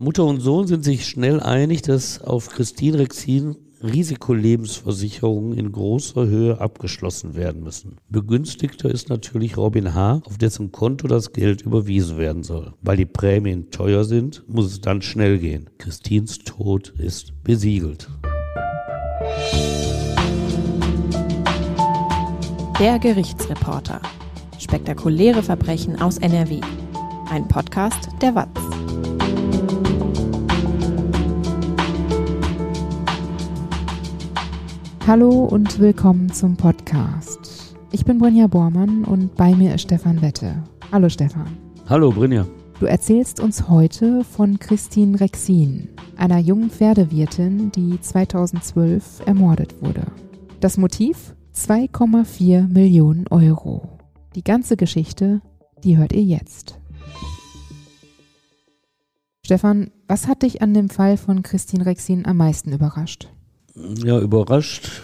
Mutter 0.00 0.24
und 0.24 0.38
Sohn 0.38 0.68
sind 0.68 0.84
sich 0.84 1.08
schnell 1.08 1.40
einig, 1.40 1.82
dass 1.82 2.22
auf 2.22 2.50
Christine 2.50 3.00
Rexin 3.00 3.56
Risikolebensversicherungen 3.82 5.58
in 5.58 5.72
großer 5.72 6.24
Höhe 6.24 6.60
abgeschlossen 6.60 7.34
werden 7.34 7.64
müssen. 7.64 7.96
Begünstigter 8.08 8.88
ist 8.88 9.08
natürlich 9.08 9.56
Robin 9.56 9.94
H., 9.94 10.22
auf 10.24 10.38
dessen 10.38 10.70
Konto 10.70 11.08
das 11.08 11.32
Geld 11.32 11.62
überwiesen 11.62 12.16
werden 12.16 12.44
soll. 12.44 12.74
Weil 12.80 12.96
die 12.96 13.06
Prämien 13.06 13.72
teuer 13.72 14.04
sind, 14.04 14.44
muss 14.46 14.66
es 14.66 14.80
dann 14.80 15.02
schnell 15.02 15.38
gehen. 15.38 15.68
Christins 15.78 16.38
Tod 16.38 16.94
ist 16.96 17.32
besiegelt. 17.42 18.08
Der 22.78 23.00
Gerichtsreporter. 23.00 24.00
Spektakuläre 24.60 25.42
Verbrechen 25.42 26.00
aus 26.00 26.18
NRW. 26.18 26.60
Ein 27.30 27.48
Podcast 27.48 28.08
der 28.22 28.36
WAZ. 28.36 28.48
Hallo 35.08 35.46
und 35.46 35.78
willkommen 35.78 36.30
zum 36.30 36.58
Podcast. 36.58 37.74
Ich 37.92 38.04
bin 38.04 38.18
Brinja 38.18 38.46
Bormann 38.46 39.04
und 39.04 39.34
bei 39.36 39.54
mir 39.54 39.74
ist 39.74 39.80
Stefan 39.80 40.20
Wette. 40.20 40.62
Hallo 40.92 41.08
Stefan. 41.08 41.46
Hallo 41.88 42.10
Brinja. 42.10 42.46
Du 42.78 42.84
erzählst 42.84 43.40
uns 43.40 43.70
heute 43.70 44.22
von 44.22 44.58
Christine 44.58 45.18
Rexin, 45.18 45.88
einer 46.18 46.36
jungen 46.36 46.68
Pferdewirtin, 46.68 47.72
die 47.72 47.98
2012 47.98 49.22
ermordet 49.24 49.80
wurde. 49.80 50.02
Das 50.60 50.76
Motiv? 50.76 51.34
2,4 51.54 52.68
Millionen 52.68 53.26
Euro. 53.28 53.98
Die 54.34 54.44
ganze 54.44 54.76
Geschichte, 54.76 55.40
die 55.84 55.96
hört 55.96 56.12
ihr 56.12 56.22
jetzt. 56.22 56.78
Stefan, 59.42 59.90
was 60.06 60.28
hat 60.28 60.42
dich 60.42 60.60
an 60.60 60.74
dem 60.74 60.90
Fall 60.90 61.16
von 61.16 61.42
Christine 61.42 61.86
Rexin 61.86 62.26
am 62.26 62.36
meisten 62.36 62.74
überrascht? 62.74 63.30
Ja, 64.04 64.18
überrascht, 64.20 65.02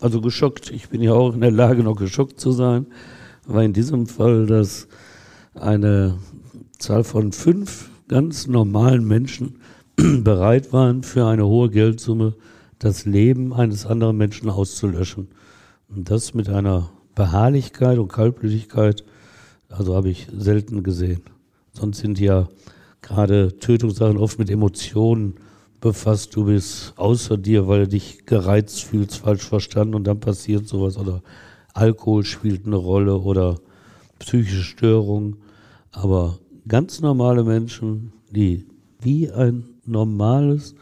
also 0.00 0.20
geschockt. 0.20 0.70
Ich 0.70 0.88
bin 0.88 1.02
ja 1.02 1.12
auch 1.12 1.34
in 1.34 1.40
der 1.40 1.50
Lage, 1.50 1.82
noch 1.82 1.96
geschockt 1.96 2.40
zu 2.40 2.52
sein, 2.52 2.86
weil 3.46 3.66
in 3.66 3.72
diesem 3.72 4.06
Fall, 4.06 4.46
dass 4.46 4.88
eine 5.54 6.18
Zahl 6.78 7.04
von 7.04 7.32
fünf 7.32 7.90
ganz 8.08 8.46
normalen 8.46 9.06
Menschen 9.06 9.56
bereit 9.96 10.72
waren, 10.72 11.02
für 11.02 11.26
eine 11.26 11.46
hohe 11.46 11.70
Geldsumme 11.70 12.34
das 12.78 13.04
Leben 13.04 13.52
eines 13.52 13.86
anderen 13.86 14.16
Menschen 14.16 14.48
auszulöschen. 14.48 15.28
Und 15.88 16.10
das 16.10 16.34
mit 16.34 16.48
einer 16.48 16.90
Beharrlichkeit 17.14 17.98
und 17.98 18.08
Kaltblütigkeit, 18.08 19.04
also 19.68 19.94
habe 19.94 20.08
ich 20.08 20.28
selten 20.36 20.82
gesehen. 20.82 21.22
Sonst 21.72 21.98
sind 21.98 22.18
ja 22.18 22.48
gerade 23.02 23.58
Tötungssachen 23.58 24.16
oft 24.16 24.38
mit 24.38 24.50
Emotionen 24.50 25.34
befasst, 25.80 26.36
du 26.36 26.44
bist 26.44 26.92
außer 26.96 27.36
dir, 27.36 27.66
weil 27.66 27.80
du 27.80 27.88
dich 27.88 28.26
gereizt 28.26 28.84
fühlst, 28.84 29.18
falsch 29.18 29.42
verstanden 29.42 29.94
und 29.94 30.04
dann 30.04 30.20
passiert 30.20 30.68
sowas 30.68 30.96
oder 30.96 31.22
Alkohol 31.72 32.24
spielt 32.24 32.66
eine 32.66 32.76
Rolle 32.76 33.18
oder 33.18 33.58
psychische 34.18 34.62
Störungen. 34.62 35.36
Aber 35.92 36.38
ganz 36.68 37.00
normale 37.00 37.44
Menschen, 37.44 38.12
die 38.30 38.66
wie 39.00 39.30
ein 39.30 39.64
normales 39.86 40.74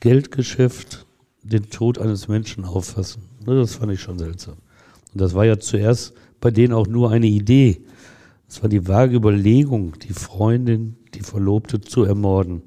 Geldgeschäft 0.00 1.06
den 1.42 1.68
Tod 1.70 1.98
eines 1.98 2.28
Menschen 2.28 2.64
auffassen, 2.64 3.22
ne, 3.44 3.56
das 3.56 3.76
fand 3.76 3.92
ich 3.92 4.00
schon 4.00 4.18
seltsam. 4.18 4.56
Und 5.12 5.20
das 5.20 5.34
war 5.34 5.44
ja 5.44 5.58
zuerst 5.58 6.14
bei 6.40 6.50
denen 6.50 6.72
auch 6.72 6.86
nur 6.86 7.10
eine 7.10 7.26
Idee. 7.26 7.80
Es 8.48 8.62
war 8.62 8.68
die 8.68 8.86
vage 8.86 9.16
Überlegung, 9.16 9.94
die 9.98 10.12
Freundin, 10.12 10.96
die 11.14 11.22
Verlobte 11.22 11.80
zu 11.80 12.04
ermorden. 12.04 12.62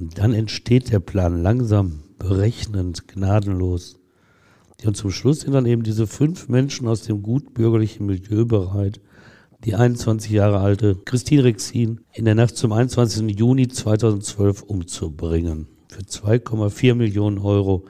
Und 0.00 0.18
dann 0.18 0.32
entsteht 0.32 0.90
der 0.90 1.00
Plan 1.00 1.42
langsam, 1.42 2.00
berechnend, 2.18 3.06
gnadenlos. 3.06 4.00
Und 4.84 4.96
zum 4.96 5.10
Schluss 5.10 5.40
sind 5.40 5.52
dann 5.52 5.66
eben 5.66 5.82
diese 5.82 6.06
fünf 6.06 6.48
Menschen 6.48 6.88
aus 6.88 7.02
dem 7.02 7.22
gutbürgerlichen 7.22 8.06
Milieu 8.06 8.46
bereit, 8.46 9.00
die 9.62 9.74
21 9.74 10.30
Jahre 10.30 10.60
alte 10.60 10.96
Christine 11.04 11.44
Rexin 11.44 12.00
in 12.14 12.24
der 12.24 12.34
Nacht 12.34 12.56
zum 12.56 12.72
21. 12.72 13.38
Juni 13.38 13.68
2012 13.68 14.62
umzubringen. 14.62 15.66
Für 15.88 16.00
2,4 16.00 16.94
Millionen 16.94 17.38
Euro. 17.38 17.84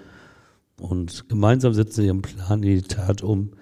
Und 0.81 1.29
gemeinsam 1.29 1.75
setzen 1.75 2.01
sie 2.01 2.07
ihren 2.07 2.23
Plan 2.23 2.65
in 2.65 2.77
die 2.77 2.83
Tat 2.83 3.23
um. 3.23 3.53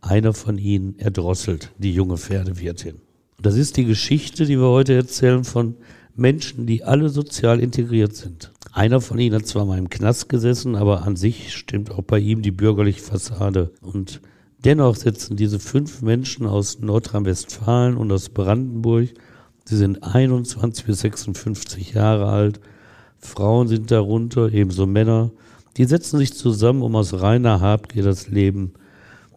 Einer 0.00 0.32
von 0.32 0.56
ihnen 0.56 0.98
erdrosselt 0.98 1.72
die 1.76 1.92
junge 1.92 2.16
Pferdewirtin. 2.16 2.94
Und 3.36 3.44
das 3.44 3.56
ist 3.56 3.76
die 3.76 3.84
Geschichte, 3.84 4.46
die 4.46 4.58
wir 4.58 4.68
heute 4.68 4.94
erzählen 4.94 5.44
von 5.44 5.74
Menschen, 6.18 6.66
die 6.66 6.84
alle 6.84 7.08
sozial 7.08 7.60
integriert 7.60 8.14
sind. 8.14 8.52
Einer 8.72 9.00
von 9.00 9.18
ihnen 9.18 9.36
hat 9.36 9.46
zwar 9.46 9.64
mal 9.64 9.78
im 9.78 9.88
Knast 9.88 10.28
gesessen, 10.28 10.74
aber 10.74 11.02
an 11.02 11.16
sich 11.16 11.54
stimmt 11.54 11.90
auch 11.90 12.02
bei 12.02 12.18
ihm 12.18 12.42
die 12.42 12.50
bürgerliche 12.50 13.00
Fassade. 13.00 13.70
Und 13.80 14.20
dennoch 14.64 14.96
sitzen 14.96 15.36
diese 15.36 15.58
fünf 15.58 16.02
Menschen 16.02 16.46
aus 16.46 16.80
Nordrhein-Westfalen 16.80 17.96
und 17.96 18.10
aus 18.12 18.28
Brandenburg, 18.28 19.08
sie 19.64 19.76
sind 19.76 20.02
21 20.02 20.84
bis 20.86 21.00
56 21.00 21.94
Jahre 21.94 22.26
alt, 22.26 22.60
Frauen 23.18 23.68
sind 23.68 23.90
darunter, 23.90 24.52
ebenso 24.52 24.86
Männer, 24.86 25.30
die 25.76 25.84
setzen 25.84 26.18
sich 26.18 26.34
zusammen, 26.34 26.82
um 26.82 26.96
aus 26.96 27.20
reiner 27.20 27.60
Habgier 27.60 28.02
das 28.02 28.28
Leben 28.28 28.72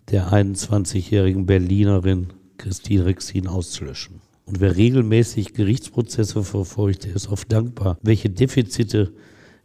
der 0.09 0.31
21-jährigen 0.31 1.45
Berlinerin 1.45 2.27
Christine 2.57 3.05
Rexin 3.05 3.47
auszulöschen. 3.47 4.20
Und 4.45 4.59
wer 4.59 4.75
regelmäßig 4.75 5.53
Gerichtsprozesse 5.53 6.43
verfolgt, 6.43 7.05
der 7.05 7.15
ist 7.15 7.29
oft 7.29 7.51
dankbar, 7.51 7.97
welche 8.01 8.29
Defizite 8.29 9.13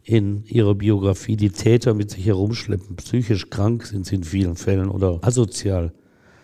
in 0.03 0.45
ihrer 0.45 0.75
Biografie 0.75 1.35
die 1.35 1.49
Täter 1.49 1.93
mit 1.93 2.11
sich 2.11 2.25
herumschleppen. 2.25 2.95
Psychisch 2.95 3.49
krank 3.49 3.85
sind 3.85 4.05
sie 4.05 4.15
in 4.15 4.23
vielen 4.23 4.55
Fällen 4.55 4.89
oder 4.89 5.19
asozial. 5.21 5.93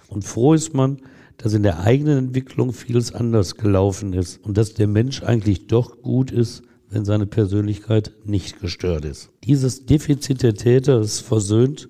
Und 0.10 0.26
froh 0.26 0.54
ist 0.54 0.74
man, 0.74 0.98
dass 1.38 1.54
in 1.54 1.64
der 1.64 1.80
eigenen 1.80 2.18
Entwicklung 2.18 2.74
vieles 2.74 3.14
anders 3.14 3.56
gelaufen 3.56 4.14
ist 4.14 4.44
und 4.44 4.58
dass 4.58 4.74
der 4.74 4.88
Mensch 4.88 5.24
eigentlich 5.24 5.68
doch 5.68 6.02
gut 6.02 6.32
ist, 6.32 6.64
wenn 6.90 7.06
seine 7.06 7.26
Persönlichkeit 7.26 8.12
nicht 8.26 8.60
gestört 8.60 9.06
ist. 9.06 9.32
Dieses 9.44 9.86
Defizit 9.86 10.44
der 10.44 10.54
Täter 10.54 11.00
ist 11.00 11.22
versöhnt 11.22 11.90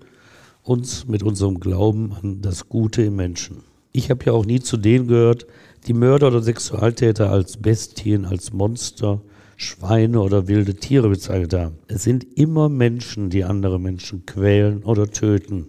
uns 0.62 1.08
mit 1.08 1.24
unserem 1.24 1.60
Glauben 1.60 2.14
an 2.14 2.42
das 2.42 2.70
Gute 2.70 3.02
im 3.02 3.16
Menschen. 3.16 3.64
Ich 3.92 4.10
habe 4.10 4.26
ja 4.26 4.32
auch 4.32 4.46
nie 4.46 4.60
zu 4.60 4.78
denen 4.78 5.08
gehört, 5.08 5.46
die 5.84 5.94
Mörder 5.94 6.28
oder 6.28 6.42
Sexualtäter 6.42 7.30
als 7.30 7.58
Bestien, 7.58 8.26
als 8.26 8.54
Monster, 8.54 9.22
Schweine 9.58 10.22
oder 10.22 10.48
wilde 10.48 10.76
Tiere 10.76 11.10
bezeichnet 11.10 11.54
haben. 11.54 11.76
Es 11.88 12.04
sind 12.04 12.26
immer 12.38 12.70
Menschen, 12.70 13.30
die 13.30 13.44
andere 13.44 13.80
Menschen 13.80 14.26
quälen 14.26 14.84
oder 14.84 15.10
töten. 15.10 15.68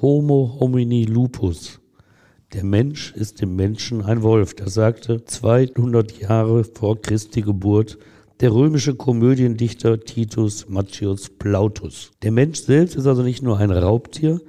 Homo 0.00 0.56
homini 0.60 1.04
lupus. 1.04 1.80
Der 2.54 2.64
Mensch 2.64 3.12
ist 3.14 3.40
dem 3.40 3.56
Menschen 3.56 4.02
ein 4.02 4.22
Wolf. 4.22 4.54
Das 4.54 4.74
sagte 4.74 5.24
200 5.24 6.18
Jahre 6.18 6.64
vor 6.64 7.00
Christi 7.00 7.42
Geburt 7.42 7.98
der 8.40 8.52
römische 8.52 8.94
Komödiendichter 8.94 10.00
Titus 10.00 10.68
Maccius 10.68 11.28
Plautus. 11.28 12.12
Der 12.22 12.30
Mensch 12.30 12.60
selbst 12.60 12.94
ist 12.94 13.06
also 13.06 13.22
nicht 13.22 13.42
nur 13.42 13.58
ein 13.58 13.72
Raubtier, 13.72 14.40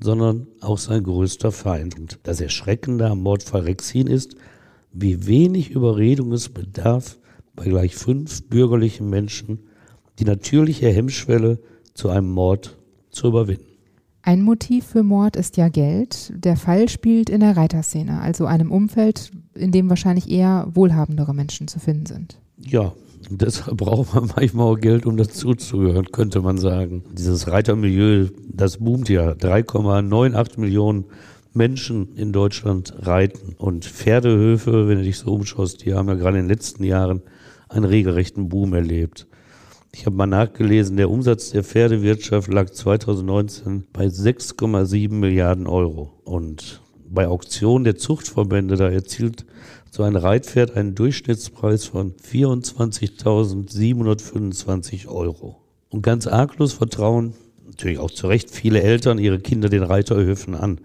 sondern 0.00 0.46
auch 0.60 0.78
sein 0.78 1.02
größter 1.02 1.52
Feind. 1.52 1.98
Und 1.98 2.18
das 2.24 2.40
Erschreckende 2.40 3.08
am 3.08 3.22
Mordfall 3.22 3.62
Rexin 3.62 4.06
ist, 4.06 4.36
wie 4.92 5.26
wenig 5.26 5.70
Überredung 5.70 6.32
es 6.32 6.48
bedarf, 6.48 7.18
bei 7.56 7.64
gleich 7.64 7.94
fünf 7.94 8.48
bürgerlichen 8.48 9.08
Menschen 9.08 9.60
die 10.18 10.24
natürliche 10.24 10.88
Hemmschwelle 10.88 11.58
zu 11.94 12.08
einem 12.08 12.30
Mord 12.30 12.76
zu 13.10 13.28
überwinden. 13.28 13.64
Ein 14.22 14.42
Motiv 14.42 14.86
für 14.86 15.02
Mord 15.02 15.36
ist 15.36 15.56
ja 15.56 15.68
Geld. 15.68 16.32
Der 16.34 16.56
Fall 16.56 16.88
spielt 16.88 17.28
in 17.28 17.40
der 17.40 17.56
Reiterszene, 17.56 18.20
also 18.20 18.46
einem 18.46 18.70
Umfeld, 18.70 19.32
in 19.54 19.70
dem 19.70 19.90
wahrscheinlich 19.90 20.30
eher 20.30 20.68
wohlhabendere 20.72 21.34
Menschen 21.34 21.68
zu 21.68 21.78
finden 21.78 22.06
sind. 22.06 22.40
Ja, 22.56 22.94
deshalb 23.30 23.76
braucht 23.76 24.14
man 24.14 24.30
manchmal 24.36 24.66
auch 24.66 24.78
Geld, 24.78 25.06
um 25.06 25.16
dazuzugehören, 25.16 26.10
könnte 26.12 26.40
man 26.40 26.58
sagen. 26.58 27.04
Dieses 27.12 27.48
Reitermilieu, 27.48 28.28
das 28.48 28.78
boomt 28.78 29.08
ja. 29.08 29.32
3,98 29.32 30.60
Millionen 30.60 31.04
Menschen 31.52 32.14
in 32.16 32.32
Deutschland 32.32 32.94
reiten. 32.98 33.54
Und 33.56 33.84
Pferdehöfe, 33.84 34.88
wenn 34.88 34.98
du 34.98 35.04
dich 35.04 35.18
so 35.18 35.32
umschaust, 35.32 35.84
die 35.84 35.94
haben 35.94 36.08
ja 36.08 36.14
gerade 36.14 36.38
in 36.38 36.44
den 36.44 36.50
letzten 36.50 36.84
Jahren 36.84 37.22
einen 37.68 37.84
regelrechten 37.84 38.48
Boom 38.48 38.74
erlebt. 38.74 39.26
Ich 39.92 40.06
habe 40.06 40.16
mal 40.16 40.26
nachgelesen, 40.26 40.96
der 40.96 41.08
Umsatz 41.08 41.50
der 41.50 41.62
Pferdewirtschaft 41.62 42.52
lag 42.52 42.68
2019 42.68 43.84
bei 43.92 44.06
6,7 44.06 45.12
Milliarden 45.12 45.68
Euro. 45.68 46.12
Und 46.24 46.82
bei 47.08 47.28
Auktionen 47.28 47.84
der 47.84 47.96
Zuchtverbände, 47.96 48.76
da 48.76 48.90
erzielt 48.90 49.46
so 49.94 50.02
ein 50.02 50.16
Reitpferd 50.16 50.76
einen 50.76 50.96
Durchschnittspreis 50.96 51.84
von 51.84 52.14
24.725 52.14 55.06
Euro. 55.06 55.62
Und 55.88 56.02
ganz 56.02 56.26
arglos 56.26 56.72
vertrauen, 56.72 57.34
natürlich 57.64 58.00
auch 58.00 58.10
zu 58.10 58.26
Recht, 58.26 58.50
viele 58.50 58.82
Eltern 58.82 59.20
ihre 59.20 59.38
Kinder 59.38 59.68
den 59.68 59.84
Reiterhöfen 59.84 60.56
an. 60.56 60.80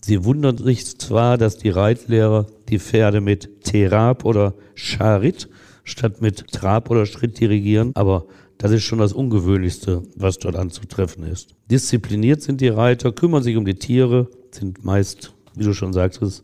Sie 0.00 0.24
wundern 0.24 0.58
sich 0.58 0.98
zwar, 0.98 1.38
dass 1.38 1.56
die 1.56 1.68
Reitlehrer 1.68 2.48
die 2.68 2.80
Pferde 2.80 3.20
mit 3.20 3.62
Terab 3.62 4.24
oder 4.24 4.54
Charit, 4.74 5.48
statt 5.84 6.20
mit 6.20 6.50
Trab 6.50 6.90
oder 6.90 7.06
Schritt 7.06 7.38
dirigieren, 7.38 7.92
aber 7.94 8.24
das 8.58 8.72
ist 8.72 8.82
schon 8.82 8.98
das 8.98 9.12
Ungewöhnlichste, 9.12 10.02
was 10.16 10.40
dort 10.40 10.56
anzutreffen 10.56 11.22
ist. 11.22 11.54
Diszipliniert 11.70 12.42
sind 12.42 12.60
die 12.60 12.66
Reiter, 12.66 13.12
kümmern 13.12 13.44
sich 13.44 13.56
um 13.56 13.64
die 13.64 13.76
Tiere, 13.76 14.26
sind 14.50 14.84
meist, 14.84 15.32
wie 15.54 15.62
du 15.62 15.74
schon 15.74 15.92
sagtest, 15.92 16.42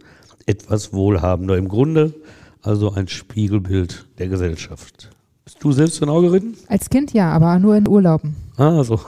etwas 0.49 0.93
wohlhabender. 0.93 1.57
Im 1.57 1.69
Grunde 1.69 2.15
also 2.63 2.93
ein 2.93 3.09
Spiegelbild 3.09 4.07
der 4.19 4.29
Gesellschaft. 4.29 5.11
Bist 5.45 5.63
du 5.63 5.73
selbst 5.73 6.01
genau 6.01 6.21
geritten? 6.21 6.55
Als 6.67 6.91
Kind 6.91 7.13
ja, 7.13 7.31
aber 7.31 7.59
nur 7.59 7.77
in 7.77 7.89
Urlauben. 7.89 8.37
Ah, 8.57 8.83
so. 8.83 9.01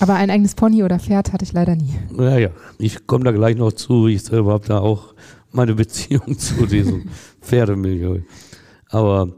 Aber 0.00 0.14
ein 0.14 0.30
eigenes 0.30 0.54
Pony 0.54 0.82
oder 0.82 0.98
Pferd 0.98 1.32
hatte 1.32 1.44
ich 1.44 1.52
leider 1.52 1.76
nie. 1.76 1.94
Naja, 2.10 2.50
ich 2.78 3.06
komme 3.06 3.24
da 3.24 3.32
gleich 3.32 3.56
noch 3.56 3.72
zu. 3.72 4.06
Ich 4.06 4.22
selber 4.22 4.52
habe 4.52 4.66
da 4.66 4.78
auch 4.78 5.14
meine 5.52 5.74
Beziehung 5.76 6.38
zu 6.38 6.66
diesem 6.66 7.08
Pferdemilieu. 7.40 8.20
Aber 8.88 9.28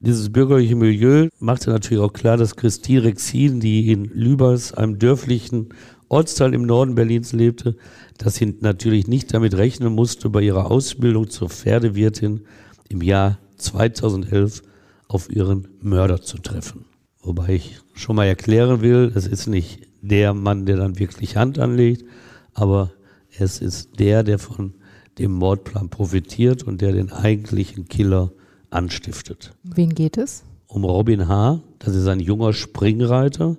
dieses 0.00 0.30
bürgerliche 0.30 0.76
Milieu 0.76 1.28
machte 1.38 1.70
natürlich 1.70 2.02
auch 2.02 2.12
klar, 2.12 2.36
dass 2.36 2.56
Christine 2.56 3.04
Rexin, 3.04 3.60
die 3.60 3.92
in 3.92 4.04
Lübers, 4.04 4.72
einem 4.72 4.98
dörflichen 4.98 5.68
Ortsteil 6.12 6.52
im 6.52 6.62
Norden 6.66 6.94
Berlins 6.94 7.32
lebte, 7.32 7.74
dass 8.18 8.34
sie 8.34 8.54
natürlich 8.60 9.06
nicht 9.06 9.32
damit 9.32 9.56
rechnen 9.56 9.94
musste, 9.94 10.28
bei 10.28 10.42
ihrer 10.42 10.70
Ausbildung 10.70 11.30
zur 11.30 11.48
Pferdewirtin 11.48 12.42
im 12.90 13.00
Jahr 13.00 13.38
2011 13.56 14.62
auf 15.08 15.30
ihren 15.30 15.68
Mörder 15.80 16.20
zu 16.20 16.36
treffen. 16.36 16.84
Wobei 17.22 17.54
ich 17.54 17.80
schon 17.94 18.16
mal 18.16 18.26
erklären 18.26 18.82
will, 18.82 19.10
es 19.14 19.26
ist 19.26 19.46
nicht 19.46 19.88
der 20.02 20.34
Mann, 20.34 20.66
der 20.66 20.76
dann 20.76 20.98
wirklich 20.98 21.36
Hand 21.36 21.58
anlegt, 21.58 22.04
aber 22.52 22.92
es 23.38 23.60
ist 23.60 23.98
der, 23.98 24.22
der 24.22 24.38
von 24.38 24.74
dem 25.18 25.32
Mordplan 25.32 25.88
profitiert 25.88 26.62
und 26.62 26.82
der 26.82 26.92
den 26.92 27.10
eigentlichen 27.10 27.88
Killer 27.88 28.32
anstiftet. 28.70 29.54
Wen 29.62 29.94
geht 29.94 30.18
es? 30.18 30.44
Um 30.66 30.84
Robin 30.84 31.28
H., 31.28 31.62
das 31.78 31.94
ist 31.94 32.06
ein 32.06 32.20
junger 32.20 32.52
Springreiter, 32.52 33.56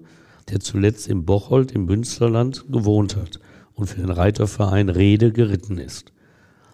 der 0.50 0.60
zuletzt 0.60 1.08
im 1.08 1.26
Bocholt 1.26 1.72
im 1.72 1.86
Münsterland 1.86 2.66
gewohnt 2.72 3.16
hat 3.16 3.40
und 3.76 3.88
für 3.88 4.02
den 4.02 4.10
Reiterverein 4.10 4.90
Rede 4.90 5.32
geritten 5.32 5.78
ist. 5.78 6.12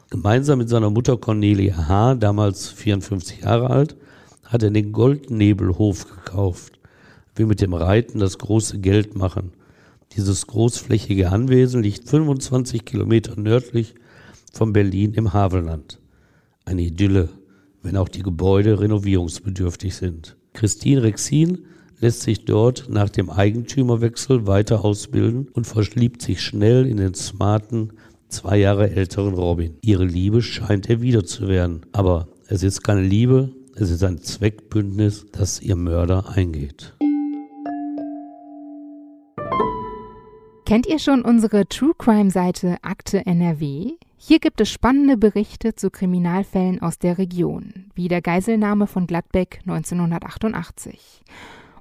Gemeinsam 0.09 0.59
mit 0.59 0.69
seiner 0.69 0.89
Mutter 0.89 1.17
Cornelia 1.17 1.87
H., 1.87 2.15
damals 2.15 2.69
54 2.69 3.41
Jahre 3.41 3.69
alt, 3.69 3.95
hat 4.43 4.63
er 4.63 4.71
den 4.71 4.91
Goldnebelhof 4.91 6.07
gekauft, 6.09 6.79
will 7.35 7.45
mit 7.45 7.61
dem 7.61 7.73
Reiten 7.73 8.19
das 8.19 8.39
große 8.39 8.79
Geld 8.79 9.15
machen. 9.15 9.51
Dieses 10.13 10.47
großflächige 10.47 11.29
Anwesen 11.29 11.83
liegt 11.83 12.09
25 12.09 12.83
Kilometer 12.83 13.39
nördlich 13.39 13.93
von 14.51 14.73
Berlin 14.73 15.13
im 15.13 15.33
Havelland. 15.33 15.99
Eine 16.65 16.81
Idylle, 16.81 17.29
wenn 17.83 17.95
auch 17.95 18.09
die 18.09 18.23
Gebäude 18.23 18.79
renovierungsbedürftig 18.79 19.95
sind. 19.95 20.35
Christine 20.53 21.03
Rexin 21.03 21.65
lässt 21.99 22.21
sich 22.21 22.45
dort 22.45 22.87
nach 22.89 23.09
dem 23.09 23.29
Eigentümerwechsel 23.29 24.47
weiter 24.47 24.83
ausbilden 24.83 25.47
und 25.53 25.67
verliebt 25.67 26.21
sich 26.21 26.41
schnell 26.41 26.85
in 26.85 26.97
den 26.97 27.13
smarten, 27.13 27.93
zwei 28.29 28.57
Jahre 28.57 28.91
älteren 28.91 29.33
Robin. 29.33 29.75
Ihre 29.81 30.05
Liebe 30.05 30.41
scheint 30.41 30.89
erwidert 30.89 31.27
zu 31.27 31.47
werden, 31.47 31.81
aber 31.91 32.27
es 32.47 32.63
ist 32.63 32.83
keine 32.83 33.01
Liebe, 33.01 33.51
es 33.75 33.89
ist 33.89 34.03
ein 34.03 34.19
Zweckbündnis, 34.19 35.25
das 35.31 35.61
ihr 35.61 35.75
Mörder 35.75 36.29
eingeht. 36.29 36.95
Kennt 40.65 40.85
ihr 40.85 40.99
schon 40.99 41.23
unsere 41.23 41.67
True 41.67 41.93
Crime 41.97 42.29
Seite 42.29 42.77
Akte 42.83 43.25
NRW? 43.25 43.93
Hier 44.17 44.39
gibt 44.39 44.61
es 44.61 44.69
spannende 44.69 45.17
Berichte 45.17 45.73
zu 45.73 45.89
Kriminalfällen 45.89 46.81
aus 46.81 46.99
der 46.99 47.17
Region, 47.17 47.85
wie 47.95 48.07
der 48.07 48.21
Geiselnahme 48.21 48.85
von 48.85 49.07
Gladbeck 49.07 49.61
1988. 49.65 51.23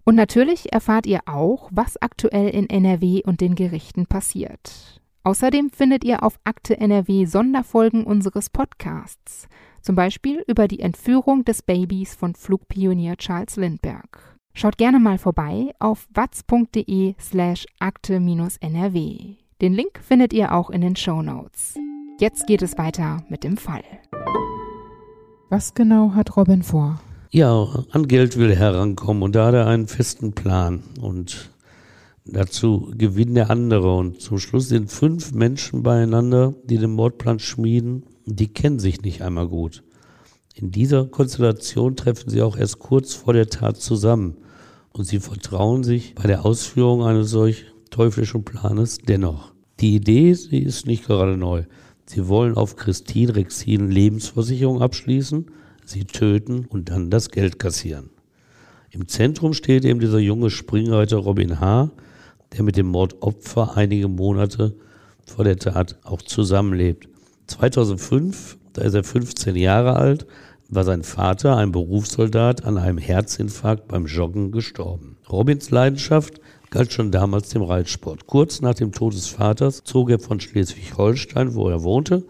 Und 0.09 0.15
natürlich 0.15 0.73
erfahrt 0.73 1.05
ihr 1.05 1.21
auch, 1.27 1.69
was 1.71 2.01
aktuell 2.01 2.49
in 2.49 2.71
NRW 2.71 3.21
und 3.27 3.43
den 3.43 3.55
Gerichten 3.55 4.07
passiert. 4.07 5.03
Außerdem 5.23 5.69
findet 5.69 6.03
ihr 6.03 6.23
auf 6.23 6.41
Akte 6.45 6.81
NRW 6.81 7.27
Sonderfolgen 7.27 8.05
unseres 8.05 8.49
Podcasts, 8.49 9.49
zum 9.83 9.97
Beispiel 9.97 10.43
über 10.47 10.67
die 10.67 10.81
Entführung 10.81 11.45
des 11.45 11.61
Babys 11.61 12.15
von 12.15 12.35
Flugpionier 12.35 13.19
Charles 13.19 13.57
Lindbergh. 13.57 14.19
Schaut 14.55 14.79
gerne 14.79 14.99
mal 14.99 15.19
vorbei 15.19 15.75
auf 15.79 16.09
watz.de 16.15 17.15
slash 17.21 17.67
akte-nrw. 17.79 19.37
Den 19.61 19.75
Link 19.75 20.01
findet 20.03 20.33
ihr 20.33 20.55
auch 20.55 20.71
in 20.71 20.81
den 20.81 20.97
Show 20.97 21.21
Notes. 21.21 21.79
Jetzt 22.19 22.47
geht 22.47 22.63
es 22.63 22.79
weiter 22.79 23.23
mit 23.29 23.45
dem 23.45 23.59
Fall. 23.59 23.85
Was 25.51 25.75
genau 25.75 26.15
hat 26.15 26.35
Robin 26.35 26.63
vor? 26.63 26.99
Ja, 27.31 27.85
an 27.91 28.09
Geld 28.09 28.39
will 28.39 28.51
er 28.51 28.57
herankommen 28.57 29.23
und 29.23 29.35
da 29.35 29.49
hat 29.49 29.55
er 29.55 29.67
einen 29.67 29.87
festen 29.87 30.33
Plan 30.33 30.83
und 30.99 31.51
dazu 32.25 32.91
gewinnt 32.97 33.37
der 33.37 33.51
andere 33.51 33.95
und 33.95 34.23
zum 34.23 34.39
Schluss 34.39 34.71
sind 34.71 34.91
fünf 34.91 35.33
Menschen 35.33 35.83
beieinander, 35.83 36.55
die 36.65 36.79
den 36.79 36.93
Mordplan 36.93 37.39
schmieden, 37.39 38.05
die 38.25 38.49
kennen 38.49 38.79
sich 38.79 39.03
nicht 39.03 39.21
einmal 39.21 39.47
gut. 39.47 39.83
In 40.55 40.71
dieser 40.71 41.05
Konstellation 41.05 41.97
treffen 41.97 42.31
sie 42.31 42.41
auch 42.41 42.57
erst 42.57 42.79
kurz 42.79 43.13
vor 43.13 43.35
der 43.35 43.51
Tat 43.51 43.77
zusammen 43.77 44.39
und 44.93 45.05
sie 45.05 45.21
vertrauen 45.21 45.85
sich 45.85 46.15
bei 46.15 46.29
der 46.29 46.47
Ausführung 46.47 47.05
eines 47.05 47.29
solch 47.29 47.67
teuflischen 47.91 48.43
Planes 48.43 49.01
dennoch. 49.07 49.53
Die 49.81 49.95
Idee, 49.97 50.33
sie 50.33 50.61
ist 50.61 50.87
nicht 50.87 51.07
gerade 51.07 51.37
neu. 51.37 51.65
Sie 52.07 52.27
wollen 52.27 52.55
auf 52.55 52.77
Christine 52.77 53.37
Rexin 53.37 53.91
Lebensversicherung 53.91 54.81
abschließen 54.81 55.45
sie 55.89 56.05
töten 56.05 56.67
und 56.67 56.91
dann 56.91 57.11
das 57.11 57.31
Geld 57.31 57.59
kassieren. 57.59 58.11
Im 58.91 59.09
Zentrum 59.09 59.53
steht 59.53 59.85
eben 59.85 60.01
dieser 60.01 60.19
junge 60.19 60.51
Springreiter 60.51 61.19
Robin 61.19 61.61
H., 61.61 61.91
der 62.57 62.63
mit 62.63 62.77
dem 62.77 62.87
Mordopfer 62.87 63.77
einige 63.77 64.09
Monate 64.09 64.75
vor 65.27 65.45
der 65.45 65.59
Tat 65.59 65.99
auch 66.05 66.23
zusammenlebt. 66.23 67.09
2005, 67.47 68.57
da 68.73 68.83
ist 68.83 68.95
er 68.95 69.05
15 69.05 69.57
Jahre 69.57 69.97
alt, 69.97 70.27
war 70.71 70.85
sein 70.85 71.03
Vater, 71.03 71.57
ein 71.57 71.73
Berufssoldat, 71.73 72.65
an 72.65 72.79
einem 72.79 72.99
Herzinfarkt 72.99 73.89
beim 73.89 74.07
Joggen 74.07 74.53
gestorben. 74.53 75.17
Robins 75.31 75.71
Leidenschaft 75.71 76.41
galt 76.71 76.93
schon 76.93 77.11
damals 77.11 77.49
dem 77.49 77.63
Reitsport. 77.63 78.27
Kurz 78.27 78.61
nach 78.61 78.75
dem 78.75 78.93
Tod 78.93 79.15
des 79.15 79.29
Vaters 79.29 79.83
zog 79.85 80.11
er 80.11 80.19
von 80.19 80.41
Schleswig-Holstein, 80.41 81.55
wo 81.55 81.69
er 81.69 81.83
wohnte, 81.83 82.25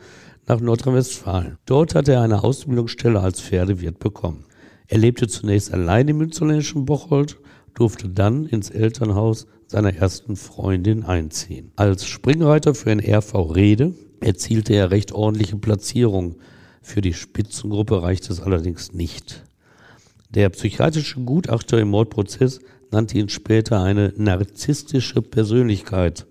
nach 0.48 0.60
Nordrhein-Westfalen. 0.60 1.58
Dort 1.66 1.94
hatte 1.94 2.12
er 2.12 2.22
eine 2.22 2.42
Ausbildungsstelle 2.42 3.20
als 3.20 3.40
Pferdewirt 3.40 3.98
bekommen. 3.98 4.46
Er 4.86 4.98
lebte 4.98 5.28
zunächst 5.28 5.72
allein 5.72 6.08
im 6.08 6.18
münsterländischen 6.18 6.86
Bocholt, 6.86 7.38
durfte 7.74 8.08
dann 8.08 8.46
ins 8.46 8.70
Elternhaus 8.70 9.46
seiner 9.66 9.94
ersten 9.94 10.36
Freundin 10.36 11.04
einziehen. 11.04 11.72
Als 11.76 12.06
Springreiter 12.06 12.74
für 12.74 12.90
ein 12.90 13.00
RV 13.00 13.34
Rede 13.54 13.94
erzielte 14.20 14.72
er 14.72 14.90
recht 14.90 15.12
ordentliche 15.12 15.56
Platzierungen. 15.56 16.36
Für 16.80 17.02
die 17.02 17.12
Spitzengruppe 17.12 18.02
reichte 18.02 18.32
es 18.32 18.40
allerdings 18.40 18.94
nicht. 18.94 19.44
Der 20.30 20.48
psychiatrische 20.48 21.20
Gutachter 21.20 21.78
im 21.78 21.90
Mordprozess 21.90 22.60
nannte 22.90 23.18
ihn 23.18 23.28
später 23.28 23.82
eine 23.82 24.14
narzisstische 24.16 25.20
Persönlichkeit 25.20 26.26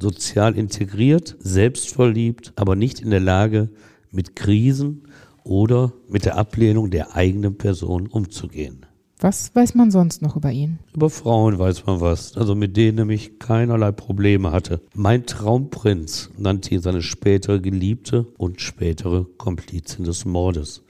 sozial 0.00 0.56
integriert, 0.56 1.36
selbstverliebt, 1.38 2.52
aber 2.56 2.76
nicht 2.76 3.00
in 3.00 3.10
der 3.10 3.20
Lage, 3.20 3.70
mit 4.10 4.36
Krisen 4.36 5.02
oder 5.44 5.92
mit 6.08 6.24
der 6.24 6.36
Ablehnung 6.36 6.90
der 6.90 7.14
eigenen 7.14 7.56
Person 7.56 8.06
umzugehen. 8.06 8.86
Was 9.18 9.54
weiß 9.54 9.74
man 9.74 9.90
sonst 9.90 10.20
noch 10.20 10.36
über 10.36 10.52
ihn? 10.52 10.78
Über 10.94 11.08
Frauen 11.08 11.58
weiß 11.58 11.86
man 11.86 12.02
was, 12.02 12.36
also 12.36 12.54
mit 12.54 12.76
denen 12.76 12.98
nämlich 12.98 13.38
keinerlei 13.38 13.90
Probleme 13.90 14.52
hatte. 14.52 14.82
Mein 14.94 15.24
Traumprinz 15.24 16.30
nannte 16.36 16.74
ihn 16.74 16.82
seine 16.82 17.00
spätere 17.00 17.60
Geliebte 17.60 18.26
und 18.36 18.60
spätere 18.60 19.24
Komplizin 19.38 20.04
des 20.04 20.26
Mordes. 20.26 20.82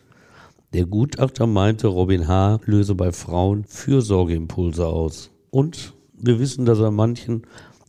Der 0.73 0.87
Gutachter 0.87 1.47
meinte, 1.47 1.87
Robin 1.87 2.27
H. 2.27 2.59
löse 2.65 2.97
bei 2.97 3.13
Frauen 3.13 3.65
Fürsorgeimpulse 3.65 4.87
aus. 4.87 5.31
Und 5.51 5.95
wir 6.13 6.41
wissen, 6.41 6.67
dass 6.67 6.81
er 6.81 6.91
manchen 6.91 7.43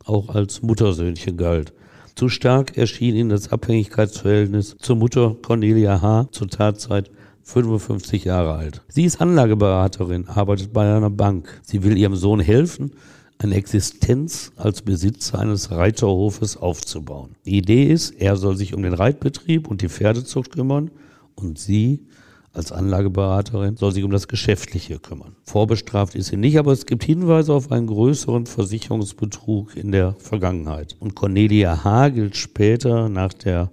auch 0.07 0.29
als 0.29 0.61
Muttersöhnchen 0.61 1.37
galt. 1.37 1.73
Zu 2.15 2.29
stark 2.29 2.77
erschien 2.77 3.15
ihm 3.15 3.29
das 3.29 3.51
Abhängigkeitsverhältnis 3.51 4.75
zur 4.79 4.95
Mutter 4.95 5.35
Cornelia 5.41 6.01
H. 6.01 6.29
zur 6.31 6.49
Tatzeit 6.49 7.11
55 7.43 8.25
Jahre 8.25 8.55
alt. 8.55 8.81
Sie 8.87 9.05
ist 9.05 9.21
Anlageberaterin, 9.21 10.27
arbeitet 10.27 10.73
bei 10.73 10.95
einer 10.95 11.09
Bank. 11.09 11.61
Sie 11.63 11.83
will 11.83 11.97
ihrem 11.97 12.15
Sohn 12.15 12.39
helfen, 12.39 12.91
eine 13.37 13.55
Existenz 13.55 14.51
als 14.55 14.81
Besitzer 14.81 15.39
eines 15.39 15.71
Reiterhofes 15.71 16.57
aufzubauen. 16.57 17.35
Die 17.45 17.57
Idee 17.57 17.85
ist, 17.85 18.11
er 18.19 18.35
soll 18.35 18.57
sich 18.57 18.73
um 18.73 18.81
den 18.81 18.93
Reitbetrieb 18.93 19.67
und 19.67 19.81
die 19.81 19.89
Pferdezucht 19.89 20.51
kümmern 20.51 20.91
und 21.35 21.59
sie 21.59 22.07
als 22.57 22.71
Anlageberaterin 22.71 23.77
soll 23.77 23.91
sich 23.91 24.03
um 24.03 24.11
das 24.11 24.27
Geschäftliche 24.27 24.99
kümmern. 24.99 25.35
Vorbestraft 25.43 26.15
ist 26.15 26.27
sie 26.27 26.37
nicht, 26.37 26.57
aber 26.57 26.71
es 26.71 26.85
gibt 26.85 27.03
Hinweise 27.03 27.53
auf 27.53 27.71
einen 27.71 27.87
größeren 27.87 28.45
Versicherungsbetrug 28.45 29.75
in 29.75 29.91
der 29.91 30.15
Vergangenheit. 30.19 30.95
Und 30.99 31.15
Cornelia 31.15 31.83
H. 31.83 32.09
gilt 32.09 32.35
später 32.35 33.09
nach 33.09 33.33
der 33.33 33.71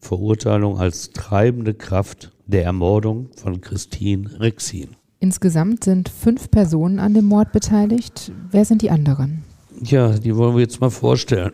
Verurteilung 0.00 0.78
als 0.78 1.10
treibende 1.10 1.74
Kraft 1.74 2.30
der 2.46 2.64
Ermordung 2.64 3.30
von 3.36 3.60
Christine 3.60 4.38
Rexin. 4.38 4.90
Insgesamt 5.18 5.82
sind 5.82 6.08
fünf 6.08 6.50
Personen 6.50 6.98
an 6.98 7.14
dem 7.14 7.24
Mord 7.24 7.52
beteiligt. 7.52 8.30
Wer 8.50 8.64
sind 8.64 8.82
die 8.82 8.90
anderen? 8.90 9.44
Ja, 9.82 10.10
die 10.18 10.36
wollen 10.36 10.54
wir 10.54 10.60
jetzt 10.60 10.80
mal 10.80 10.90
vorstellen, 10.90 11.52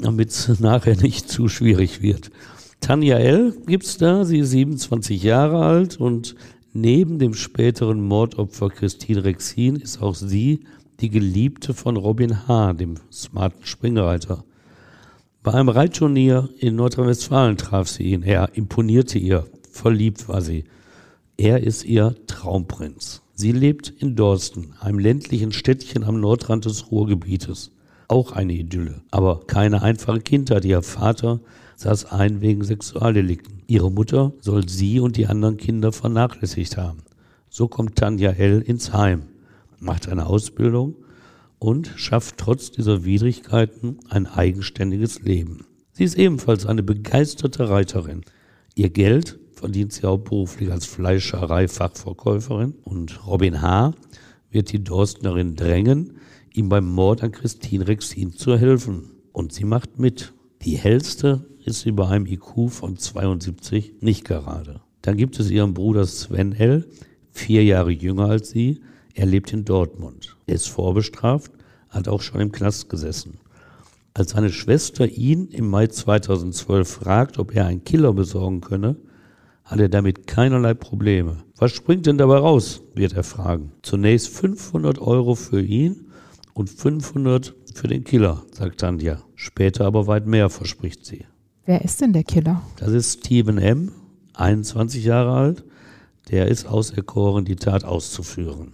damit 0.00 0.30
es 0.30 0.60
nachher 0.60 0.96
nicht 0.96 1.28
zu 1.28 1.48
schwierig 1.48 2.02
wird. 2.02 2.30
Tanja 2.82 3.16
L. 3.16 3.54
gibt's 3.64 3.96
da, 3.96 4.24
sie 4.24 4.38
ist 4.38 4.50
27 4.50 5.22
Jahre 5.22 5.64
alt 5.64 6.00
und 6.00 6.34
neben 6.72 7.20
dem 7.20 7.32
späteren 7.32 8.00
Mordopfer 8.02 8.70
Christine 8.70 9.22
Rexin 9.22 9.76
ist 9.76 10.02
auch 10.02 10.16
sie 10.16 10.64
die 10.98 11.08
Geliebte 11.08 11.74
von 11.74 11.96
Robin 11.96 12.48
H., 12.48 12.72
dem 12.72 12.96
smarten 13.12 13.64
Springreiter. 13.64 14.44
Bei 15.44 15.54
einem 15.54 15.68
Reitturnier 15.68 16.48
in 16.58 16.74
Nordrhein-Westfalen 16.74 17.56
traf 17.56 17.86
sie 17.86 18.02
ihn. 18.02 18.24
Er 18.24 18.50
imponierte 18.54 19.16
ihr. 19.16 19.46
Verliebt 19.70 20.28
war 20.28 20.42
sie. 20.42 20.64
Er 21.36 21.62
ist 21.62 21.84
ihr 21.84 22.16
Traumprinz. 22.26 23.22
Sie 23.34 23.52
lebt 23.52 23.90
in 23.90 24.16
Dorsten, 24.16 24.74
einem 24.80 24.98
ländlichen 24.98 25.52
Städtchen 25.52 26.02
am 26.02 26.20
Nordrand 26.20 26.64
des 26.64 26.90
Ruhrgebietes. 26.90 27.70
Auch 28.08 28.32
eine 28.32 28.54
Idylle, 28.54 29.02
aber 29.12 29.46
keine 29.46 29.82
einfache 29.82 30.20
Kindheit. 30.20 30.64
Ihr 30.64 30.82
Vater 30.82 31.38
saß 31.76 32.06
ein 32.06 32.40
wegen 32.40 32.64
Sexualdelikten. 32.64 33.62
Ihre 33.66 33.90
Mutter 33.90 34.32
soll 34.40 34.68
sie 34.68 35.00
und 35.00 35.16
die 35.16 35.26
anderen 35.26 35.56
Kinder 35.56 35.92
vernachlässigt 35.92 36.76
haben. 36.76 36.98
So 37.48 37.68
kommt 37.68 37.96
Tanja 37.96 38.30
L. 38.30 38.62
ins 38.62 38.92
Heim, 38.92 39.22
macht 39.78 40.08
eine 40.08 40.26
Ausbildung 40.26 40.96
und 41.58 41.92
schafft 41.96 42.38
trotz 42.38 42.70
dieser 42.70 43.04
Widrigkeiten 43.04 43.98
ein 44.08 44.26
eigenständiges 44.26 45.22
Leben. 45.22 45.66
Sie 45.92 46.04
ist 46.04 46.16
ebenfalls 46.16 46.66
eine 46.66 46.82
begeisterte 46.82 47.68
Reiterin. 47.68 48.22
Ihr 48.74 48.90
Geld 48.90 49.38
verdient 49.52 49.92
sie 49.92 50.06
hauptberuflich 50.06 50.72
als 50.72 50.86
Fleischereifachverkäuferin 50.86 52.74
und 52.82 53.26
Robin 53.26 53.62
H. 53.62 53.92
wird 54.50 54.72
die 54.72 54.82
Dorstnerin 54.82 55.54
drängen, 55.54 56.14
ihm 56.54 56.68
beim 56.68 56.86
Mord 56.86 57.22
an 57.22 57.32
Christine 57.32 57.86
Rexin 57.86 58.32
zu 58.32 58.56
helfen. 58.56 59.10
Und 59.32 59.52
sie 59.52 59.64
macht 59.64 59.98
mit. 59.98 60.32
Die 60.62 60.76
hellste 60.76 61.44
ist 61.64 61.80
sie 61.80 61.92
bei 61.92 62.06
einem 62.08 62.26
IQ 62.26 62.70
von 62.70 62.96
72 62.96 63.94
nicht 64.00 64.24
gerade. 64.24 64.80
Dann 65.02 65.16
gibt 65.16 65.38
es 65.40 65.50
ihren 65.50 65.74
Bruder 65.74 66.06
Sven 66.06 66.52
L., 66.52 66.88
vier 67.30 67.64
Jahre 67.64 67.90
jünger 67.90 68.26
als 68.26 68.50
sie. 68.50 68.80
Er 69.14 69.26
lebt 69.26 69.52
in 69.52 69.64
Dortmund. 69.64 70.36
Er 70.46 70.54
ist 70.54 70.68
vorbestraft, 70.68 71.52
hat 71.88 72.08
auch 72.08 72.22
schon 72.22 72.40
im 72.40 72.52
Knast 72.52 72.88
gesessen. 72.88 73.38
Als 74.14 74.32
seine 74.32 74.50
Schwester 74.50 75.06
ihn 75.06 75.48
im 75.48 75.68
Mai 75.68 75.86
2012 75.86 76.88
fragt, 76.88 77.38
ob 77.38 77.54
er 77.54 77.66
einen 77.66 77.84
Killer 77.84 78.12
besorgen 78.12 78.60
könne, 78.60 78.96
hat 79.64 79.80
er 79.80 79.88
damit 79.88 80.26
keinerlei 80.26 80.74
Probleme. 80.74 81.38
Was 81.56 81.72
springt 81.72 82.06
denn 82.06 82.18
dabei 82.18 82.36
raus, 82.36 82.82
wird 82.94 83.14
er 83.14 83.24
fragen. 83.24 83.72
Zunächst 83.82 84.28
500 84.28 84.98
Euro 84.98 85.34
für 85.34 85.62
ihn 85.62 86.08
und 86.52 86.68
500 86.68 87.54
für 87.74 87.88
den 87.88 88.04
Killer, 88.04 88.42
sagt 88.52 88.80
Tanja. 88.80 89.22
Später 89.34 89.86
aber 89.86 90.06
weit 90.06 90.26
mehr, 90.26 90.50
verspricht 90.50 91.06
sie. 91.06 91.24
Wer 91.64 91.82
ist 91.82 92.00
denn 92.00 92.12
der 92.12 92.24
Killer? 92.24 92.60
Das 92.76 92.90
ist 92.90 93.20
Steven 93.20 93.58
M., 93.58 93.92
21 94.34 95.04
Jahre 95.04 95.32
alt. 95.32 95.64
Der 96.30 96.48
ist 96.48 96.66
auserkoren, 96.66 97.44
die 97.44 97.56
Tat 97.56 97.84
auszuführen. 97.84 98.72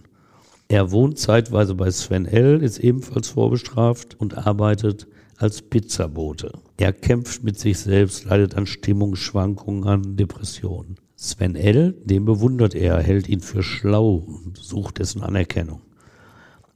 Er 0.69 0.91
wohnt 0.91 1.19
zeitweise 1.19 1.75
bei 1.75 1.91
Sven 1.91 2.25
L., 2.25 2.63
ist 2.63 2.79
ebenfalls 2.79 3.27
vorbestraft 3.27 4.19
und 4.19 4.37
arbeitet 4.37 5.07
als 5.37 5.61
Pizzabote. 5.61 6.51
Er 6.77 6.93
kämpft 6.93 7.43
mit 7.43 7.59
sich 7.59 7.77
selbst, 7.77 8.25
leidet 8.25 8.55
an 8.55 8.65
Stimmungsschwankungen, 8.65 9.83
an 9.83 10.17
Depressionen. 10.17 10.95
Sven 11.15 11.55
L., 11.55 11.95
den 12.05 12.25
bewundert 12.25 12.73
er, 12.73 12.99
hält 13.01 13.29
ihn 13.29 13.41
für 13.41 13.61
schlau 13.61 14.15
und 14.15 14.57
sucht 14.57 14.97
dessen 14.97 15.21
Anerkennung. 15.21 15.81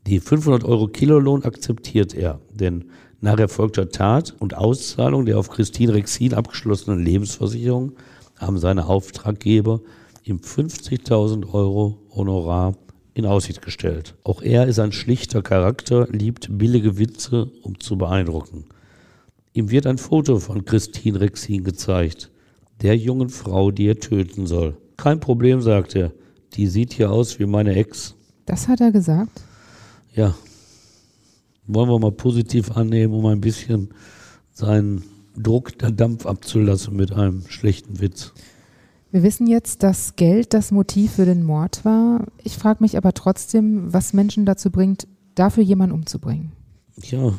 Die 0.05 0.19
500 0.19 0.65
Euro 0.65 0.87
Kilolohn 0.87 1.43
akzeptiert 1.43 2.13
er, 2.13 2.39
denn 2.51 2.85
nach 3.21 3.39
erfolgter 3.39 3.87
Tat 3.89 4.35
und 4.39 4.57
Auszahlung 4.57 5.25
der 5.25 5.39
auf 5.39 5.49
Christine 5.49 5.93
Rexin 5.93 6.33
abgeschlossenen 6.33 6.99
Lebensversicherung 7.03 7.93
haben 8.37 8.57
seine 8.57 8.87
Auftraggeber 8.87 9.79
ihm 10.25 10.37
50.000 10.37 11.53
Euro 11.53 11.99
Honorar 12.13 12.75
in 13.13 13.25
Aussicht 13.25 13.61
gestellt. 13.61 14.15
Auch 14.23 14.41
er 14.41 14.67
ist 14.67 14.79
ein 14.79 14.91
schlichter 14.91 15.41
Charakter, 15.41 16.07
liebt 16.09 16.57
billige 16.57 16.97
Witze, 16.97 17.51
um 17.61 17.79
zu 17.79 17.97
beeindrucken. 17.97 18.65
Ihm 19.53 19.69
wird 19.69 19.85
ein 19.85 19.97
Foto 19.97 20.39
von 20.39 20.65
Christine 20.65 21.21
Rexin 21.21 21.63
gezeigt, 21.63 22.29
der 22.81 22.97
jungen 22.97 23.29
Frau, 23.29 23.71
die 23.71 23.87
er 23.87 23.99
töten 23.99 24.47
soll. 24.47 24.75
Kein 24.97 25.19
Problem, 25.19 25.61
sagt 25.61 25.95
er. 25.95 26.11
Die 26.53 26.67
sieht 26.67 26.93
hier 26.93 27.11
aus 27.11 27.39
wie 27.39 27.45
meine 27.45 27.75
Ex. 27.75 28.15
Das 28.45 28.67
hat 28.67 28.81
er 28.81 28.91
gesagt? 28.91 29.41
Ja. 30.13 30.35
Wollen 31.65 31.89
wir 31.89 31.99
mal 31.99 32.11
positiv 32.11 32.71
annehmen, 32.71 33.13
um 33.13 33.25
ein 33.25 33.41
bisschen 33.41 33.89
seinen 34.51 35.03
Druck 35.35 35.77
der 35.79 35.91
Dampf 35.91 36.25
abzulassen 36.25 36.95
mit 36.95 37.11
einem 37.11 37.43
schlechten 37.47 37.99
Witz. 37.99 38.33
Wir 39.11 39.23
wissen 39.23 39.47
jetzt, 39.47 39.83
dass 39.83 40.15
Geld 40.15 40.53
das 40.53 40.71
Motiv 40.71 41.13
für 41.13 41.25
den 41.25 41.43
Mord 41.43 41.85
war. 41.85 42.25
Ich 42.43 42.57
frage 42.57 42.81
mich 42.81 42.97
aber 42.97 43.13
trotzdem, 43.13 43.93
was 43.93 44.13
Menschen 44.13 44.45
dazu 44.45 44.71
bringt, 44.71 45.07
dafür 45.35 45.63
jemanden 45.63 45.93
umzubringen. 45.93 46.51
Ja, 47.01 47.33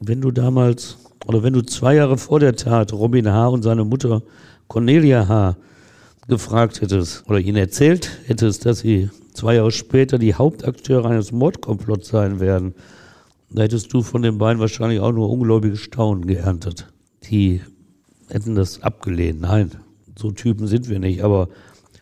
wenn 0.00 0.20
du 0.20 0.30
damals 0.30 0.98
oder 1.26 1.42
wenn 1.42 1.52
du 1.52 1.62
zwei 1.62 1.96
Jahre 1.96 2.18
vor 2.18 2.40
der 2.40 2.56
Tat 2.56 2.92
Robin 2.92 3.28
H. 3.28 3.48
und 3.48 3.62
seine 3.62 3.84
Mutter 3.84 4.22
Cornelia 4.68 5.26
H. 5.28 5.56
gefragt 6.28 6.80
hättest 6.80 7.28
oder 7.28 7.40
ihnen 7.40 7.56
erzählt 7.56 8.10
hättest, 8.26 8.66
dass 8.66 8.80
sie 8.80 9.10
zwei 9.34 9.56
Jahre 9.56 9.72
später 9.72 10.18
die 10.18 10.34
Hauptakteure 10.34 11.06
eines 11.06 11.32
Mordkomplotts 11.32 12.08
sein 12.08 12.40
werden, 12.40 12.74
da 13.50 13.62
hättest 13.62 13.92
du 13.92 14.02
von 14.02 14.22
den 14.22 14.38
beiden 14.38 14.60
wahrscheinlich 14.60 15.00
auch 15.00 15.12
nur 15.12 15.30
ungläubige 15.30 15.76
Staunen 15.76 16.26
geerntet. 16.26 16.92
Die 17.30 17.60
hätten 18.28 18.54
das 18.54 18.82
abgelehnt. 18.82 19.42
Nein, 19.42 19.70
so 20.18 20.30
Typen 20.30 20.66
sind 20.66 20.88
wir 20.88 20.98
nicht. 20.98 21.22
Aber 21.22 21.48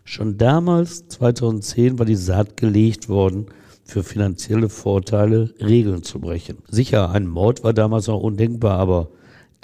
schon 0.05 0.39
damals, 0.39 1.09
2010, 1.09 1.99
war 1.99 2.07
die 2.07 2.17
Saat 2.17 2.57
gelegt 2.57 3.09
worden, 3.09 3.47
für 3.85 4.03
finanzielle 4.03 4.69
Vorteile 4.69 5.53
Regeln 5.61 6.03
zu 6.03 6.21
brechen. 6.21 6.59
Sicher, 6.69 7.11
ein 7.11 7.27
Mord 7.27 7.65
war 7.65 7.73
damals 7.73 8.07
noch 8.07 8.21
undenkbar, 8.21 8.79
aber 8.79 9.09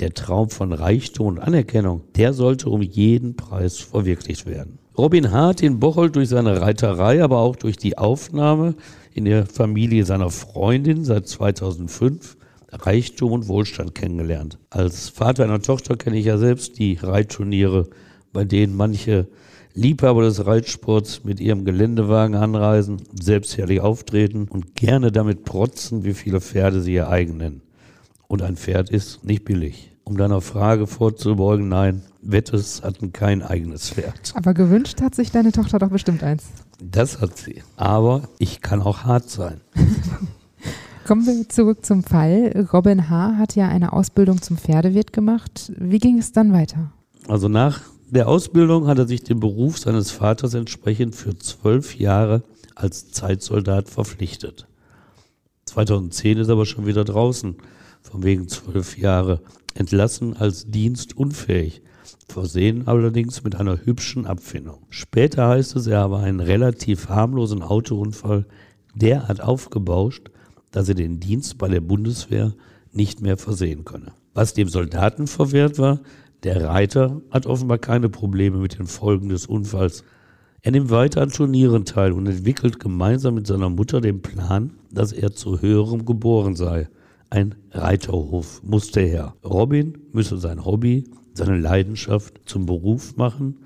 der 0.01 0.13
Traum 0.13 0.51
von 0.51 0.73
Reichtum 0.73 1.29
und 1.29 1.39
Anerkennung, 1.39 2.03
der 2.17 2.33
sollte 2.33 2.69
um 2.69 2.83
jeden 2.83 3.37
Preis 3.37 3.79
verwirklicht 3.79 4.47
werden. 4.47 4.79
Robin 4.99 5.31
Hart 5.31 5.63
in 5.63 5.79
Bocholt 5.79 6.17
durch 6.17 6.29
seine 6.29 6.61
Reiterei, 6.61 7.23
aber 7.23 7.39
auch 7.39 7.55
durch 7.55 7.77
die 7.77 7.97
Aufnahme 7.97 8.75
in 9.15 9.27
der 9.27 9.47
Familie 9.47 10.05
seiner 10.05 10.29
Freundin 10.29 11.05
seit 11.05 11.29
2005 11.29 12.37
Reichtum 12.73 13.31
und 13.31 13.47
Wohlstand 13.47 13.95
kennengelernt. 13.95 14.59
Als 14.71 15.09
Vater 15.09 15.45
einer 15.45 15.63
Tochter 15.63 15.97
kenne 15.97 16.19
ich 16.19 16.27
ja 16.27 16.37
selbst 16.37 16.81
die 16.81 16.99
Reitturniere 17.01 17.89
bei 18.33 18.45
denen 18.45 18.77
manche 18.77 19.29
Liebhaber 19.73 20.23
des 20.23 20.45
Reitsports 20.45 21.23
mit 21.23 21.39
ihrem 21.39 21.65
Geländewagen 21.65 22.35
anreisen, 22.35 23.01
selbstherrlich 23.15 23.81
auftreten 23.81 24.49
und 24.49 24.75
gerne 24.75 25.13
damit 25.13 25.45
protzen, 25.45 26.03
wie 26.03 26.15
viele 26.15 26.41
Pferde 26.41 26.81
sie 26.81 26.95
ihr 26.95 27.09
eigen 27.09 27.37
nennen. 27.37 27.63
Und 28.27 28.43
ein 28.43 28.57
Pferd 28.57 28.91
ist 28.91 29.25
nicht 29.25 29.45
billig. 29.45 29.93
Um 30.09 30.17
deiner 30.17 30.41
Frage 30.41 30.87
vorzubeugen, 30.87 31.69
nein, 31.69 32.01
Wettes 32.23 32.83
hatten 32.83 33.13
kein 33.13 33.43
eigenes 33.43 33.91
Pferd. 33.91 34.33
Aber 34.35 34.55
gewünscht 34.55 35.03
hat 35.03 35.15
sich 35.15 35.33
deine 35.33 35.53
Tochter 35.53 35.79
doch 35.79 35.91
bestimmt 35.91 36.23
eins. 36.23 36.45
Das 36.83 37.21
hat 37.21 37.37
sie. 37.37 37.63
Aber 37.77 38.23
ich 38.39 38.63
kann 38.63 38.81
auch 38.81 39.05
hart 39.05 39.29
sein. 39.29 39.61
Kommen 41.07 41.27
wir 41.27 41.47
zurück 41.51 41.85
zum 41.85 42.03
Fall. 42.03 42.67
Robin 42.73 43.11
H. 43.11 43.37
hat 43.37 43.55
ja 43.55 43.69
eine 43.69 43.93
Ausbildung 43.93 44.41
zum 44.41 44.57
Pferdewirt 44.57 45.13
gemacht. 45.13 45.71
Wie 45.77 45.99
ging 45.99 46.17
es 46.17 46.33
dann 46.33 46.55
weiter? 46.55 46.91
Also 47.29 47.49
nach 47.49 47.83
der 48.09 48.29
Ausbildung 48.29 48.87
hat 48.87 48.97
er 48.99 49.07
sich 49.07 49.25
dem 49.25 49.41
Beruf 49.41 49.77
seines 49.79 50.11
Vaters 50.11 50.55
entsprechend 50.55 51.17
für 51.17 51.37
zwölf 51.37 51.99
Jahre 51.99 52.43
als 52.75 53.11
Zeitsoldat 53.11 53.91
verpflichtet. 53.91 54.69
2010 55.67 56.39
ist 56.39 56.49
er 56.49 56.55
aber 56.55 56.65
schon 56.65 56.87
wieder 56.87 57.05
draußen, 57.05 57.57
von 58.01 58.23
wegen 58.23 58.49
zwölf 58.49 58.97
Jahre, 58.97 59.43
entlassen 59.79 60.37
als 60.37 60.71
dienstunfähig, 60.71 61.83
versehen 62.29 62.89
allerdings 62.89 63.45
mit 63.45 63.57
einer 63.57 63.85
hübschen 63.85 64.27
Abfindung. 64.27 64.87
Später 64.91 65.49
heißt 65.49 65.77
es, 65.77 65.87
er 65.87 66.01
habe 66.01 66.19
einen 66.19 66.41
relativ 66.41 67.09
harmlosen 67.09 67.63
Autounfall 67.63 68.47
derart 68.95 69.41
aufgebauscht, 69.41 70.31
dass 70.71 70.89
er 70.89 70.95
den 70.95 71.21
Dienst 71.21 71.59
bei 71.59 71.69
der 71.69 71.81
Bundeswehr 71.81 72.55
nicht 72.93 73.23
mehr 73.23 73.37
versehen 73.37 73.85
könne. 73.85 74.13
Was 74.35 74.55
dem 74.55 74.69
Soldaten 74.69 75.27
verwehrt 75.27 75.79
war, 75.79 76.01
der 76.43 76.65
Reiter 76.65 77.21
hat 77.31 77.47
offenbar 77.47 77.79
keine 77.79 78.09
Probleme 78.09 78.59
mit 78.59 78.79
den 78.79 78.87
Folgen 78.87 79.29
des 79.29 79.47
Unfalls. 79.47 80.05
Er 80.63 80.73
nimmt 80.73 80.91
weiter 80.91 81.23
an 81.23 81.31
Turnieren 81.31 81.85
teil 81.85 82.13
und 82.13 82.27
entwickelt 82.27 82.79
gemeinsam 82.81 83.35
mit 83.35 83.47
seiner 83.47 83.71
Mutter 83.71 84.01
den 84.01 84.23
Plan, 84.23 84.75
dass 84.91 85.13
er 85.13 85.33
zu 85.33 85.61
höherem 85.61 86.05
geboren 86.05 86.57
sei. 86.57 86.89
Ein 87.31 87.57
Reiterhof 87.73 88.63
musste 88.63 89.01
her. 89.01 89.35
Robin 89.45 89.99
müsse 90.13 90.39
sein 90.39 90.65
Hobby, 90.65 91.05
seine 91.35 91.59
Leidenschaft 91.59 92.41
zum 92.47 92.65
Beruf 92.65 93.17
machen 93.17 93.59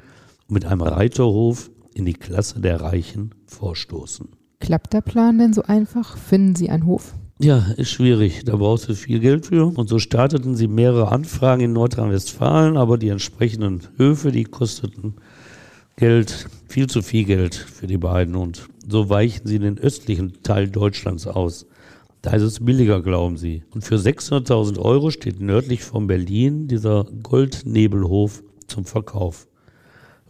und 0.48 0.54
mit 0.54 0.64
einem 0.64 0.82
Reiterhof 0.82 1.70
in 1.94 2.04
die 2.04 2.14
Klasse 2.14 2.60
der 2.60 2.80
Reichen 2.80 3.34
vorstoßen. 3.46 4.28
Klappt 4.60 4.92
der 4.92 5.00
Plan 5.00 5.38
denn 5.38 5.52
so 5.52 5.62
einfach? 5.62 6.16
Finden 6.16 6.56
Sie 6.56 6.70
einen 6.70 6.86
Hof? 6.86 7.14
Ja, 7.40 7.72
ist 7.76 7.90
schwierig. 7.90 8.44
Da 8.44 8.56
brauchst 8.56 8.88
du 8.88 8.94
viel 8.94 9.18
Geld 9.18 9.46
für. 9.46 9.66
Und 9.66 9.88
so 9.88 9.98
starteten 9.98 10.54
sie 10.54 10.68
mehrere 10.68 11.10
Anfragen 11.10 11.62
in 11.62 11.72
Nordrhein-Westfalen, 11.72 12.76
aber 12.76 12.98
die 12.98 13.08
entsprechenden 13.08 13.80
Höfe, 13.96 14.30
die 14.30 14.44
kosteten 14.44 15.14
Geld, 15.96 16.46
viel 16.68 16.86
zu 16.86 17.02
viel 17.02 17.24
Geld 17.24 17.54
für 17.54 17.88
die 17.88 17.98
beiden. 17.98 18.36
Und 18.36 18.68
so 18.88 19.08
weichen 19.08 19.46
sie 19.46 19.56
in 19.56 19.62
den 19.62 19.78
östlichen 19.78 20.42
Teil 20.44 20.68
Deutschlands 20.68 21.26
aus. 21.26 21.66
Da 22.22 22.30
ist 22.30 22.42
es 22.42 22.64
billiger, 22.64 23.02
glauben 23.02 23.36
sie. 23.36 23.64
Und 23.74 23.82
für 23.82 23.96
600.000 23.96 24.78
Euro 24.78 25.10
steht 25.10 25.40
nördlich 25.40 25.82
von 25.82 26.06
Berlin 26.06 26.68
dieser 26.68 27.04
Goldnebelhof 27.22 28.44
zum 28.68 28.84
Verkauf. 28.84 29.48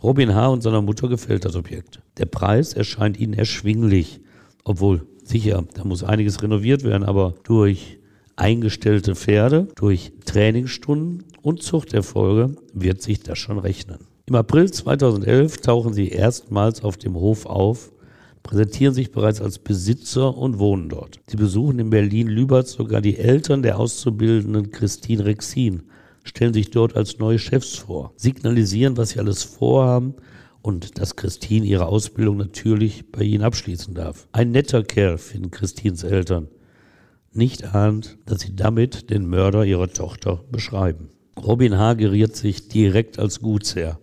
Robin 0.03 0.35
H. 0.35 0.49
und 0.49 0.63
seiner 0.63 0.81
Mutter 0.81 1.09
gefällt 1.09 1.45
das 1.45 1.55
Objekt. 1.55 2.01
Der 2.17 2.25
Preis 2.25 2.73
erscheint 2.73 3.21
ihnen 3.21 3.35
erschwinglich, 3.35 4.21
obwohl 4.65 5.07
sicher, 5.23 5.65
da 5.75 5.85
muss 5.85 6.03
einiges 6.03 6.43
renoviert 6.43 6.83
werden, 6.83 7.05
aber 7.05 7.35
durch 7.45 7.99
eingestellte 8.37 9.15
Pferde, 9.15 9.69
durch 9.77 10.13
Trainingsstunden 10.25 11.25
und 11.43 11.63
Zuchterfolge 11.63 12.57
wird 12.73 13.03
sich 13.03 13.21
das 13.21 13.39
schon 13.39 13.59
rechnen. 13.59 13.99
Im 14.27 14.35
April 14.35 14.73
2011 14.73 15.59
tauchen 15.59 15.93
sie 15.93 16.09
erstmals 16.09 16.83
auf 16.83 16.97
dem 16.97 17.15
Hof 17.15 17.45
auf, 17.45 17.92
präsentieren 18.43 18.95
sich 18.95 19.13
bereits 19.13 19.41
als 19.41 19.59
Besitzer 19.59 20.37
und 20.37 20.59
wohnen 20.59 20.89
dort. 20.89 21.21
Sie 21.27 21.37
besuchen 21.37 21.79
in 21.79 21.91
Berlin-Lübert 21.91 22.69
sogar 22.69 23.01
die 23.01 23.19
Eltern 23.19 23.63
der 23.63 23.79
Auszubildenden 23.79 24.71
Christine 24.71 25.25
Rexin, 25.25 25.85
stellen 26.25 26.55
sich 26.55 26.71
dort 26.71 26.97
als 26.97 27.19
neue 27.19 27.39
Chefs 27.39 27.77
vor, 27.77 28.13
signalisieren, 28.17 28.97
was 28.97 29.11
sie 29.11 29.19
alles 29.19 29.43
vorhaben 29.43 30.15
und 30.63 30.99
dass 30.99 31.17
Christine 31.17 31.67
ihre 31.67 31.87
Ausbildung 31.87 32.37
natürlich 32.37 33.11
bei 33.11 33.23
ihnen 33.23 33.43
abschließen 33.43 33.95
darf. 33.95 34.29
Ein 34.33 34.53
netter 34.53 34.83
Kerl, 34.85 35.19
finden 35.19 35.51
Christines 35.51 36.05
Eltern. 36.05 36.49
Nicht 37.33 37.75
ahnt, 37.75 38.19
dass 38.27 38.41
sie 38.41 38.55
damit 38.55 39.11
den 39.11 39.27
Mörder 39.27 39.65
ihrer 39.65 39.89
Tochter 39.89 40.45
beschreiben. 40.51 41.09
Robin 41.43 41.79
H. 41.79 41.95
geriert 41.95 42.37
sich 42.37 42.69
direkt 42.69 43.19
als 43.19 43.41
Gutsherr, 43.41 43.99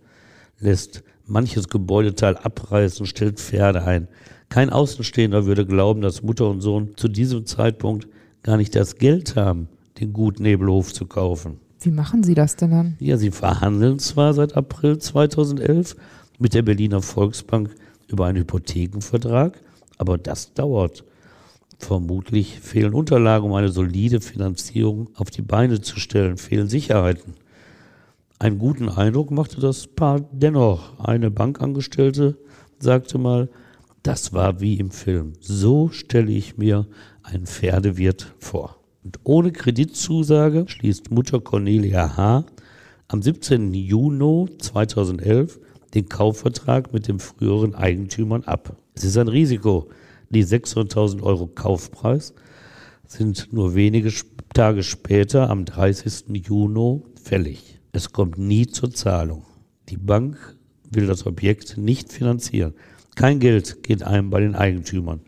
lässt 0.60 1.04
manches 1.30 1.70
Gebäudeteil 1.70 2.38
abreißen, 2.38 3.06
stellt 3.06 3.40
Pferde 3.40 3.84
ein. 3.84 4.08
Kein 4.50 4.70
Außenstehender 4.70 5.46
würde 5.46 5.66
glauben, 5.66 6.02
dass 6.02 6.24
Mutter 6.24 6.50
und 6.50 6.62
Sohn 6.62 6.94
zu 6.96 7.08
diesem 7.08 7.46
Zeitpunkt 7.46 8.08
gar 8.44 8.58
nicht 8.58 8.76
das 8.76 8.96
Geld 8.96 9.36
haben, 9.36 9.70
den 10.00 10.14
Gutnebelhof 10.14 10.94
zu 10.94 11.06
kaufen. 11.06 11.60
Wie 11.82 11.92
machen 11.92 12.24
Sie 12.24 12.34
das 12.34 12.56
denn 12.56 12.72
dann? 12.72 12.98
Ja, 13.00 13.18
sie 13.18 13.32
verhandeln 13.32 14.00
zwar 14.00 14.34
seit 14.34 14.58
April 14.58 14.98
2011, 14.98 15.96
mit 16.40 16.54
der 16.54 16.62
Berliner 16.62 17.02
Volksbank 17.02 17.76
über 18.08 18.26
einen 18.26 18.40
Hypothekenvertrag, 18.40 19.62
aber 19.98 20.18
das 20.18 20.54
dauert. 20.54 21.04
Vermutlich 21.78 22.60
fehlen 22.60 22.94
Unterlagen, 22.94 23.46
um 23.46 23.54
eine 23.54 23.70
solide 23.70 24.20
Finanzierung 24.20 25.10
auf 25.16 25.30
die 25.30 25.42
Beine 25.42 25.80
zu 25.80 26.00
stellen, 26.00 26.38
fehlen 26.38 26.68
Sicherheiten. 26.68 27.36
Einen 28.42 28.58
guten 28.58 28.88
Eindruck 28.88 29.32
machte 29.32 29.60
das 29.60 29.86
Paar 29.86 30.22
dennoch. 30.32 30.98
Eine 30.98 31.30
Bankangestellte 31.30 32.38
sagte 32.80 33.18
mal, 33.18 33.50
das 34.02 34.32
war 34.32 34.62
wie 34.62 34.80
im 34.80 34.92
Film. 34.92 35.34
So 35.42 35.90
stelle 35.90 36.32
ich 36.32 36.58
mir 36.58 36.88
einen 37.22 37.46
Pferdewirt 37.46 38.34
vor. 38.40 38.78
Und 39.04 39.20
ohne 39.26 39.52
Kreditzusage 39.52 40.64
schließt 40.70 41.12
Mutter 41.12 41.42
Cornelia 41.42 42.16
H. 42.16 42.46
am 43.10 43.22
17. 43.22 43.74
Juni 43.74 44.48
2011 44.58 45.60
den 45.94 46.08
Kaufvertrag 46.08 46.94
mit 46.94 47.10
dem 47.10 47.20
früheren 47.20 47.76
Eigentümern 47.76 48.46
ab. 48.46 48.78
Es 48.94 49.04
ist 49.04 49.18
ein 49.18 49.28
Risiko. 49.28 49.90
Die 50.30 50.46
600.000 50.46 51.22
Euro 51.24 51.48
Kaufpreis 51.48 52.34
sind 53.06 53.52
nur 53.52 53.76
wenige 53.76 54.14
Tage 54.54 54.84
später, 54.84 55.50
am 55.50 55.66
30. 55.66 56.48
Juni, 56.48 57.02
fällig. 57.22 57.79
Es 57.92 58.12
kommt 58.12 58.38
nie 58.38 58.68
zur 58.68 58.92
Zahlung. 58.92 59.46
Die 59.90 59.98
Bank 59.98 60.38
will 60.92 61.08
das 61.08 61.26
Objekt 61.26 61.78
nicht 61.78 62.12
finanzieren. 62.12 62.74
Kein 63.16 63.40
Geld 63.40 63.84
geht 63.84 64.04
einem 64.04 64.30
bei 64.30 64.42
den 64.42 64.56
Eigentümern. 64.56 65.22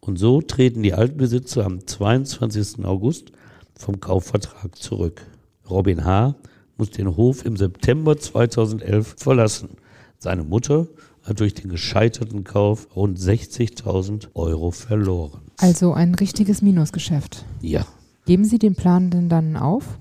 Und 0.00 0.16
so 0.18 0.40
treten 0.40 0.82
die 0.82 0.94
Altbesitzer 0.94 1.66
am 1.66 1.86
22. 1.86 2.84
August 2.84 3.32
vom 3.74 4.00
Kaufvertrag 4.00 4.76
zurück. 4.76 5.22
Robin 5.68 6.04
H. 6.04 6.36
muss 6.78 6.90
den 6.90 7.16
Hof 7.16 7.44
im 7.44 7.56
September 7.56 8.16
2011 8.16 9.16
verlassen. 9.18 9.70
Seine 10.18 10.44
Mutter 10.44 10.86
hat 11.24 11.40
durch 11.40 11.54
den 11.54 11.70
gescheiterten 11.70 12.44
Kauf 12.44 12.88
rund 12.96 13.18
60.000 13.18 14.28
Euro 14.34 14.70
verloren. 14.70 15.40
Also 15.58 15.92
ein 15.92 16.14
richtiges 16.14 16.62
Minusgeschäft. 16.62 17.44
Ja. 17.60 17.84
Geben 18.26 18.44
Sie 18.44 18.58
den 18.58 18.74
Plan 18.74 19.10
denn 19.10 19.28
dann 19.28 19.56
auf? 19.56 19.98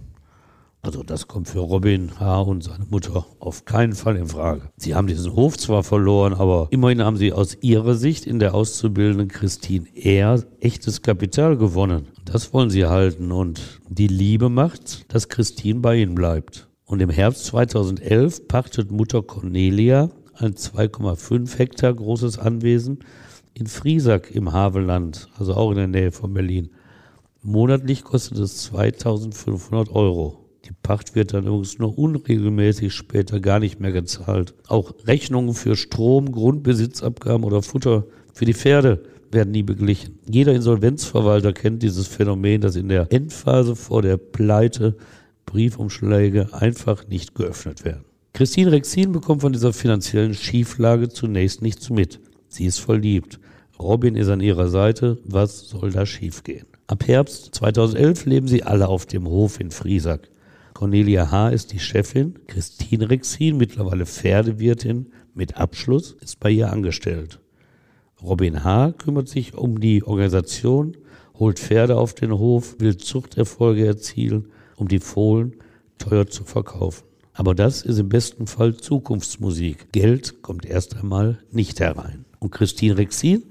Also 0.81 1.03
das 1.03 1.27
kommt 1.27 1.49
für 1.49 1.59
Robin 1.59 2.19
H. 2.19 2.41
und 2.41 2.63
seine 2.63 2.85
Mutter 2.89 3.25
auf 3.39 3.65
keinen 3.65 3.93
Fall 3.93 4.15
in 4.15 4.27
Frage. 4.27 4.69
Sie 4.77 4.95
haben 4.95 5.07
diesen 5.07 5.35
Hof 5.35 5.57
zwar 5.57 5.83
verloren, 5.83 6.33
aber 6.33 6.67
immerhin 6.71 7.03
haben 7.03 7.17
sie 7.17 7.33
aus 7.33 7.57
ihrer 7.61 7.95
Sicht 7.95 8.25
in 8.25 8.39
der 8.39 8.53
auszubildenden 8.53 9.27
Christine 9.27 9.87
eher 9.93 10.41
echtes 10.61 11.01
Kapital 11.01 11.57
gewonnen. 11.57 12.07
Das 12.23 12.53
wollen 12.53 12.69
sie 12.69 12.85
halten 12.85 13.33
und 13.33 13.81
die 13.89 14.07
Liebe 14.07 14.49
macht, 14.49 15.13
dass 15.13 15.27
Christine 15.27 15.81
bei 15.81 15.97
ihnen 15.97 16.15
bleibt. 16.15 16.69
Und 16.85 17.01
im 17.01 17.09
Herbst 17.09 17.45
2011 17.45 18.47
pachtet 18.47 18.89
Mutter 18.89 19.21
Cornelia 19.21 20.09
ein 20.35 20.53
2,5 20.53 21.57
Hektar 21.57 21.93
großes 21.93 22.39
Anwesen 22.39 22.99
in 23.53 23.67
Friesack 23.67 24.31
im 24.31 24.53
Havelland, 24.53 25.27
also 25.37 25.55
auch 25.55 25.71
in 25.71 25.77
der 25.77 25.87
Nähe 25.87 26.11
von 26.13 26.33
Berlin. 26.33 26.69
Monatlich 27.41 28.05
kostet 28.05 28.39
es 28.39 28.63
2500 28.63 29.89
Euro. 29.89 30.38
Die 30.69 30.75
Pacht 30.83 31.15
wird 31.15 31.33
dann 31.33 31.47
übrigens 31.47 31.79
nur 31.79 31.97
unregelmäßig 31.97 32.93
später 32.93 33.39
gar 33.39 33.59
nicht 33.59 33.79
mehr 33.79 33.91
gezahlt. 33.91 34.53
Auch 34.67 34.93
Rechnungen 35.07 35.55
für 35.55 35.75
Strom, 35.75 36.31
Grundbesitzabgaben 36.31 37.43
oder 37.43 37.63
Futter 37.63 38.05
für 38.33 38.45
die 38.45 38.53
Pferde 38.53 39.03
werden 39.31 39.51
nie 39.51 39.63
beglichen. 39.63 40.19
Jeder 40.29 40.53
Insolvenzverwalter 40.53 41.53
kennt 41.53 41.81
dieses 41.81 42.07
Phänomen, 42.07 42.61
dass 42.61 42.75
in 42.75 42.87
der 42.87 43.11
Endphase 43.11 43.75
vor 43.75 44.03
der 44.03 44.17
Pleite 44.17 44.95
Briefumschläge 45.47 46.53
einfach 46.53 47.07
nicht 47.07 47.33
geöffnet 47.33 47.83
werden. 47.83 48.05
Christine 48.33 48.71
Rexin 48.71 49.11
bekommt 49.11 49.41
von 49.41 49.53
dieser 49.53 49.73
finanziellen 49.73 50.35
Schieflage 50.35 51.09
zunächst 51.09 51.63
nichts 51.63 51.89
mit. 51.89 52.19
Sie 52.47 52.65
ist 52.65 52.79
verliebt. 52.79 53.39
Robin 53.79 54.15
ist 54.15 54.29
an 54.29 54.41
ihrer 54.41 54.67
Seite. 54.67 55.17
Was 55.23 55.67
soll 55.67 55.91
da 55.91 56.05
schiefgehen? 56.05 56.67
Ab 56.85 57.07
Herbst 57.07 57.55
2011 57.55 58.25
leben 58.25 58.47
sie 58.47 58.63
alle 58.63 58.87
auf 58.87 59.07
dem 59.07 59.27
Hof 59.27 59.59
in 59.59 59.71
Friesack. 59.71 60.29
Cornelia 60.79 61.29
H. 61.29 61.49
ist 61.49 61.73
die 61.73 61.79
Chefin. 61.79 62.39
Christine 62.47 63.09
Rexin, 63.09 63.57
mittlerweile 63.57 64.05
Pferdewirtin 64.05 65.11
mit 65.33 65.57
Abschluss, 65.57 66.15
ist 66.21 66.39
bei 66.39 66.51
ihr 66.51 66.71
angestellt. 66.71 67.41
Robin 68.23 68.63
H. 68.63 68.93
kümmert 68.93 69.27
sich 69.27 69.55
um 69.55 69.81
die 69.81 70.05
Organisation, 70.05 70.95
holt 71.37 71.59
Pferde 71.59 71.97
auf 71.97 72.13
den 72.13 72.31
Hof, 72.31 72.77
will 72.79 72.95
Zuchterfolge 72.95 73.85
erzielen 73.85 74.53
um 74.77 74.87
die 74.87 74.99
Fohlen 74.99 75.57
teuer 75.97 76.27
zu 76.27 76.45
verkaufen. 76.45 77.03
Aber 77.33 77.55
das 77.55 77.81
ist 77.81 77.99
im 77.99 78.07
besten 78.07 78.47
Fall 78.47 78.77
Zukunftsmusik. 78.77 79.91
Geld 79.91 80.41
kommt 80.41 80.65
erst 80.65 80.95
einmal 80.95 81.39
nicht 81.51 81.81
herein. 81.81 82.23
Und 82.39 82.51
Christine 82.51 82.97
Rexin, 82.97 83.43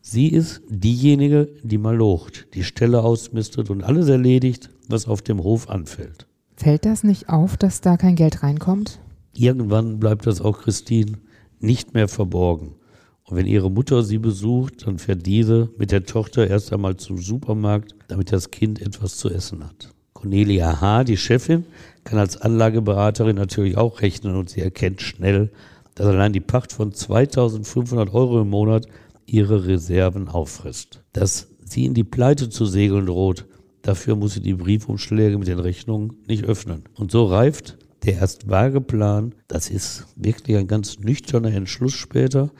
sie 0.00 0.28
ist 0.28 0.62
diejenige, 0.70 1.50
die 1.62 1.76
mal 1.76 1.96
locht, 1.96 2.46
die 2.54 2.64
Stelle 2.64 3.02
ausmistet 3.02 3.68
und 3.68 3.84
alles 3.84 4.08
erledigt, 4.08 4.70
was 4.88 5.06
auf 5.06 5.20
dem 5.20 5.42
Hof 5.42 5.68
anfällt. 5.68 6.28
Fällt 6.62 6.84
das 6.84 7.02
nicht 7.02 7.28
auf, 7.28 7.56
dass 7.56 7.80
da 7.80 7.96
kein 7.96 8.14
Geld 8.14 8.44
reinkommt? 8.44 9.00
Irgendwann 9.32 9.98
bleibt 9.98 10.28
das 10.28 10.40
auch 10.40 10.60
Christine 10.60 11.18
nicht 11.58 11.92
mehr 11.92 12.06
verborgen. 12.06 12.76
Und 13.24 13.36
wenn 13.36 13.48
ihre 13.48 13.68
Mutter 13.68 14.04
sie 14.04 14.18
besucht, 14.18 14.86
dann 14.86 14.98
fährt 14.98 15.26
diese 15.26 15.70
mit 15.76 15.90
der 15.90 16.04
Tochter 16.04 16.46
erst 16.46 16.72
einmal 16.72 16.98
zum 16.98 17.18
Supermarkt, 17.18 17.96
damit 18.06 18.30
das 18.30 18.52
Kind 18.52 18.80
etwas 18.80 19.16
zu 19.16 19.28
essen 19.28 19.64
hat. 19.64 19.90
Cornelia 20.12 20.80
H., 20.80 21.02
die 21.02 21.16
Chefin, 21.16 21.64
kann 22.04 22.20
als 22.20 22.36
Anlageberaterin 22.36 23.34
natürlich 23.34 23.76
auch 23.76 24.00
rechnen 24.00 24.36
und 24.36 24.48
sie 24.48 24.60
erkennt 24.60 25.02
schnell, 25.02 25.50
dass 25.96 26.06
allein 26.06 26.32
die 26.32 26.38
Pacht 26.38 26.72
von 26.72 26.92
2500 26.92 28.14
Euro 28.14 28.40
im 28.40 28.50
Monat 28.50 28.86
ihre 29.26 29.66
Reserven 29.66 30.28
auffrisst. 30.28 31.02
Dass 31.12 31.48
sie 31.64 31.86
in 31.86 31.94
die 31.94 32.04
Pleite 32.04 32.50
zu 32.50 32.66
segeln 32.66 33.06
droht, 33.06 33.46
dafür 33.82 34.16
muss 34.16 34.34
sie 34.34 34.40
die 34.40 34.54
Briefumschläge 34.54 35.38
mit 35.38 35.48
den 35.48 35.58
Rechnungen 35.58 36.16
nicht 36.26 36.44
öffnen. 36.44 36.84
Und 36.94 37.10
so 37.10 37.26
reift 37.26 37.78
der 38.04 38.14
erst 38.14 38.48
vage 38.48 38.80
Plan, 38.80 39.34
das 39.46 39.70
ist 39.70 40.06
wirklich 40.16 40.56
ein 40.56 40.66
ganz 40.66 40.98
nüchterner 40.98 41.52
Entschluss 41.52 41.92
später, 41.92 42.50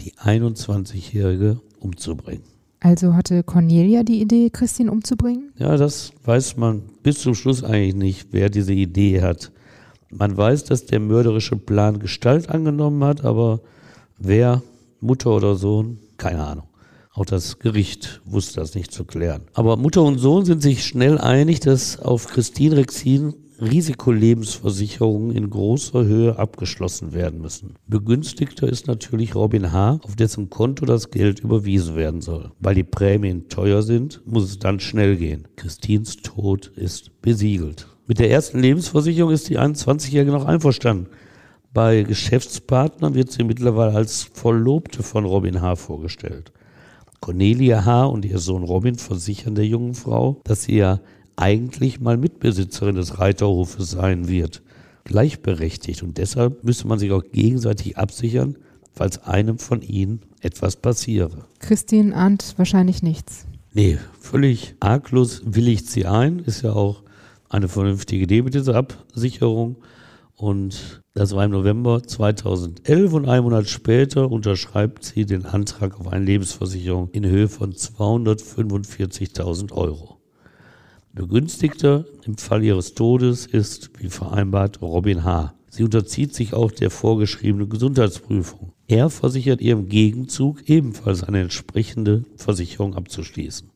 die 0.00 0.14
21-Jährige 0.14 1.60
umzubringen. 1.80 2.44
Also 2.80 3.14
hatte 3.14 3.42
Cornelia 3.42 4.04
die 4.04 4.20
Idee, 4.20 4.50
Christine 4.50 4.90
umzubringen? 4.90 5.52
Ja, 5.56 5.76
das 5.76 6.12
weiß 6.24 6.56
man 6.56 6.82
bis 7.02 7.20
zum 7.20 7.34
Schluss 7.34 7.64
eigentlich 7.64 7.94
nicht, 7.94 8.28
wer 8.30 8.48
diese 8.48 8.72
Idee 8.72 9.22
hat. 9.22 9.52
Man 10.10 10.36
weiß, 10.36 10.64
dass 10.64 10.86
der 10.86 11.00
mörderische 11.00 11.56
Plan 11.56 11.98
Gestalt 11.98 12.48
angenommen 12.48 13.02
hat, 13.02 13.24
aber 13.24 13.60
Wer, 14.18 14.62
Mutter 15.00 15.30
oder 15.30 15.56
Sohn, 15.56 15.98
keine 16.16 16.42
Ahnung. 16.42 16.64
Auch 17.16 17.24
das 17.24 17.58
Gericht 17.58 18.20
wusste 18.26 18.60
das 18.60 18.74
nicht 18.74 18.92
zu 18.92 19.06
klären. 19.06 19.42
Aber 19.54 19.78
Mutter 19.78 20.02
und 20.02 20.18
Sohn 20.18 20.44
sind 20.44 20.62
sich 20.62 20.84
schnell 20.84 21.16
einig, 21.16 21.60
dass 21.60 21.98
auf 21.98 22.26
Christine 22.26 22.76
Rexin 22.76 23.32
Risikolebensversicherungen 23.58 25.34
in 25.34 25.48
großer 25.48 26.04
Höhe 26.04 26.38
abgeschlossen 26.38 27.14
werden 27.14 27.40
müssen. 27.40 27.76
Begünstigter 27.86 28.68
ist 28.68 28.86
natürlich 28.86 29.34
Robin 29.34 29.72
H., 29.72 30.00
auf 30.02 30.14
dessen 30.14 30.50
Konto 30.50 30.84
das 30.84 31.10
Geld 31.10 31.40
überwiesen 31.40 31.96
werden 31.96 32.20
soll. 32.20 32.52
Weil 32.60 32.74
die 32.74 32.84
Prämien 32.84 33.48
teuer 33.48 33.80
sind, 33.80 34.20
muss 34.26 34.44
es 34.44 34.58
dann 34.58 34.78
schnell 34.78 35.16
gehen. 35.16 35.48
Christins 35.56 36.16
Tod 36.16 36.70
ist 36.76 37.22
besiegelt. 37.22 37.86
Mit 38.06 38.18
der 38.18 38.30
ersten 38.30 38.58
Lebensversicherung 38.58 39.32
ist 39.32 39.48
die 39.48 39.58
21-Jährige 39.58 40.32
noch 40.32 40.44
einverstanden. 40.44 41.06
Bei 41.72 42.02
Geschäftspartnern 42.02 43.14
wird 43.14 43.32
sie 43.32 43.42
mittlerweile 43.42 43.94
als 43.94 44.24
Verlobte 44.34 45.02
von 45.02 45.24
Robin 45.24 45.62
H. 45.62 45.76
vorgestellt. 45.76 46.52
Cornelia 47.20 47.84
H. 47.84 48.04
und 48.06 48.24
ihr 48.24 48.38
Sohn 48.38 48.62
Robin 48.62 48.96
versichern 48.96 49.54
der 49.54 49.66
jungen 49.66 49.94
Frau, 49.94 50.40
dass 50.44 50.64
sie 50.64 50.76
ja 50.76 51.00
eigentlich 51.36 52.00
mal 52.00 52.16
Mitbesitzerin 52.16 52.96
des 52.96 53.18
Reiterhofes 53.18 53.90
sein 53.90 54.28
wird. 54.28 54.62
Gleichberechtigt 55.04 56.02
und 56.02 56.18
deshalb 56.18 56.64
müsste 56.64 56.88
man 56.88 56.98
sich 56.98 57.12
auch 57.12 57.22
gegenseitig 57.32 57.96
absichern, 57.96 58.56
falls 58.92 59.22
einem 59.24 59.58
von 59.58 59.82
ihnen 59.82 60.20
etwas 60.40 60.76
passiere. 60.76 61.44
Christine 61.60 62.14
ahnt 62.14 62.54
wahrscheinlich 62.56 63.02
nichts. 63.02 63.46
Nee, 63.72 63.98
völlig 64.18 64.74
arglos 64.80 65.42
willigt 65.44 65.88
sie 65.88 66.06
ein, 66.06 66.38
ist 66.40 66.62
ja 66.62 66.72
auch 66.72 67.02
eine 67.48 67.68
vernünftige 67.68 68.24
Idee 68.24 68.42
mit 68.42 68.54
dieser 68.54 68.74
Absicherung. 68.74 69.76
Und 70.34 71.02
das 71.16 71.34
war 71.34 71.44
im 71.46 71.52
November 71.52 72.02
2011 72.02 73.14
und 73.14 73.26
ein 73.26 73.42
Monat 73.42 73.70
später 73.70 74.30
unterschreibt 74.30 75.02
sie 75.02 75.24
den 75.24 75.46
Antrag 75.46 75.98
auf 75.98 76.08
eine 76.08 76.26
Lebensversicherung 76.26 77.08
in 77.12 77.24
Höhe 77.24 77.48
von 77.48 77.72
245.000 77.72 79.72
Euro. 79.72 80.18
Begünstigter 81.14 82.04
im 82.26 82.36
Fall 82.36 82.62
ihres 82.62 82.92
Todes 82.92 83.46
ist, 83.46 83.92
wie 83.98 84.10
vereinbart, 84.10 84.82
Robin 84.82 85.24
H. 85.24 85.54
Sie 85.70 85.84
unterzieht 85.84 86.34
sich 86.34 86.52
auch 86.52 86.70
der 86.70 86.90
vorgeschriebenen 86.90 87.70
Gesundheitsprüfung. 87.70 88.72
Er 88.86 89.08
versichert 89.08 89.62
ihr 89.62 89.72
im 89.72 89.88
Gegenzug 89.88 90.68
ebenfalls 90.68 91.24
eine 91.24 91.40
entsprechende 91.40 92.24
Versicherung 92.36 92.94
abzuschließen, 92.94 93.70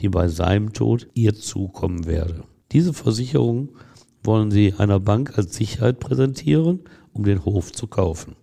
die 0.00 0.10
bei 0.10 0.28
seinem 0.28 0.74
Tod 0.74 1.08
ihr 1.14 1.34
zukommen 1.34 2.04
werde. 2.04 2.44
Diese 2.72 2.92
Versicherung 2.92 3.70
wollen 4.24 4.50
sie 4.50 4.74
einer 4.78 5.00
Bank 5.00 5.38
als 5.38 5.54
Sicherheit 5.54 6.00
präsentieren, 6.00 6.80
um 7.12 7.24
den 7.24 7.44
Hof 7.44 7.72
zu 7.72 7.86
kaufen. 7.86 8.36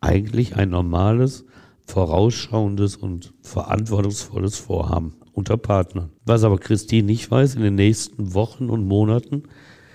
Eigentlich 0.00 0.56
ein 0.56 0.70
normales, 0.70 1.44
vorausschauendes 1.86 2.96
und 2.96 3.32
verantwortungsvolles 3.40 4.58
Vorhaben 4.58 5.14
unter 5.32 5.56
Partnern. 5.56 6.10
Was 6.26 6.44
aber 6.44 6.58
Christine 6.58 7.06
nicht 7.06 7.30
weiß, 7.30 7.54
in 7.54 7.62
den 7.62 7.76
nächsten 7.76 8.34
Wochen 8.34 8.68
und 8.68 8.86
Monaten 8.86 9.44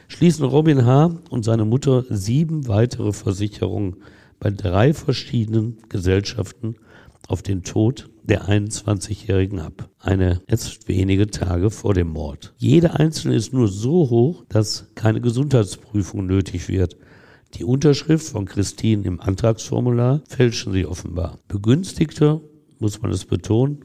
schließen 0.07 0.45
Robin 0.45 0.85
H. 0.85 1.11
und 1.29 1.43
seine 1.43 1.65
Mutter 1.65 2.05
sieben 2.09 2.67
weitere 2.67 3.13
Versicherungen 3.13 3.97
bei 4.39 4.49
drei 4.49 4.93
verschiedenen 4.93 5.77
Gesellschaften 5.89 6.75
auf 7.27 7.41
den 7.41 7.63
Tod 7.63 8.09
der 8.23 8.47
21-Jährigen 8.47 9.59
ab. 9.59 9.89
Eine 9.99 10.41
erst 10.47 10.87
wenige 10.87 11.27
Tage 11.27 11.69
vor 11.69 11.93
dem 11.93 12.09
Mord. 12.09 12.53
Jede 12.57 12.99
einzelne 12.99 13.35
ist 13.35 13.53
nur 13.53 13.67
so 13.67 14.09
hoch, 14.09 14.45
dass 14.49 14.87
keine 14.95 15.21
Gesundheitsprüfung 15.21 16.25
nötig 16.25 16.69
wird. 16.69 16.97
Die 17.55 17.65
Unterschrift 17.65 18.27
von 18.27 18.45
Christine 18.45 19.03
im 19.03 19.19
Antragsformular 19.19 20.21
fälschen 20.27 20.73
sie 20.73 20.85
offenbar. 20.85 21.37
Begünstigter, 21.47 22.41
muss 22.79 23.01
man 23.01 23.11
es 23.11 23.25
betonen, 23.25 23.79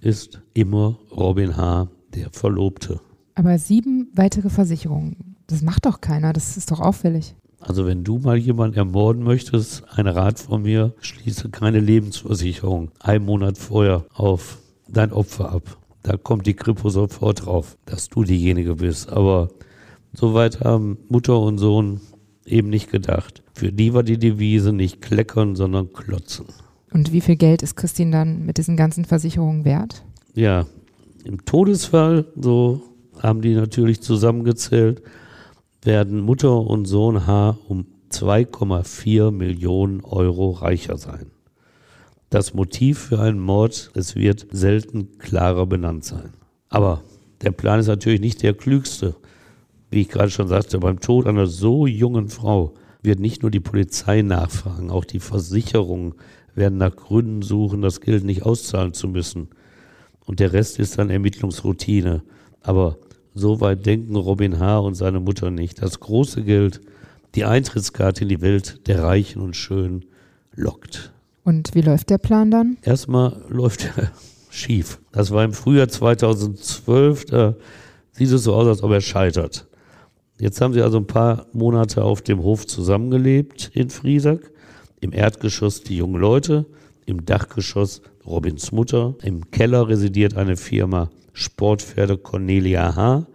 ist 0.00 0.42
immer 0.54 0.98
Robin 1.10 1.56
H., 1.56 1.88
der 2.14 2.30
Verlobte. 2.30 3.00
Aber 3.34 3.58
sieben 3.58 4.08
weitere 4.14 4.50
Versicherungen, 4.50 5.36
das 5.46 5.62
macht 5.62 5.86
doch 5.86 6.00
keiner, 6.00 6.32
das 6.32 6.56
ist 6.56 6.70
doch 6.70 6.80
auffällig. 6.80 7.34
Also 7.60 7.86
wenn 7.86 8.04
du 8.04 8.18
mal 8.18 8.36
jemanden 8.36 8.76
ermorden 8.76 9.22
möchtest, 9.22 9.84
ein 9.96 10.06
Rat 10.06 10.38
von 10.38 10.62
mir, 10.62 10.94
schließe 11.00 11.50
keine 11.50 11.80
Lebensversicherung 11.80 12.90
einen 13.00 13.24
Monat 13.24 13.58
vorher 13.58 14.04
auf 14.14 14.58
dein 14.88 15.12
Opfer 15.12 15.52
ab. 15.52 15.76
Da 16.02 16.16
kommt 16.16 16.46
die 16.46 16.54
Kripo 16.54 16.88
sofort 16.88 17.44
drauf, 17.44 17.76
dass 17.84 18.08
du 18.08 18.24
diejenige 18.24 18.76
bist. 18.76 19.10
Aber 19.10 19.48
soweit 20.12 20.60
haben 20.60 20.98
Mutter 21.08 21.38
und 21.38 21.58
Sohn 21.58 22.00
eben 22.46 22.70
nicht 22.70 22.90
gedacht. 22.90 23.42
Für 23.52 23.72
die 23.72 23.92
war 23.92 24.02
die 24.02 24.18
Devise 24.18 24.72
nicht 24.72 25.02
kleckern, 25.02 25.56
sondern 25.56 25.92
klotzen. 25.92 26.46
Und 26.92 27.12
wie 27.12 27.20
viel 27.20 27.36
Geld 27.36 27.62
ist 27.62 27.76
Christine 27.76 28.12
dann 28.12 28.46
mit 28.46 28.56
diesen 28.58 28.76
ganzen 28.76 29.04
Versicherungen 29.04 29.64
wert? 29.64 30.04
Ja, 30.34 30.66
im 31.24 31.44
Todesfall, 31.44 32.24
so 32.36 32.80
haben 33.20 33.42
die 33.42 33.54
natürlich 33.54 34.00
zusammengezählt, 34.00 35.02
werden 35.88 36.20
Mutter 36.20 36.60
und 36.60 36.84
Sohn 36.84 37.26
H 37.26 37.56
um 37.66 37.86
2,4 38.10 39.30
Millionen 39.30 40.02
Euro 40.04 40.50
reicher 40.50 40.98
sein. 40.98 41.30
Das 42.28 42.52
Motiv 42.52 42.98
für 42.98 43.20
einen 43.20 43.40
Mord, 43.40 43.90
es 43.94 44.14
wird 44.14 44.46
selten 44.50 45.16
klarer 45.16 45.64
benannt 45.64 46.04
sein. 46.04 46.34
Aber 46.68 47.02
der 47.40 47.52
Plan 47.52 47.80
ist 47.80 47.86
natürlich 47.86 48.20
nicht 48.20 48.42
der 48.42 48.52
klügste. 48.52 49.16
Wie 49.90 50.02
ich 50.02 50.10
gerade 50.10 50.28
schon 50.30 50.46
sagte, 50.46 50.78
beim 50.78 51.00
Tod 51.00 51.26
einer 51.26 51.46
so 51.46 51.86
jungen 51.86 52.28
Frau 52.28 52.74
wird 53.00 53.18
nicht 53.18 53.40
nur 53.40 53.50
die 53.50 53.58
Polizei 53.58 54.20
nachfragen, 54.20 54.90
auch 54.90 55.06
die 55.06 55.20
Versicherung 55.20 56.16
werden 56.54 56.76
nach 56.76 56.96
Gründen 56.96 57.40
suchen, 57.40 57.80
das 57.80 58.02
Geld 58.02 58.24
nicht 58.24 58.42
auszahlen 58.42 58.92
zu 58.92 59.08
müssen. 59.08 59.48
Und 60.26 60.38
der 60.38 60.52
Rest 60.52 60.78
ist 60.78 60.98
dann 60.98 61.08
Ermittlungsroutine. 61.08 62.22
Aber 62.60 62.98
so 63.34 63.60
weit 63.60 63.86
denken 63.86 64.16
Robin 64.16 64.58
H. 64.58 64.78
und 64.78 64.94
seine 64.94 65.20
Mutter 65.20 65.50
nicht. 65.50 65.82
Das 65.82 66.00
große 66.00 66.42
Geld, 66.42 66.80
die 67.34 67.44
Eintrittskarte 67.44 68.22
in 68.22 68.28
die 68.28 68.40
Welt 68.40 68.86
der 68.86 69.02
Reichen 69.02 69.42
und 69.42 69.56
Schönen, 69.56 70.04
lockt. 70.54 71.12
Und 71.44 71.74
wie 71.74 71.80
läuft 71.80 72.10
der 72.10 72.18
Plan 72.18 72.50
dann? 72.50 72.76
Erstmal 72.82 73.42
läuft 73.48 73.90
er 73.96 74.10
schief. 74.50 74.98
Das 75.12 75.30
war 75.30 75.44
im 75.44 75.52
Frühjahr 75.52 75.88
2012. 75.88 77.24
Da 77.26 77.54
sieht 78.12 78.30
es 78.30 78.42
so 78.42 78.54
aus, 78.54 78.66
als 78.66 78.82
ob 78.82 78.90
er 78.90 79.00
scheitert. 79.00 79.66
Jetzt 80.40 80.60
haben 80.60 80.72
sie 80.72 80.82
also 80.82 80.98
ein 80.98 81.06
paar 81.06 81.46
Monate 81.52 82.04
auf 82.04 82.22
dem 82.22 82.42
Hof 82.42 82.66
zusammengelebt 82.66 83.70
in 83.74 83.90
Friesack. 83.90 84.52
Im 85.00 85.12
Erdgeschoss 85.12 85.82
die 85.82 85.96
jungen 85.96 86.20
Leute, 86.20 86.66
im 87.06 87.24
Dachgeschoss 87.24 88.02
Robins 88.28 88.72
Mutter, 88.72 89.14
im 89.22 89.50
Keller 89.50 89.88
residiert 89.88 90.36
eine 90.36 90.56
Firma 90.56 91.08
Sportpferde 91.32 92.18
Cornelia 92.18 92.94
H., 92.94 93.26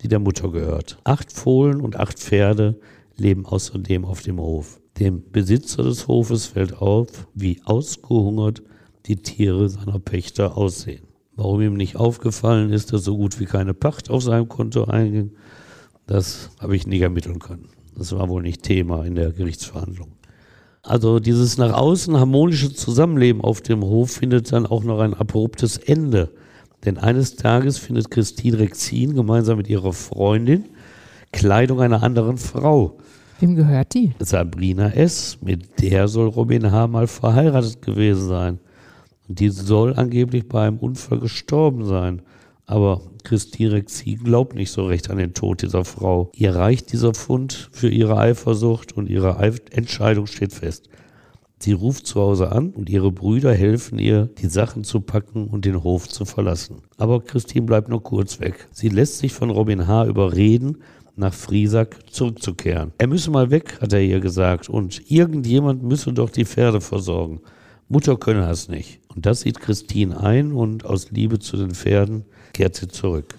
die 0.00 0.08
der 0.08 0.20
Mutter 0.20 0.50
gehört. 0.50 0.98
Acht 1.04 1.32
Fohlen 1.32 1.80
und 1.80 1.96
acht 1.96 2.18
Pferde 2.18 2.80
leben 3.16 3.44
außerdem 3.44 4.04
auf 4.04 4.22
dem 4.22 4.40
Hof. 4.40 4.80
Dem 4.98 5.22
Besitzer 5.30 5.82
des 5.82 6.08
Hofes 6.08 6.46
fällt 6.46 6.80
auf, 6.80 7.28
wie 7.34 7.60
ausgehungert 7.64 8.62
die 9.06 9.16
Tiere 9.16 9.68
seiner 9.68 9.98
Pächter 9.98 10.56
aussehen. 10.56 11.06
Warum 11.36 11.60
ihm 11.60 11.74
nicht 11.74 11.96
aufgefallen 11.96 12.72
ist, 12.72 12.92
dass 12.92 13.04
so 13.04 13.16
gut 13.16 13.38
wie 13.38 13.44
keine 13.44 13.74
Pacht 13.74 14.08
auf 14.08 14.22
seinem 14.22 14.48
Konto 14.48 14.84
einging, 14.84 15.32
das 16.06 16.50
habe 16.58 16.74
ich 16.74 16.86
nicht 16.86 17.02
ermitteln 17.02 17.38
können. 17.38 17.68
Das 17.94 18.12
war 18.12 18.28
wohl 18.28 18.42
nicht 18.42 18.62
Thema 18.62 19.04
in 19.04 19.14
der 19.14 19.30
Gerichtsverhandlung. 19.30 20.17
Also 20.82 21.18
dieses 21.18 21.58
nach 21.58 21.72
außen 21.72 22.16
harmonische 22.16 22.72
Zusammenleben 22.72 23.42
auf 23.42 23.60
dem 23.60 23.82
Hof 23.82 24.12
findet 24.12 24.52
dann 24.52 24.66
auch 24.66 24.84
noch 24.84 25.00
ein 25.00 25.14
abruptes 25.14 25.76
Ende. 25.76 26.30
Denn 26.84 26.98
eines 26.98 27.36
Tages 27.36 27.78
findet 27.78 28.10
Christine 28.10 28.58
Rexin 28.58 29.14
gemeinsam 29.14 29.58
mit 29.58 29.68
ihrer 29.68 29.92
Freundin 29.92 30.64
Kleidung 31.32 31.80
einer 31.80 32.02
anderen 32.02 32.38
Frau. 32.38 32.96
Wem 33.40 33.54
gehört 33.54 33.94
die? 33.94 34.14
Sabrina 34.18 34.90
S., 34.90 35.38
mit 35.40 35.80
der 35.80 36.08
soll 36.08 36.28
Robin 36.28 36.72
H. 36.72 36.86
mal 36.86 37.06
verheiratet 37.06 37.82
gewesen 37.82 38.28
sein. 38.28 38.58
Und 39.28 39.38
die 39.38 39.50
soll 39.50 39.94
angeblich 39.94 40.48
bei 40.48 40.66
einem 40.66 40.78
Unfall 40.78 41.20
gestorben 41.20 41.84
sein. 41.84 42.22
Aber 42.68 43.00
Christine 43.24 43.72
Rexin 43.72 44.22
glaubt 44.22 44.54
nicht 44.54 44.70
so 44.70 44.84
recht 44.84 45.10
an 45.10 45.16
den 45.16 45.32
Tod 45.32 45.62
dieser 45.62 45.86
Frau. 45.86 46.30
Ihr 46.34 46.54
reicht 46.54 46.92
dieser 46.92 47.14
Fund 47.14 47.70
für 47.72 47.88
ihre 47.88 48.18
Eifersucht 48.18 48.92
und 48.92 49.08
ihre 49.08 49.38
Entscheidung 49.70 50.26
steht 50.26 50.52
fest. 50.52 50.90
Sie 51.58 51.72
ruft 51.72 52.06
zu 52.06 52.20
Hause 52.20 52.52
an 52.52 52.70
und 52.70 52.90
ihre 52.90 53.10
Brüder 53.10 53.54
helfen 53.54 53.98
ihr, 53.98 54.26
die 54.26 54.48
Sachen 54.48 54.84
zu 54.84 55.00
packen 55.00 55.48
und 55.48 55.64
den 55.64 55.82
Hof 55.82 56.08
zu 56.08 56.26
verlassen. 56.26 56.82
Aber 56.98 57.22
Christine 57.22 57.64
bleibt 57.64 57.88
nur 57.88 58.02
kurz 58.02 58.38
weg. 58.38 58.68
Sie 58.70 58.90
lässt 58.90 59.18
sich 59.18 59.32
von 59.32 59.48
Robin 59.48 59.86
H. 59.88 60.04
überreden, 60.04 60.82
nach 61.16 61.32
Friesack 61.32 61.98
zurückzukehren. 62.12 62.92
Er 62.98 63.08
müsse 63.08 63.30
mal 63.30 63.50
weg, 63.50 63.78
hat 63.80 63.94
er 63.94 64.02
ihr 64.02 64.20
gesagt, 64.20 64.68
und 64.68 65.10
irgendjemand 65.10 65.82
müsse 65.82 66.12
doch 66.12 66.28
die 66.28 66.44
Pferde 66.44 66.82
versorgen. 66.82 67.40
Mutter 67.88 68.18
könne 68.18 68.42
das 68.42 68.68
nicht. 68.68 69.00
Und 69.08 69.24
das 69.24 69.40
sieht 69.40 69.58
Christine 69.58 70.20
ein 70.20 70.52
und 70.52 70.84
aus 70.84 71.10
Liebe 71.10 71.38
zu 71.38 71.56
den 71.56 71.70
Pferden 71.70 72.26
kehrt 72.58 72.74
sie 72.74 72.88
zurück. 72.88 73.36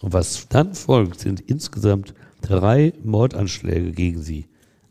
Und 0.00 0.12
was 0.12 0.46
dann 0.48 0.74
folgt, 0.74 1.18
sind 1.18 1.40
insgesamt 1.40 2.14
drei 2.40 2.92
Mordanschläge 3.02 3.90
gegen 3.90 4.22
sie. 4.22 4.46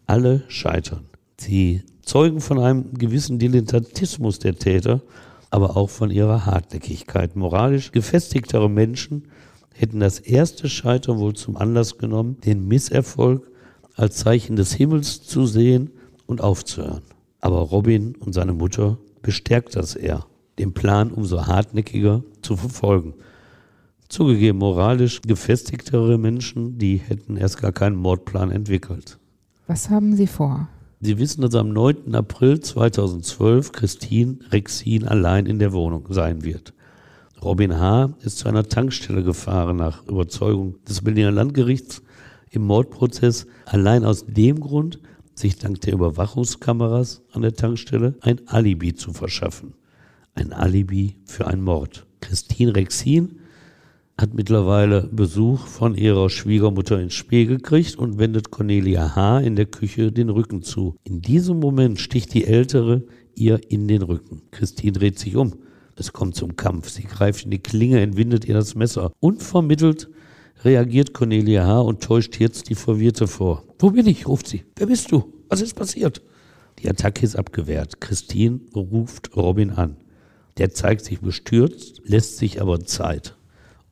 Alle 0.06 0.43
scheitern. 0.49 1.06
Sie 1.38 1.82
zeugen 2.02 2.41
von 2.41 2.60
einem 2.60 2.93
gewissen 2.93 3.39
Dilettantismus 3.39 4.39
der 4.39 4.56
Täter, 4.56 5.02
aber 5.49 5.78
auch 5.78 5.89
von 5.89 6.12
ihrer 6.12 6.45
Hartnäckigkeit. 6.45 7.38
Moralisch 7.38 7.93
gefestigtere 7.93 8.69
Menschen 8.69 9.30
hätten 9.73 10.02
das 10.02 10.19
erste 10.19 10.67
Scheitern 10.67 11.19
wohl 11.19 11.34
zum 11.34 11.56
Anlass 11.56 11.97
genommen, 11.97 12.41
den 12.41 12.67
Misserfolg 12.67 13.49
als 13.95 14.17
Zeichen 14.17 14.58
des 14.58 14.73
Himmels 14.73 15.23
zu 15.23 15.45
sehen 15.45 15.89
und 16.26 16.41
aufzuhören. 16.41 17.04
Aber 17.39 17.60
Robin 17.60 18.15
und 18.17 18.34
seine 18.34 18.52
Mutter 18.52 18.97
bestärkt 19.21 19.78
das 19.78 19.95
eher, 19.95 20.26
den 20.60 20.73
Plan 20.73 21.12
umso 21.12 21.47
hartnäckiger 21.47 22.23
zu 22.41 22.58
verfolgen. 22.58 23.13
Zugegeben, 24.13 24.60
moralisch 24.60 25.21
gefestigtere 25.23 26.19
Menschen, 26.19 26.78
die 26.78 26.97
hätten 26.97 27.36
erst 27.36 27.60
gar 27.60 27.71
keinen 27.71 27.95
Mordplan 27.95 28.52
entwickelt. 28.52 29.17
Was 29.65 29.89
haben 29.89 30.15
Sie 30.15 30.28
vor? 30.28 30.67
Sie 31.02 31.17
wissen, 31.17 31.41
dass 31.41 31.56
am 31.56 31.69
9. 31.69 32.13
April 32.13 32.60
2012 32.60 33.71
Christine 33.71 34.38
Rexin 34.52 35.08
allein 35.08 35.47
in 35.47 35.58
der 35.58 35.73
Wohnung 35.73 36.06
sein 36.12 36.43
wird. 36.43 36.76
Robin 37.41 37.80
H. 37.80 38.13
ist 38.23 38.38
zu 38.38 38.47
einer 38.47 38.69
Tankstelle 38.69 39.23
gefahren 39.23 39.78
nach 39.78 40.06
Überzeugung 40.06 40.76
des 40.88 41.02
Berliner 41.02 41.32
Landgerichts 41.32 42.04
im 42.52 42.67
Mordprozess 42.67 43.47
allein 43.65 44.06
aus 44.06 44.28
dem 44.28 44.60
Grund, 44.60 44.99
sich 45.34 45.58
dank 45.58 45.82
der 45.82 45.93
Überwachungskameras 45.93 47.23
an 47.32 47.41
der 47.41 47.56
Tankstelle 47.56 48.13
ein 48.21 48.47
Alibi 48.47 48.93
zu 48.93 49.12
verschaffen. 49.12 49.73
Ein 50.36 50.54
Alibi 50.54 51.17
für 51.26 51.47
einen 51.47 51.63
Mord. 51.63 52.06
Christine 52.21 52.76
Rexin 52.76 53.39
hat 54.17 54.34
mittlerweile 54.34 55.10
Besuch 55.12 55.65
von 55.65 55.95
ihrer 55.95 56.30
Schwiegermutter 56.30 56.99
ins 56.99 57.13
Spiel 57.13 57.47
gekriegt 57.47 57.95
und 57.95 58.19
wendet 58.19 58.52
Cornelia 58.52 59.15
H. 59.15 59.39
in 59.39 59.56
der 59.56 59.65
Küche 59.65 60.12
den 60.12 60.30
Rücken 60.30 60.62
zu. 60.62 60.95
In 61.04 61.21
diesem 61.21 61.60
Moment 61.60 61.99
sticht 61.99 62.34
die 62.34 62.45
Ältere 62.45 63.04
ihr 63.36 63.60
in 63.69 63.88
den 63.88 64.04
Rücken. 64.04 64.43
Christine 64.52 64.91
dreht 64.91 65.17
sich 65.17 65.36
um. 65.36 65.54
Es 65.95 66.13
kommt 66.13 66.36
zum 66.36 66.56
Kampf. 66.56 66.89
Sie 66.89 67.04
greift 67.04 67.45
in 67.45 67.52
die 67.52 67.60
Klinge, 67.60 68.02
entwindet 68.02 68.45
ihr 68.45 68.54
das 68.54 68.76
Messer. 68.76 69.12
Unvermittelt 69.19 70.10
reagiert 70.63 71.13
Cornelia 71.13 71.65
H. 71.65 71.82
und 71.82 72.04
täuscht 72.04 72.39
jetzt 72.39 72.69
die 72.69 72.76
Verwirrte 72.76 73.28
vor. 73.28 73.63
Wo 73.80 73.91
bin 73.91 74.08
ich? 74.08 74.28
ruft 74.28 74.47
sie. 74.47 74.63
Wer 74.76 74.88
bist 74.88 75.12
du? 75.12 75.23
Was 75.49 75.62
ist 75.62 75.76
passiert? 75.76 76.21
Die 76.80 76.89
Attacke 76.89 77.23
ist 77.23 77.36
abgewehrt. 77.36 77.99
Christine 77.99 78.60
ruft 78.76 79.36
Robin 79.36 79.71
an. 79.71 79.97
Der 80.58 80.71
zeigt 80.71 81.04
sich 81.06 81.19
bestürzt, 81.19 82.02
lässt 82.06 82.38
sich 82.38 82.62
aber 82.62 82.80
Zeit. 82.86 83.36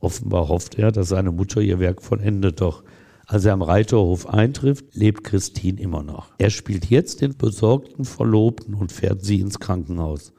Offenbar 0.02 0.48
hofft 0.48 0.78
er, 0.80 0.90
dass 0.90 1.10
seine 1.10 1.30
Mutter 1.30 1.60
ihr 1.60 1.78
Werk 1.78 2.02
vollendet, 2.02 2.60
doch 2.60 2.82
als 3.24 3.44
er 3.44 3.52
am 3.52 3.62
Reiterhof 3.62 4.28
eintrifft, 4.28 4.96
lebt 4.96 5.22
Christine 5.22 5.80
immer 5.80 6.02
noch. 6.02 6.32
Er 6.38 6.50
spielt 6.50 6.90
jetzt 6.90 7.20
den 7.20 7.36
besorgten 7.36 8.04
Verlobten 8.04 8.74
und 8.74 8.90
fährt 8.90 9.24
sie 9.24 9.38
ins 9.38 9.60
Krankenhaus. 9.60 10.32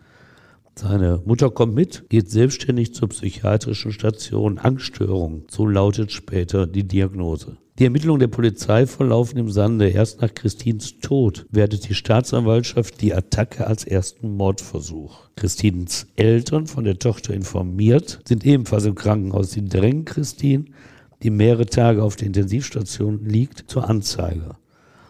Seine 0.76 1.22
Mutter 1.26 1.50
kommt 1.50 1.76
mit, 1.76 2.10
geht 2.10 2.30
selbstständig 2.30 2.94
zur 2.94 3.08
psychiatrischen 3.08 3.94
Station. 3.94 4.60
Angststörung, 4.60 5.46
so 5.50 5.66
lautet 5.66 6.12
später 6.12 6.68
die 6.68 6.86
Diagnose. 6.86 7.58
Die 7.80 7.86
Ermittlungen 7.86 8.20
der 8.20 8.28
Polizei 8.28 8.86
verlaufen 8.86 9.40
im 9.40 9.50
Sande. 9.50 9.90
Erst 9.90 10.22
nach 10.22 10.32
Christins 10.32 11.00
Tod 11.00 11.48
wertet 11.50 11.90
die 11.90 11.96
Staatsanwaltschaft 11.96 13.02
die 13.02 13.16
Attacke 13.16 13.66
als 13.66 13.84
ersten 13.84 14.38
Mordversuch. 14.38 15.30
Christins 15.36 16.06
Eltern 16.16 16.68
von 16.68 16.84
der 16.84 17.00
Tochter 17.00 17.34
informiert, 17.34 18.20
sind 18.28 18.46
ebenfalls 18.46 18.86
im 18.86 18.94
Krankenhaus. 18.94 19.52
Sie 19.52 19.66
drängen 19.66 20.06
Christine, 20.06 20.66
die 21.24 21.32
mehrere 21.32 21.66
Tage 21.66 22.04
auf 22.04 22.16
der 22.16 22.28
Intensivstation 22.28 23.26
liegt, 23.26 23.72
zur 23.72 23.90
Anzeige. 23.90 24.56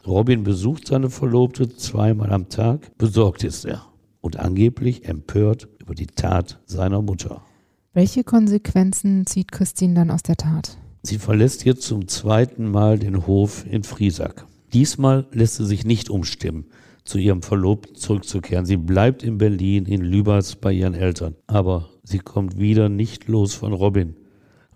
Robin 0.08 0.44
besucht 0.44 0.88
seine 0.88 1.10
Verlobte 1.10 1.68
zweimal 1.76 2.32
am 2.32 2.48
Tag. 2.48 2.98
Besorgt 2.98 3.44
ist 3.44 3.66
er 3.66 3.86
und 4.22 4.40
angeblich 4.40 5.04
empört 5.04 5.68
über 5.82 5.96
die 5.96 6.08
Tat 6.08 6.62
seiner 6.66 7.02
Mutter. 7.02 7.42
Welche 7.92 8.24
Konsequenzen 8.24 9.26
zieht 9.26 9.52
Christine 9.52 9.96
dann 9.96 10.12
aus 10.12 10.24
der 10.24 10.38
Tat? 10.38 10.78
Sie 11.06 11.18
verlässt 11.18 11.66
jetzt 11.66 11.82
zum 11.82 12.08
zweiten 12.08 12.72
Mal 12.72 12.98
den 12.98 13.28
Hof 13.28 13.66
in 13.70 13.84
Friesack. 13.84 14.46
Diesmal 14.72 15.28
lässt 15.34 15.56
sie 15.56 15.66
sich 15.66 15.84
nicht 15.84 16.10
umstimmen, 16.10 16.66
zu 17.04 17.18
ihrem 17.18 17.42
Verlobten 17.42 17.96
zurückzukehren. 17.96 18.66
Sie 18.66 18.78
bleibt 18.78 19.22
in 19.22 19.38
Berlin, 19.38 19.86
in 19.86 20.02
Lübers 20.02 20.56
bei 20.56 20.72
ihren 20.72 20.94
Eltern. 20.94 21.36
Aber 21.46 21.90
sie 22.04 22.20
kommt 22.20 22.58
wieder 22.58 22.88
nicht 22.88 23.28
los 23.28 23.54
von 23.54 23.74
Robin. 23.74 24.16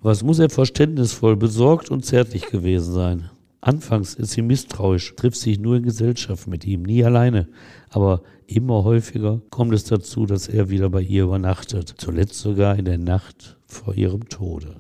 Was 0.02 0.22
muss 0.22 0.40
er 0.40 0.50
verständnisvoll, 0.50 1.38
besorgt 1.38 1.90
und 1.92 2.04
zärtlich 2.04 2.48
gewesen 2.48 2.94
sein? 2.94 3.30
Anfangs 3.62 4.14
ist 4.14 4.32
sie 4.32 4.42
misstrauisch, 4.42 5.16
trifft 5.16 5.38
sich 5.38 5.60
nur 5.60 5.78
in 5.78 5.84
Gesellschaft 5.84 6.46
mit 6.46 6.66
ihm, 6.66 6.84
nie 6.84 7.06
alleine. 7.06 7.48
Aber 7.90 8.22
immer 8.48 8.84
häufiger 8.84 9.42
kommt 9.50 9.74
es 9.74 9.86
dazu, 9.86 10.26
dass 10.26 10.50
er 10.50 10.70
wieder 10.70 10.90
bei 10.90 11.02
ihr 11.02 11.24
übernachtet, 11.24 11.96
zuletzt 11.98 12.40
sogar 12.40 12.78
in 12.78 12.84
der 12.84 12.98
Nacht 12.98 13.58
vor 13.66 13.96
ihrem 13.96 14.28
Tode. 14.28 14.76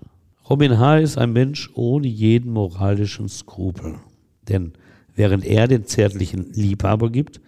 Robin 0.50 0.80
H. 0.80 1.00
ist 1.00 1.18
ein 1.18 1.34
Mensch 1.34 1.70
ohne 1.74 2.08
jeden 2.08 2.54
moralischen 2.54 3.28
Skrupel. 3.28 3.96
Denn 4.48 4.72
während 5.14 5.44
er 5.44 5.68
den 5.68 5.84
zärtlichen 5.84 6.54
Liebhaber 6.54 7.10
gibt, 7.10 7.42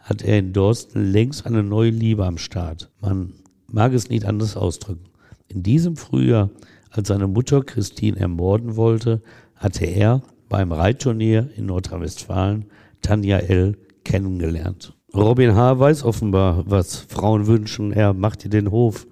hat 0.00 0.22
er 0.22 0.38
in 0.38 0.52
Dorsten 0.52 1.04
längst 1.04 1.46
eine 1.46 1.64
neue 1.64 1.90
Liebe 1.90 2.24
am 2.24 2.38
Start. 2.38 2.92
Man 3.00 3.32
mag 3.66 3.92
es 3.92 4.08
nicht 4.08 4.24
anders 4.24 4.56
ausdrücken. 4.56 5.06
In 5.48 5.64
diesem 5.64 5.96
Frühjahr, 5.96 6.50
als 6.90 7.08
seine 7.08 7.26
Mutter 7.26 7.60
Christine 7.64 8.20
ermorden 8.20 8.76
wollte, 8.76 9.20
hatte 9.56 9.86
er 9.86 10.22
beim 10.48 10.70
Reitturnier 10.70 11.50
in 11.56 11.66
Nordrhein-Westfalen 11.66 12.66
Tanja 13.02 13.38
L. 13.38 13.76
kennengelernt. 14.04 14.94
Robin 15.12 15.56
H. 15.56 15.80
weiß 15.80 16.04
offenbar, 16.04 16.62
was 16.70 16.98
Frauen 16.98 17.48
wünschen. 17.48 17.90
Er 17.90 18.12
macht 18.12 18.44
ihr 18.44 18.50
den 18.50 18.70
Hof, 18.70 19.08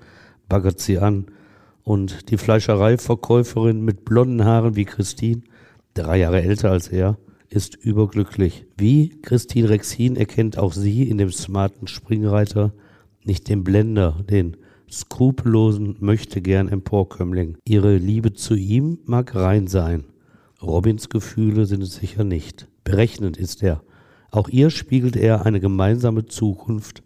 baggert 0.48 0.78
sie 0.78 0.98
an 0.98 1.26
und 1.84 2.30
die 2.30 2.36
Fleischereiverkäuferin 2.36 3.80
mit 3.84 4.04
blonden 4.04 4.44
Haaren 4.44 4.76
wie 4.76 4.84
Christine, 4.84 5.42
drei 5.94 6.18
Jahre 6.18 6.42
älter 6.42 6.70
als 6.70 6.88
er, 6.88 7.18
ist 7.50 7.74
überglücklich. 7.74 8.64
Wie 8.76 9.20
Christine 9.20 9.68
Rexin 9.68 10.16
erkennt 10.16 10.58
auch 10.58 10.72
sie 10.72 11.08
in 11.08 11.18
dem 11.18 11.30
smarten 11.30 11.86
Springreiter 11.86 12.72
nicht 13.24 13.48
den 13.48 13.62
Blender, 13.62 14.24
den 14.28 14.56
skrupellosen, 14.90 15.96
möchte 16.00 16.40
gern 16.40 16.68
Emporkömmling. 16.68 17.56
Ihre 17.64 17.96
Liebe 17.96 18.32
zu 18.32 18.54
ihm 18.54 18.98
mag 19.04 19.34
rein 19.34 19.66
sein. 19.66 20.04
Robins 20.62 21.08
Gefühle 21.08 21.66
sind 21.66 21.82
es 21.82 21.96
sicher 21.96 22.24
nicht. 22.24 22.68
Berechnend 22.84 23.36
ist 23.36 23.62
er. 23.62 23.82
Auch 24.30 24.48
ihr 24.48 24.70
spiegelt 24.70 25.16
er 25.16 25.44
eine 25.44 25.60
gemeinsame 25.60 26.26
Zukunft 26.26 27.02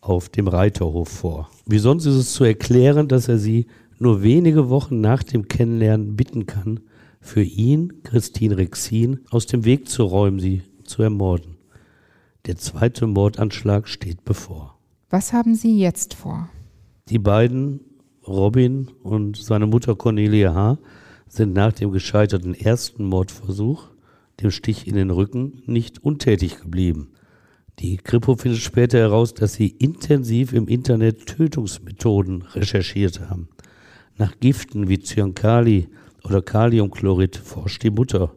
auf 0.00 0.28
dem 0.28 0.46
Reiterhof 0.46 1.08
vor. 1.08 1.50
Wie 1.66 1.78
sonst 1.78 2.06
ist 2.06 2.14
es 2.14 2.32
zu 2.32 2.44
erklären, 2.44 3.08
dass 3.08 3.28
er 3.28 3.38
sie 3.38 3.66
nur 3.98 4.22
wenige 4.22 4.68
Wochen 4.68 5.00
nach 5.00 5.22
dem 5.22 5.48
Kennenlernen 5.48 6.16
bitten 6.16 6.46
kann, 6.46 6.80
für 7.20 7.42
ihn, 7.42 8.02
Christine 8.04 8.56
Rexin, 8.56 9.20
aus 9.30 9.46
dem 9.46 9.64
Weg 9.64 9.88
zu 9.88 10.04
räumen, 10.04 10.38
sie 10.38 10.62
zu 10.84 11.02
ermorden. 11.02 11.56
Der 12.46 12.56
zweite 12.56 13.06
Mordanschlag 13.06 13.88
steht 13.88 14.24
bevor. 14.24 14.78
Was 15.10 15.32
haben 15.32 15.54
Sie 15.54 15.78
jetzt 15.78 16.14
vor? 16.14 16.48
Die 17.08 17.18
beiden, 17.18 17.80
Robin 18.26 18.90
und 19.02 19.36
seine 19.36 19.66
Mutter 19.66 19.94
Cornelia 19.96 20.54
H., 20.54 20.78
sind 21.28 21.52
nach 21.52 21.72
dem 21.72 21.92
gescheiterten 21.92 22.54
ersten 22.54 23.04
Mordversuch, 23.04 23.88
dem 24.40 24.50
Stich 24.50 24.86
in 24.86 24.94
den 24.94 25.10
Rücken, 25.10 25.62
nicht 25.66 26.02
untätig 26.02 26.60
geblieben. 26.60 27.10
Die 27.80 27.96
Kripo 27.96 28.36
findet 28.36 28.60
später 28.60 28.98
heraus, 28.98 29.34
dass 29.34 29.54
sie 29.54 29.68
intensiv 29.68 30.52
im 30.52 30.68
Internet 30.68 31.26
Tötungsmethoden 31.26 32.42
recherchiert 32.42 33.28
haben. 33.28 33.48
Nach 34.18 34.34
Giften 34.40 34.88
wie 34.88 34.98
Cyankali 34.98 35.88
oder 36.24 36.42
Kaliumchlorid 36.42 37.36
forscht 37.36 37.84
die 37.84 37.90
Mutter. 37.90 38.32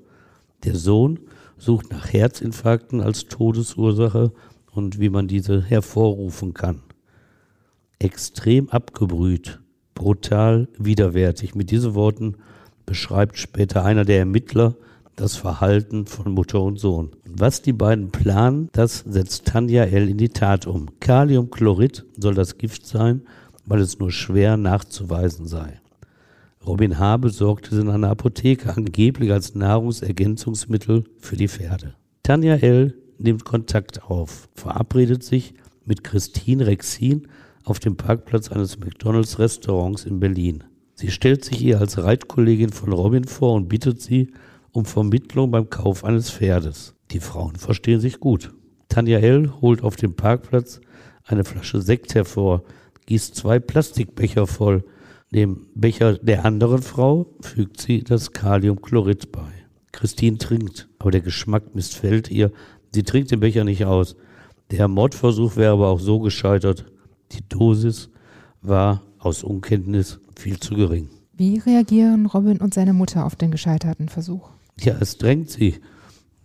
Der 0.63 0.75
Sohn 0.75 1.19
sucht 1.57 1.91
nach 1.91 2.13
Herzinfarkten 2.13 3.01
als 3.01 3.27
Todesursache 3.27 4.31
und 4.71 4.99
wie 4.99 5.09
man 5.09 5.27
diese 5.27 5.63
hervorrufen 5.63 6.53
kann. 6.53 6.83
Extrem 7.97 8.69
abgebrüht, 8.69 9.59
brutal, 9.95 10.67
widerwärtig. 10.77 11.55
Mit 11.55 11.71
diesen 11.71 11.95
Worten 11.95 12.35
beschreibt 12.85 13.37
später 13.37 13.83
einer 13.83 14.05
der 14.05 14.19
Ermittler 14.19 14.75
das 15.15 15.35
Verhalten 15.35 16.05
von 16.05 16.31
Mutter 16.31 16.61
und 16.61 16.79
Sohn. 16.79 17.11
was 17.25 17.61
die 17.61 17.73
beiden 17.73 18.11
planen, 18.11 18.69
das 18.71 18.99
setzt 18.99 19.45
Tanja 19.45 19.83
L. 19.83 20.09
in 20.09 20.17
die 20.17 20.29
Tat 20.29 20.67
um. 20.67 20.87
Kaliumchlorid 20.99 22.05
soll 22.17 22.33
das 22.33 22.57
Gift 22.57 22.85
sein, 22.85 23.21
weil 23.65 23.79
es 23.79 23.99
nur 23.99 24.11
schwer 24.11 24.57
nachzuweisen 24.57 25.45
sei. 25.45 25.79
Robin 26.65 26.99
H. 26.99 27.17
besorgte 27.17 27.75
es 27.75 27.81
in 27.81 27.89
einer 27.89 28.09
Apotheke 28.09 28.75
angeblich 28.75 29.31
als 29.31 29.55
Nahrungsergänzungsmittel 29.55 31.05
für 31.17 31.35
die 31.35 31.47
Pferde. 31.47 31.95
Tanja 32.23 32.55
L. 32.55 32.95
nimmt 33.17 33.45
Kontakt 33.45 34.03
auf, 34.03 34.47
verabredet 34.53 35.23
sich 35.23 35.55
mit 35.85 36.03
Christine 36.03 36.67
Rexin 36.67 37.27
auf 37.63 37.79
dem 37.79 37.97
Parkplatz 37.97 38.51
eines 38.51 38.79
McDonalds 38.79 39.39
Restaurants 39.39 40.05
in 40.05 40.19
Berlin. 40.19 40.63
Sie 40.93 41.09
stellt 41.09 41.43
sich 41.43 41.63
ihr 41.63 41.79
als 41.79 41.97
Reitkollegin 41.97 42.69
von 42.69 42.93
Robin 42.93 43.23
vor 43.23 43.55
und 43.55 43.67
bittet 43.69 44.01
sie 44.01 44.31
um 44.71 44.85
Vermittlung 44.85 45.49
beim 45.51 45.69
Kauf 45.69 46.03
eines 46.03 46.29
Pferdes. 46.29 46.95
Die 47.11 47.19
Frauen 47.19 47.55
verstehen 47.55 47.99
sich 47.99 48.19
gut. 48.19 48.53
Tanja 48.87 49.19
L. 49.19 49.51
holt 49.61 49.83
auf 49.83 49.95
dem 49.95 50.15
Parkplatz 50.15 50.79
eine 51.25 51.43
Flasche 51.43 51.81
Sekt 51.81 52.13
hervor, 52.13 52.63
gießt 53.05 53.35
zwei 53.35 53.59
Plastikbecher 53.59 54.47
voll. 54.47 54.83
Dem 55.31 55.67
Becher 55.75 56.15
der 56.15 56.45
anderen 56.45 56.81
Frau 56.81 57.35
fügt 57.41 57.79
sie 57.79 58.03
das 58.03 58.33
Kaliumchlorid 58.33 59.31
bei. 59.31 59.47
Christine 59.91 60.37
trinkt, 60.37 60.89
aber 60.99 61.11
der 61.11 61.21
Geschmack 61.21 61.75
missfällt 61.75 62.29
ihr. 62.29 62.51
Sie 62.91 63.03
trinkt 63.03 63.31
den 63.31 63.39
Becher 63.39 63.63
nicht 63.63 63.85
aus. 63.85 64.15
Der 64.71 64.87
Mordversuch 64.87 65.55
wäre 65.55 65.73
aber 65.73 65.89
auch 65.89 65.99
so 65.99 66.19
gescheitert. 66.19 66.85
Die 67.31 67.47
Dosis 67.47 68.09
war 68.61 69.03
aus 69.19 69.43
Unkenntnis 69.43 70.19
viel 70.37 70.59
zu 70.59 70.75
gering. 70.75 71.09
Wie 71.33 71.57
reagieren 71.59 72.25
Robin 72.25 72.57
und 72.57 72.73
seine 72.73 72.93
Mutter 72.93 73.25
auf 73.25 73.35
den 73.35 73.51
gescheiterten 73.51 74.09
Versuch? 74.09 74.49
Ja, 74.79 74.95
es 74.99 75.17
drängt 75.17 75.49
sie, 75.49 75.75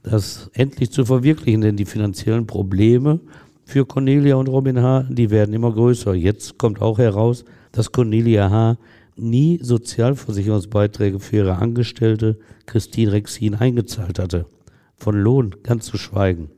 das 0.02 0.50
endlich 0.54 0.90
zu 0.90 1.04
verwirklichen, 1.04 1.60
denn 1.60 1.76
die 1.76 1.84
finanziellen 1.84 2.46
Probleme 2.46 3.20
für 3.66 3.84
Cornelia 3.84 4.36
und 4.36 4.48
Robin 4.48 4.80
H., 4.80 5.06
die 5.10 5.30
werden 5.30 5.52
immer 5.52 5.72
größer. 5.72 6.14
Jetzt 6.14 6.56
kommt 6.56 6.80
auch 6.80 6.98
heraus, 6.98 7.44
dass 7.72 7.90
Cornelia 7.90 8.48
H. 8.48 8.78
nie 9.16 9.58
Sozialversicherungsbeiträge 9.60 11.18
für 11.18 11.36
ihre 11.38 11.56
Angestellte 11.56 12.38
Christine 12.66 13.12
Rexin 13.12 13.56
eingezahlt 13.56 14.20
hatte. 14.20 14.46
Von 14.94 15.16
Lohn 15.16 15.56
ganz 15.64 15.86
zu 15.86 15.98
schweigen. 15.98 16.48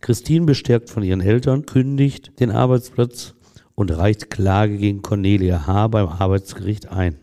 Christine, 0.00 0.46
bestärkt 0.46 0.88
von 0.88 1.02
ihren 1.02 1.20
Eltern, 1.20 1.66
kündigt 1.66 2.38
den 2.38 2.52
Arbeitsplatz 2.52 3.34
und 3.74 3.90
reicht 3.90 4.30
Klage 4.30 4.78
gegen 4.78 5.02
Cornelia 5.02 5.66
H. 5.66 5.88
beim 5.88 6.06
Arbeitsgericht 6.06 6.92
ein. 6.92 7.16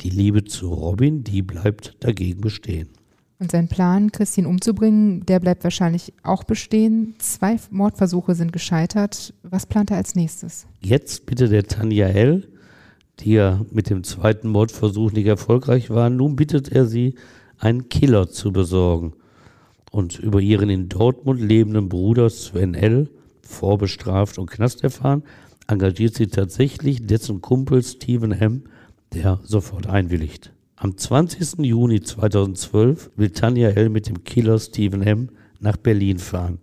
Die 0.00 0.10
Liebe 0.10 0.44
zu 0.44 0.72
Robin, 0.72 1.22
die 1.22 1.42
bleibt 1.42 1.96
dagegen 2.00 2.40
bestehen. 2.40 2.88
Und 3.40 3.52
sein 3.52 3.68
Plan, 3.68 4.10
Christine 4.10 4.48
umzubringen, 4.48 5.24
der 5.26 5.38
bleibt 5.38 5.62
wahrscheinlich 5.62 6.12
auch 6.24 6.42
bestehen. 6.42 7.14
Zwei 7.18 7.56
Mordversuche 7.70 8.34
sind 8.34 8.52
gescheitert. 8.52 9.32
Was 9.44 9.66
plant 9.66 9.92
er 9.92 9.96
als 9.96 10.16
nächstes? 10.16 10.66
Jetzt 10.80 11.26
bitte 11.26 11.48
der 11.48 11.64
Tanja 11.64 12.08
L., 12.08 12.48
die 13.20 13.32
ja 13.32 13.64
mit 13.70 13.90
dem 13.90 14.02
zweiten 14.02 14.48
Mordversuch 14.48 15.12
nicht 15.12 15.26
erfolgreich 15.26 15.90
war, 15.90 16.10
nun 16.10 16.34
bittet 16.34 16.70
er 16.70 16.86
sie, 16.86 17.14
einen 17.58 17.88
Killer 17.88 18.28
zu 18.28 18.52
besorgen. 18.52 19.14
Und 19.90 20.18
über 20.18 20.40
ihren 20.40 20.68
in 20.68 20.88
Dortmund 20.88 21.40
lebenden 21.40 21.88
Bruder 21.88 22.30
Sven 22.30 22.74
L., 22.74 23.08
vorbestraft 23.42 24.38
und 24.38 24.50
Knast 24.50 24.82
erfahren, 24.82 25.22
engagiert 25.68 26.14
sie 26.14 26.26
tatsächlich 26.26 27.06
dessen 27.06 27.40
Kumpel 27.40 27.82
Stephen 27.82 28.32
M., 28.32 28.64
der 29.14 29.40
sofort 29.44 29.86
einwilligt. 29.86 30.52
Am 30.80 30.96
20. 30.96 31.66
Juni 31.66 32.02
2012 32.02 33.10
will 33.16 33.30
Tanja 33.30 33.70
L. 33.70 33.88
mit 33.88 34.08
dem 34.08 34.22
Killer 34.22 34.60
Stephen 34.60 35.02
M. 35.02 35.28
nach 35.58 35.76
Berlin 35.76 36.20
fahren. 36.20 36.60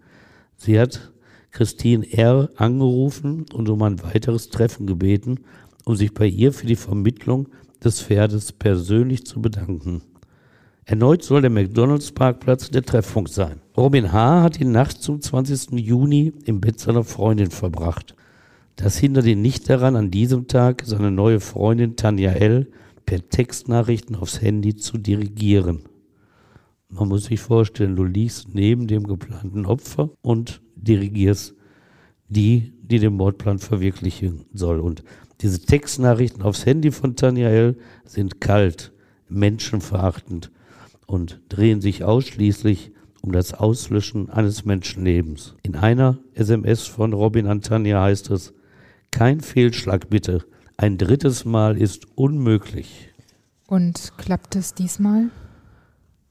Sie 0.56 0.80
hat 0.80 1.12
Christine 1.51 2.10
R. 2.13 2.49
angerufen 2.56 3.45
und 3.54 3.67
um 3.67 3.82
ein 3.82 4.01
weiteres 4.01 4.49
Treffen 4.49 4.88
gebeten, 4.88 5.41
um 5.84 5.97
sich 5.97 6.13
bei 6.13 6.28
ihr 6.28 6.54
für 6.54 6.65
die 6.65 6.78
Vermittlung 6.78 7.49
des 7.84 8.01
Pferdes 8.01 8.54
persönlich 8.54 9.25
zu 9.25 9.41
bedanken. 9.41 10.01
Erneut 10.86 11.21
soll 11.21 11.41
der 11.41 11.49
McDonalds-Parkplatz 11.49 12.69
der 12.69 12.84
Treffpunkt 12.84 13.32
sein. 13.32 13.60
Robin 13.75 14.13
H. 14.13 14.43
hat 14.43 14.60
die 14.60 14.63
Nacht 14.63 15.04
zum 15.04 15.19
20. 15.19 15.71
Juni 15.73 16.32
im 16.45 16.62
Bett 16.62 16.80
seiner 16.80 17.04
Freundin 17.04 17.51
verbracht. 17.51 18.15
Das 18.78 18.97
hindert 18.97 19.25
ihn 19.25 19.41
nicht 19.41 19.69
daran, 19.69 19.97
an 19.97 20.10
diesem 20.10 20.47
Tag 20.47 20.84
seine 20.86 21.12
neue 21.12 21.41
Freundin 21.41 21.97
Tanja 21.97 22.32
L. 22.32 22.67
per 23.05 23.27
Textnachrichten 23.27 24.15
aufs 24.15 24.41
Handy 24.41 24.75
zu 24.75 24.97
dirigieren. 24.97 25.83
Man 26.89 27.09
muss 27.09 27.25
sich 27.25 27.39
vorstellen, 27.39 27.95
du 27.95 28.03
liegst 28.03 28.53
neben 28.53 28.87
dem 28.87 29.05
geplanten 29.05 29.65
Opfer 29.65 30.09
und 30.21 30.61
dirigierst 30.75 31.55
die, 32.27 32.73
die 32.81 32.99
den 32.99 33.15
Mordplan 33.15 33.59
verwirklichen 33.59 34.45
soll. 34.53 34.79
Und 34.79 35.03
diese 35.41 35.59
Textnachrichten 35.59 36.41
aufs 36.41 36.65
Handy 36.65 36.91
von 36.91 37.15
Tanja 37.15 37.49
L. 37.49 37.77
sind 38.05 38.39
kalt, 38.39 38.93
menschenverachtend 39.27 40.51
und 41.05 41.41
drehen 41.49 41.81
sich 41.81 42.03
ausschließlich 42.03 42.91
um 43.21 43.31
das 43.31 43.53
Auslöschen 43.53 44.29
eines 44.29 44.65
Menschenlebens. 44.65 45.55
In 45.63 45.75
einer 45.75 46.19
SMS 46.33 46.85
von 46.85 47.13
Robin 47.13 47.47
Antania 47.47 48.01
heißt 48.01 48.29
es, 48.29 48.53
kein 49.11 49.41
Fehlschlag 49.41 50.09
bitte. 50.09 50.45
Ein 50.77 50.97
drittes 50.97 51.45
Mal 51.45 51.77
ist 51.77 52.05
unmöglich. 52.15 53.09
Und 53.67 54.13
klappt 54.17 54.55
es 54.55 54.73
diesmal? 54.73 55.29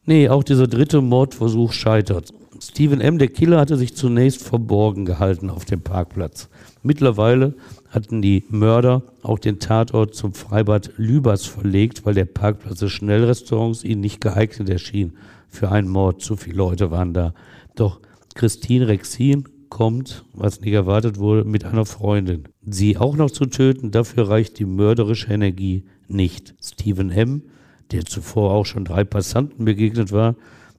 Nee, 0.04 0.28
auch 0.28 0.44
dieser 0.44 0.66
dritte 0.66 1.00
Mordversuch 1.00 1.72
scheitert. 1.72 2.30
Stephen 2.60 3.00
M., 3.00 3.18
der 3.18 3.28
Killer, 3.28 3.58
hatte 3.58 3.76
sich 3.76 3.96
zunächst 3.96 4.42
verborgen 4.42 5.06
gehalten 5.06 5.48
auf 5.48 5.64
dem 5.64 5.80
Parkplatz. 5.80 6.48
Mittlerweile 6.82 7.54
hatten 7.88 8.20
die 8.20 8.44
Mörder 8.48 9.02
auch 9.22 9.38
den 9.38 9.60
Tatort 9.60 10.14
zum 10.14 10.34
Freibad 10.34 10.92
Lübers 10.96 11.46
verlegt, 11.46 12.04
weil 12.04 12.14
der 12.14 12.26
Parkplatz 12.26 12.80
des 12.80 12.92
Schnellrestaurants 12.92 13.82
ihnen 13.82 14.02
nicht 14.02 14.20
geeignet 14.20 14.68
erschien 14.68 15.14
für 15.48 15.70
einen 15.70 15.88
Mord. 15.88 16.20
Zu 16.20 16.36
viele 16.36 16.56
Leute 16.56 16.90
waren 16.90 17.14
da. 17.14 17.34
Doch 17.74 18.00
Christine 18.34 18.88
Rexin 18.88 19.48
kommt, 19.74 20.24
was 20.32 20.60
nicht 20.60 20.72
erwartet 20.72 21.18
wurde, 21.18 21.44
mit 21.44 21.64
einer 21.64 21.84
Freundin. 21.84 22.44
Sie 22.64 22.96
auch 22.96 23.16
noch 23.16 23.32
zu 23.32 23.46
töten, 23.46 23.90
dafür 23.90 24.28
reicht 24.28 24.60
die 24.60 24.66
mörderische 24.66 25.32
Energie 25.32 25.84
nicht. 26.06 26.54
Stephen 26.62 27.10
M., 27.10 27.42
der 27.90 28.04
zuvor 28.04 28.52
auch 28.52 28.66
schon 28.66 28.84
drei 28.84 29.02
Passanten 29.02 29.64
begegnet 29.64 30.12
war, 30.12 30.36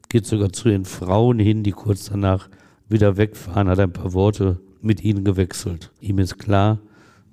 geht 0.07 0.25
sogar 0.25 0.53
zu 0.53 0.69
den 0.69 0.85
Frauen 0.85 1.39
hin, 1.39 1.61
die 1.61 1.73
kurz 1.73 2.05
danach 2.05 2.49
wieder 2.87 3.17
wegfahren, 3.17 3.67
hat 3.67 3.79
ein 3.79 3.91
paar 3.91 4.13
Worte 4.13 4.61
mit 4.81 5.03
ihnen 5.03 5.25
gewechselt. 5.25 5.91
Ihm 5.99 6.19
ist 6.19 6.37
klar, 6.37 6.79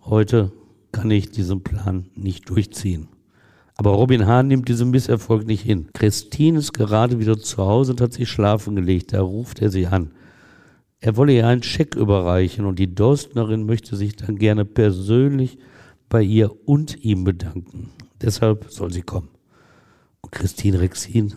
heute 0.05 0.51
kann 0.90 1.12
ich 1.12 1.31
diesen 1.31 1.62
Plan 1.62 2.07
nicht 2.16 2.51
durchziehen. 2.51 3.07
Aber 3.77 3.92
Robin 3.92 4.27
Hahn 4.27 4.48
nimmt 4.48 4.68
diesen 4.68 4.90
Misserfolg 4.90 5.46
nicht 5.46 5.62
hin. 5.62 5.87
Christine 5.92 6.59
ist 6.59 6.72
gerade 6.72 7.20
wieder 7.20 7.38
zu 7.38 7.59
Hause 7.59 7.92
und 7.92 8.01
hat 8.01 8.14
sich 8.14 8.29
schlafen 8.29 8.75
gelegt. 8.75 9.12
Da 9.12 9.22
ruft 9.22 9.62
er 9.62 9.70
sie 9.70 9.87
an. 9.87 10.11
Er 11.05 11.17
wolle 11.17 11.33
ihr 11.33 11.49
einen 11.49 11.65
Scheck 11.65 11.97
überreichen 11.97 12.65
und 12.65 12.79
die 12.79 12.95
Dorstnerin 12.95 13.67
möchte 13.67 13.97
sich 13.97 14.15
dann 14.15 14.37
gerne 14.37 14.65
persönlich 14.65 15.59
bei 16.09 16.23
ihr 16.23 16.53
und 16.65 17.05
ihm 17.05 17.25
bedanken. 17.25 17.91
Deshalb 18.21 18.67
soll 18.71 18.93
sie 18.93 19.03
kommen. 19.03 19.29
Und 20.21 20.31
Christine 20.31 20.79
Rexin, 20.79 21.35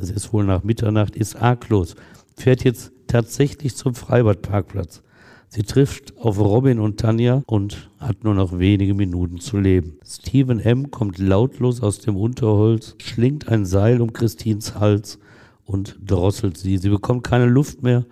es 0.00 0.10
ist 0.10 0.32
wohl 0.32 0.44
nach 0.44 0.64
Mitternacht, 0.64 1.14
ist 1.14 1.36
arglos, 1.36 1.94
fährt 2.36 2.64
jetzt 2.64 2.90
tatsächlich 3.06 3.76
zum 3.76 3.94
Freibadparkplatz. 3.94 5.04
Sie 5.48 5.62
trifft 5.62 6.18
auf 6.18 6.40
Robin 6.40 6.80
und 6.80 6.98
Tanja 6.98 7.44
und 7.46 7.88
hat 8.00 8.24
nur 8.24 8.34
noch 8.34 8.58
wenige 8.58 8.94
Minuten 8.94 9.38
zu 9.38 9.58
leben. 9.58 9.96
Stephen 10.04 10.58
M. 10.58 10.90
kommt 10.90 11.18
lautlos 11.18 11.80
aus 11.80 12.00
dem 12.00 12.16
Unterholz, 12.16 12.96
schlingt 12.98 13.46
ein 13.46 13.64
Seil 13.64 14.00
um 14.00 14.12
Christins 14.12 14.74
Hals 14.74 15.20
und 15.64 15.96
drosselt 16.04 16.58
sie. 16.58 16.78
Sie 16.78 16.88
bekommt 16.88 17.22
keine 17.22 17.46
Luft 17.46 17.84
mehr 17.84 18.04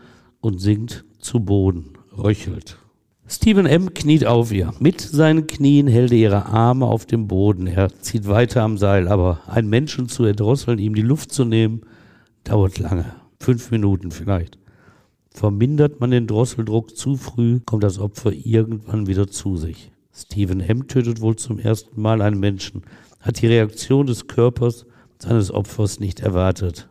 und 0.42 0.60
sinkt 0.60 1.06
zu 1.18 1.40
Boden, 1.40 1.94
röchelt. 2.18 2.76
Stephen 3.26 3.64
M. 3.64 3.94
kniet 3.94 4.26
auf 4.26 4.52
ihr. 4.52 4.74
Mit 4.78 5.00
seinen 5.00 5.46
Knien 5.46 5.86
hält 5.86 6.12
er 6.12 6.18
ihre 6.18 6.46
Arme 6.46 6.84
auf 6.84 7.06
dem 7.06 7.28
Boden. 7.28 7.66
Er 7.66 7.88
zieht 8.00 8.28
weiter 8.28 8.62
am 8.62 8.76
Seil, 8.76 9.08
aber 9.08 9.40
einen 9.46 9.70
Menschen 9.70 10.08
zu 10.08 10.24
erdrosseln, 10.24 10.78
ihm 10.78 10.94
die 10.94 11.00
Luft 11.00 11.32
zu 11.32 11.46
nehmen, 11.46 11.82
dauert 12.44 12.78
lange. 12.78 13.06
Fünf 13.40 13.70
Minuten 13.70 14.10
vielleicht. 14.10 14.58
Vermindert 15.30 16.00
man 16.00 16.10
den 16.10 16.26
Drosseldruck 16.26 16.94
zu 16.94 17.16
früh, 17.16 17.60
kommt 17.60 17.84
das 17.84 17.98
Opfer 17.98 18.32
irgendwann 18.32 19.06
wieder 19.06 19.28
zu 19.28 19.56
sich. 19.56 19.90
Stephen 20.12 20.60
M. 20.60 20.88
tötet 20.88 21.22
wohl 21.22 21.36
zum 21.36 21.58
ersten 21.58 22.02
Mal 22.02 22.20
einen 22.20 22.38
Menschen, 22.38 22.82
hat 23.20 23.40
die 23.40 23.46
Reaktion 23.46 24.06
des 24.06 24.26
Körpers 24.26 24.84
seines 25.18 25.50
Opfers 25.50 26.00
nicht 26.00 26.20
erwartet. 26.20 26.90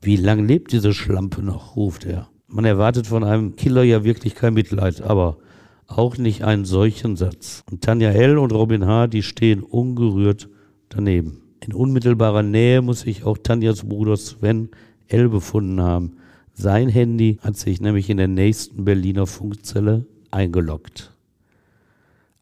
Wie 0.00 0.16
lang 0.16 0.46
lebt 0.46 0.72
diese 0.72 0.92
Schlampe 0.92 1.42
noch? 1.42 1.74
ruft 1.74 2.04
er. 2.04 2.28
Man 2.54 2.66
erwartet 2.66 3.06
von 3.06 3.24
einem 3.24 3.56
Killer 3.56 3.82
ja 3.82 4.04
wirklich 4.04 4.34
kein 4.34 4.52
Mitleid, 4.52 5.00
aber 5.00 5.38
auch 5.86 6.18
nicht 6.18 6.44
einen 6.44 6.66
solchen 6.66 7.16
Satz. 7.16 7.64
Und 7.70 7.82
Tanja 7.82 8.10
L. 8.10 8.36
und 8.36 8.52
Robin 8.52 8.84
H., 8.84 9.06
die 9.06 9.22
stehen 9.22 9.62
ungerührt 9.62 10.50
daneben. 10.90 11.40
In 11.60 11.72
unmittelbarer 11.72 12.42
Nähe 12.42 12.82
muss 12.82 13.00
sich 13.00 13.24
auch 13.24 13.38
Tanjas 13.38 13.84
Bruder 13.84 14.18
Sven 14.18 14.68
L. 15.08 15.30
befunden 15.30 15.80
haben. 15.80 16.18
Sein 16.52 16.90
Handy 16.90 17.38
hat 17.40 17.56
sich 17.56 17.80
nämlich 17.80 18.10
in 18.10 18.18
der 18.18 18.28
nächsten 18.28 18.84
Berliner 18.84 19.26
Funkzelle 19.26 20.04
eingeloggt. 20.30 21.14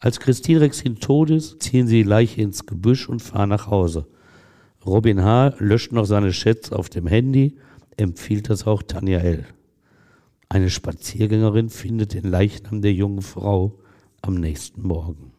Als 0.01 0.19
Christine 0.19 0.63
Rexin 0.63 0.99
tot 0.99 1.31
ist, 1.31 1.63
ziehen 1.63 1.87
sie 1.87 2.03
die 2.03 2.09
Leiche 2.09 2.43
ins 2.43 2.67
Gebüsch 2.67 3.09
und 3.09 3.23
fahren 3.23 3.51
nach 3.51 3.69
Hause. 3.69 4.09
Robin 4.85 5.23
H. 5.23 5.55
löscht 5.59 5.93
noch 5.93 6.07
seine 6.07 6.33
Chats 6.33 6.73
auf 6.73 6.89
dem 6.89 7.07
Handy, 7.07 7.55
empfiehlt 7.97 8.51
das 8.51 8.67
auch 8.67 8.83
Tanja 8.83 9.21
L. 9.21 9.47
Eine 10.53 10.69
Spaziergängerin 10.69 11.69
findet 11.69 12.13
den 12.13 12.25
Leichnam 12.25 12.83
der 12.83 12.93
jungen 12.93 13.23
Frau 13.23 13.79
am 14.21 14.35
nächsten 14.35 14.83
Morgen. 14.83 15.31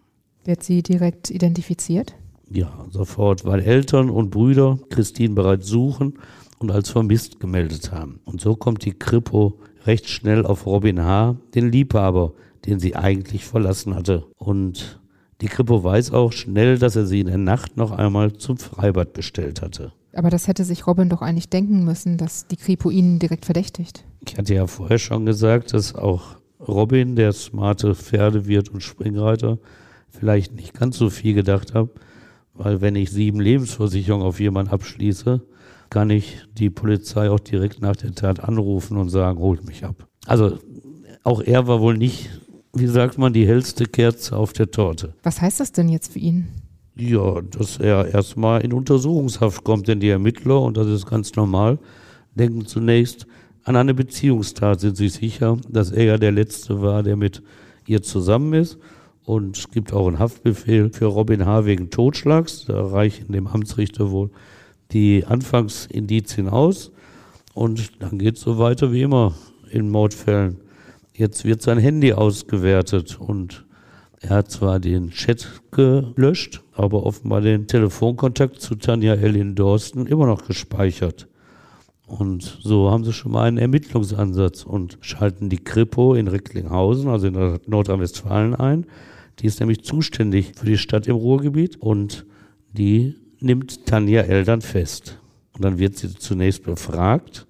Wird 0.45 0.63
sie 0.63 0.81
direkt 0.81 1.29
identifiziert? 1.29 2.15
Ja, 2.49 2.85
sofort, 2.89 3.43
weil 3.43 3.59
Eltern 3.59 4.09
und 4.09 4.29
Brüder 4.29 4.79
Christine 4.89 5.35
bereits 5.35 5.67
suchen 5.67 6.13
und 6.59 6.71
als 6.71 6.89
vermisst 6.89 7.41
gemeldet 7.41 7.91
haben. 7.91 8.21
Und 8.23 8.39
so 8.39 8.55
kommt 8.55 8.85
die 8.85 8.97
Kripo 8.97 9.59
recht 9.85 10.07
schnell 10.07 10.45
auf 10.45 10.65
Robin 10.65 11.03
H., 11.03 11.35
den 11.55 11.73
Liebhaber, 11.73 12.31
den 12.65 12.79
sie 12.79 12.95
eigentlich 12.95 13.43
verlassen 13.43 13.95
hatte. 13.95 14.27
Und 14.37 15.01
die 15.41 15.47
Kripo 15.47 15.83
weiß 15.83 16.11
auch 16.11 16.31
schnell, 16.31 16.77
dass 16.77 16.95
er 16.95 17.05
sie 17.05 17.19
in 17.19 17.27
der 17.27 17.37
Nacht 17.37 17.75
noch 17.75 17.91
einmal 17.91 18.31
zum 18.31 18.57
Freibad 18.57 19.11
bestellt 19.11 19.61
hatte. 19.61 19.91
Aber 20.13 20.29
das 20.29 20.47
hätte 20.47 20.65
sich 20.65 20.87
Robin 20.87 21.09
doch 21.09 21.21
eigentlich 21.21 21.49
denken 21.49 21.83
müssen, 21.83 22.17
dass 22.17 22.47
die 22.47 22.57
Kripo 22.57 22.89
ihn 22.89 23.19
direkt 23.19 23.45
verdächtigt. 23.45 24.03
Ich 24.25 24.37
hatte 24.37 24.53
ja 24.53 24.67
vorher 24.67 24.99
schon 24.99 25.25
gesagt, 25.25 25.73
dass 25.73 25.95
auch 25.95 26.35
Robin, 26.59 27.15
der 27.15 27.33
smarte 27.33 27.95
Pferdewirt 27.95 28.69
und 28.69 28.81
Springreiter, 28.81 29.57
vielleicht 30.09 30.53
nicht 30.53 30.73
ganz 30.73 30.97
so 30.97 31.09
viel 31.09 31.33
gedacht 31.33 31.73
hat, 31.73 31.89
weil 32.53 32.81
wenn 32.81 32.95
ich 32.95 33.09
sieben 33.11 33.39
Lebensversicherungen 33.39 34.27
auf 34.27 34.39
jemanden 34.39 34.71
abschließe, 34.71 35.41
kann 35.89 36.09
ich 36.09 36.41
die 36.53 36.69
Polizei 36.69 37.29
auch 37.29 37.39
direkt 37.39 37.81
nach 37.81 37.95
der 37.95 38.13
Tat 38.13 38.41
anrufen 38.41 38.97
und 38.97 39.09
sagen, 39.09 39.39
holt 39.39 39.65
mich 39.65 39.83
ab. 39.83 40.07
Also 40.25 40.59
auch 41.23 41.41
er 41.41 41.67
war 41.67 41.81
wohl 41.81 41.97
nicht, 41.97 42.29
wie 42.73 42.87
sagt 42.87 43.17
man, 43.17 43.33
die 43.33 43.47
hellste 43.47 43.85
Kerze 43.85 44.35
auf 44.35 44.53
der 44.53 44.71
Torte. 44.71 45.13
Was 45.23 45.41
heißt 45.41 45.59
das 45.59 45.71
denn 45.71 45.89
jetzt 45.89 46.13
für 46.13 46.19
ihn? 46.19 46.47
Ja, 46.95 47.41
dass 47.41 47.77
er 47.77 48.13
erstmal 48.13 48.61
in 48.61 48.73
Untersuchungshaft 48.73 49.63
kommt, 49.63 49.87
denn 49.87 49.99
die 49.99 50.09
Ermittler, 50.09 50.61
und 50.61 50.77
das 50.77 50.87
ist 50.87 51.05
ganz 51.05 51.35
normal, 51.35 51.79
denken 52.35 52.65
zunächst 52.65 53.27
an 53.63 53.75
eine 53.75 53.93
Beziehungstat, 53.93 54.81
sind 54.81 54.97
sich 54.97 55.13
sicher, 55.13 55.57
dass 55.69 55.91
er 55.91 56.03
ja 56.03 56.17
der 56.17 56.31
Letzte 56.31 56.81
war, 56.81 57.03
der 57.03 57.15
mit 57.15 57.41
ihr 57.85 58.01
zusammen 58.01 58.53
ist. 58.53 58.77
Und 59.23 59.57
es 59.57 59.69
gibt 59.69 59.93
auch 59.93 60.07
einen 60.07 60.19
Haftbefehl 60.19 60.89
für 60.91 61.05
Robin 61.05 61.45
H. 61.45 61.65
wegen 61.65 61.89
Totschlags. 61.89 62.65
Da 62.65 62.87
reichen 62.87 63.31
dem 63.31 63.47
Amtsrichter 63.47 64.11
wohl 64.11 64.31
die 64.91 65.25
Anfangsindizien 65.25 66.49
aus. 66.49 66.91
Und 67.53 68.01
dann 68.01 68.17
geht 68.17 68.37
es 68.37 68.41
so 68.41 68.57
weiter 68.57 68.91
wie 68.91 69.03
immer 69.03 69.35
in 69.69 69.89
Mordfällen. 69.89 70.57
Jetzt 71.13 71.45
wird 71.45 71.61
sein 71.61 71.77
Handy 71.77 72.13
ausgewertet 72.13 73.19
und 73.19 73.65
er 74.21 74.37
hat 74.37 74.51
zwar 74.51 74.79
den 74.79 75.11
Chat 75.11 75.61
gelöscht, 75.71 76.61
aber 76.81 77.05
offenbar 77.05 77.41
den 77.41 77.67
Telefonkontakt 77.67 78.59
zu 78.59 78.75
Tanja 78.75 79.13
in 79.13 79.55
Dorsten 79.55 80.07
immer 80.07 80.25
noch 80.25 80.45
gespeichert. 80.47 81.27
Und 82.07 82.43
so 82.61 82.91
haben 82.91 83.05
sie 83.05 83.13
schon 83.13 83.31
mal 83.31 83.43
einen 83.43 83.57
Ermittlungsansatz 83.57 84.63
und 84.63 84.97
schalten 84.99 85.49
die 85.49 85.63
Kripo 85.63 86.13
in 86.15 86.27
Recklinghausen, 86.27 87.07
also 87.07 87.27
in 87.27 87.59
Nordrhein-Westfalen 87.67 88.55
ein. 88.55 88.85
Die 89.39 89.47
ist 89.47 89.59
nämlich 89.59 89.83
zuständig 89.83 90.53
für 90.57 90.65
die 90.65 90.77
Stadt 90.77 91.07
im 91.07 91.15
Ruhrgebiet 91.15 91.77
und 91.79 92.25
die 92.73 93.15
nimmt 93.39 93.85
Tanja 93.85 94.21
L. 94.21 94.43
dann 94.43 94.61
fest. 94.61 95.19
Und 95.53 95.63
dann 95.63 95.79
wird 95.79 95.97
sie 95.97 96.13
zunächst 96.13 96.63
befragt. 96.63 97.47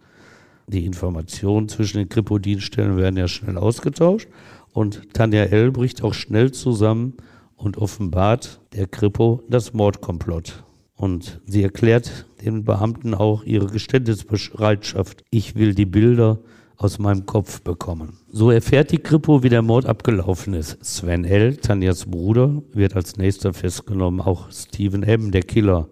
Die 0.67 0.85
Informationen 0.85 1.69
zwischen 1.69 1.97
den 1.97 2.09
Kripo-Dienststellen 2.09 2.97
werden 2.97 3.17
ja 3.17 3.27
schnell 3.27 3.57
ausgetauscht. 3.57 4.27
Und 4.73 5.13
Tanja 5.13 5.43
L. 5.45 5.71
bricht 5.71 6.03
auch 6.03 6.13
schnell 6.13 6.51
zusammen 6.51 7.13
und 7.61 7.77
offenbart 7.77 8.59
der 8.73 8.87
Kripo 8.87 9.43
das 9.49 9.73
Mordkomplott. 9.73 10.63
Und 10.95 11.41
sie 11.45 11.63
erklärt 11.63 12.25
den 12.43 12.63
Beamten 12.63 13.13
auch 13.13 13.43
ihre 13.43 13.67
Geständnisbereitschaft. 13.67 15.23
Ich 15.31 15.55
will 15.55 15.73
die 15.73 15.85
Bilder 15.85 16.39
aus 16.77 16.99
meinem 16.99 17.25
Kopf 17.25 17.61
bekommen. 17.61 18.17
So 18.31 18.49
erfährt 18.49 18.91
die 18.91 18.97
Kripo, 18.97 19.43
wie 19.43 19.49
der 19.49 19.61
Mord 19.61 19.85
abgelaufen 19.85 20.53
ist. 20.53 20.83
Sven 20.83 21.25
L., 21.25 21.57
Tanjas 21.57 22.05
Bruder, 22.05 22.61
wird 22.73 22.95
als 22.95 23.17
nächster 23.17 23.53
festgenommen, 23.53 24.21
auch 24.21 24.51
Steven 24.51 25.03
M., 25.03 25.31
der 25.31 25.43
Killer. 25.43 25.87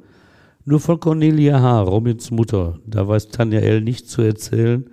Nur 0.65 0.79
von 0.79 0.99
Cornelia 0.99 1.61
H., 1.61 1.81
Robins 1.81 2.31
Mutter, 2.31 2.79
da 2.85 3.07
weiß 3.07 3.29
Tanja 3.29 3.59
L. 3.59 3.81
nicht 3.81 4.09
zu 4.09 4.21
erzählen, 4.21 4.89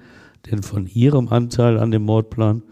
denn 0.51 0.62
von 0.62 0.87
ihrem 0.87 1.29
Anteil 1.29 1.79
an 1.79 1.91
dem 1.91 2.05
Mordplan 2.05 2.62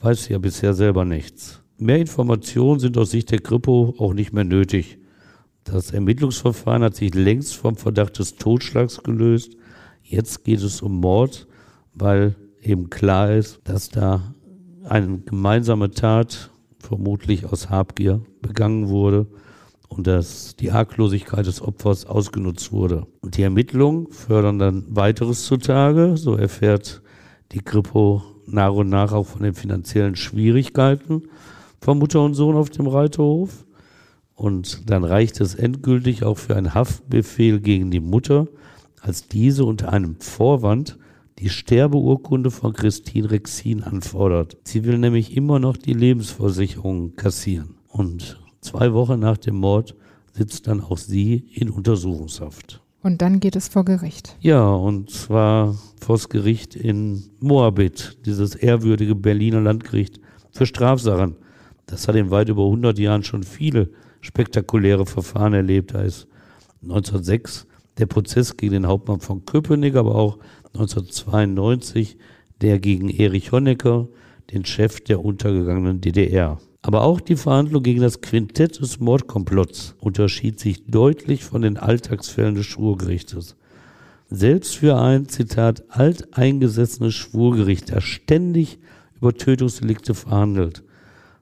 weiß 0.00 0.24
sie 0.24 0.32
ja 0.32 0.38
bisher 0.38 0.74
selber 0.74 1.04
nichts. 1.04 1.62
Mehr 1.80 2.00
Informationen 2.00 2.80
sind 2.80 2.98
aus 2.98 3.12
Sicht 3.12 3.30
der 3.30 3.38
Kripo 3.38 3.94
auch 3.98 4.12
nicht 4.12 4.32
mehr 4.32 4.42
nötig. 4.42 4.98
Das 5.62 5.92
Ermittlungsverfahren 5.92 6.82
hat 6.82 6.96
sich 6.96 7.14
längst 7.14 7.54
vom 7.54 7.76
Verdacht 7.76 8.18
des 8.18 8.34
Totschlags 8.34 9.00
gelöst. 9.04 9.52
Jetzt 10.02 10.42
geht 10.42 10.60
es 10.60 10.82
um 10.82 10.98
Mord, 10.98 11.46
weil 11.94 12.34
eben 12.60 12.90
klar 12.90 13.30
ist, 13.30 13.60
dass 13.62 13.90
da 13.90 14.34
eine 14.82 15.18
gemeinsame 15.18 15.92
Tat, 15.92 16.50
vermutlich 16.80 17.46
aus 17.46 17.70
Habgier, 17.70 18.22
begangen 18.42 18.88
wurde 18.88 19.28
und 19.86 20.08
dass 20.08 20.56
die 20.56 20.72
Arglosigkeit 20.72 21.46
des 21.46 21.62
Opfers 21.62 22.06
ausgenutzt 22.06 22.72
wurde. 22.72 23.06
Und 23.20 23.36
die 23.36 23.42
Ermittlungen 23.42 24.10
fördern 24.10 24.58
dann 24.58 24.84
weiteres 24.88 25.44
zutage. 25.44 26.16
So 26.16 26.34
erfährt 26.34 27.02
die 27.52 27.60
Kripo 27.60 28.24
nach 28.46 28.72
und 28.72 28.88
nach 28.88 29.12
auch 29.12 29.26
von 29.26 29.44
den 29.44 29.54
finanziellen 29.54 30.16
Schwierigkeiten 30.16 31.22
von 31.80 31.98
Mutter 31.98 32.22
und 32.22 32.34
Sohn 32.34 32.56
auf 32.56 32.70
dem 32.70 32.86
Reiterhof. 32.86 33.66
Und 34.34 34.88
dann 34.88 35.04
reicht 35.04 35.40
es 35.40 35.54
endgültig 35.54 36.22
auch 36.22 36.38
für 36.38 36.54
einen 36.56 36.74
Haftbefehl 36.74 37.60
gegen 37.60 37.90
die 37.90 38.00
Mutter, 38.00 38.46
als 39.00 39.26
diese 39.26 39.64
unter 39.64 39.92
einem 39.92 40.16
Vorwand 40.20 40.98
die 41.38 41.50
Sterbeurkunde 41.50 42.50
von 42.50 42.72
Christine 42.72 43.30
Rexin 43.30 43.82
anfordert. 43.82 44.56
Sie 44.64 44.84
will 44.84 44.98
nämlich 44.98 45.36
immer 45.36 45.58
noch 45.58 45.76
die 45.76 45.92
Lebensversicherung 45.92 47.14
kassieren. 47.16 47.76
Und 47.88 48.40
zwei 48.60 48.92
Wochen 48.92 49.20
nach 49.20 49.38
dem 49.38 49.56
Mord 49.56 49.94
sitzt 50.32 50.66
dann 50.66 50.80
auch 50.80 50.98
sie 50.98 51.44
in 51.52 51.70
Untersuchungshaft. 51.70 52.80
Und 53.02 53.22
dann 53.22 53.40
geht 53.40 53.54
es 53.54 53.68
vor 53.68 53.84
Gericht. 53.84 54.36
Ja, 54.40 54.68
und 54.68 55.10
zwar 55.10 55.76
vor 56.00 56.16
das 56.16 56.28
Gericht 56.28 56.74
in 56.74 57.22
Moabit, 57.40 58.18
dieses 58.26 58.54
ehrwürdige 58.54 59.14
Berliner 59.14 59.60
Landgericht 59.60 60.20
für 60.52 60.66
Strafsachen. 60.66 61.36
Das 61.88 62.06
hat 62.06 62.14
in 62.14 62.30
weit 62.30 62.50
über 62.50 62.64
100 62.64 62.98
Jahren 62.98 63.24
schon 63.24 63.42
viele 63.42 63.90
spektakuläre 64.20 65.06
Verfahren 65.06 65.54
erlebt. 65.54 65.94
Da 65.94 66.02
ist 66.02 66.28
1906 66.82 67.66
der 67.96 68.06
Prozess 68.06 68.56
gegen 68.56 68.74
den 68.74 68.86
Hauptmann 68.86 69.20
von 69.20 69.44
Köpenick, 69.44 69.96
aber 69.96 70.14
auch 70.14 70.38
1992 70.74 72.16
der 72.60 72.78
gegen 72.78 73.08
Erich 73.08 73.52
Honecker, 73.52 74.08
den 74.52 74.64
Chef 74.64 75.00
der 75.00 75.24
untergegangenen 75.24 76.00
DDR. 76.00 76.58
Aber 76.82 77.02
auch 77.02 77.20
die 77.20 77.36
Verhandlung 77.36 77.82
gegen 77.82 78.02
das 78.02 78.20
Quintett 78.20 78.80
des 78.80 79.00
Mordkomplotts 79.00 79.96
unterschied 79.98 80.60
sich 80.60 80.84
deutlich 80.86 81.44
von 81.44 81.62
den 81.62 81.76
Alltagsfällen 81.76 82.54
des 82.54 82.66
Schwurgerichtes. 82.66 83.56
Selbst 84.30 84.76
für 84.76 84.98
ein, 84.98 85.28
Zitat, 85.28 85.84
alteingesessenes 85.88 87.14
Schwurgericht, 87.14 87.90
das 87.90 88.04
ständig 88.04 88.78
über 89.16 89.32
Tötungsdelikte 89.34 90.14
verhandelt, 90.14 90.84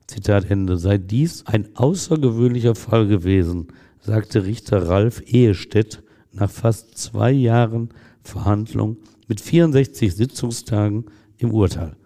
Zitat 0.06 0.50
Ende, 0.50 0.76
sei 0.78 0.98
dies 0.98 1.44
ein 1.46 1.68
außergewöhnlicher 1.74 2.74
Fall 2.74 3.06
gewesen, 3.08 3.68
sagte 4.00 4.44
Richter 4.44 4.88
Ralf 4.88 5.22
Ehestedt 5.26 6.02
nach 6.32 6.50
fast 6.50 6.96
zwei 6.96 7.32
Jahren 7.32 7.88
Verhandlung 8.22 8.98
mit 9.28 9.40
64 9.40 10.14
Sitzungstagen 10.14 11.06
im 11.38 11.52
Urteil. 11.52 11.96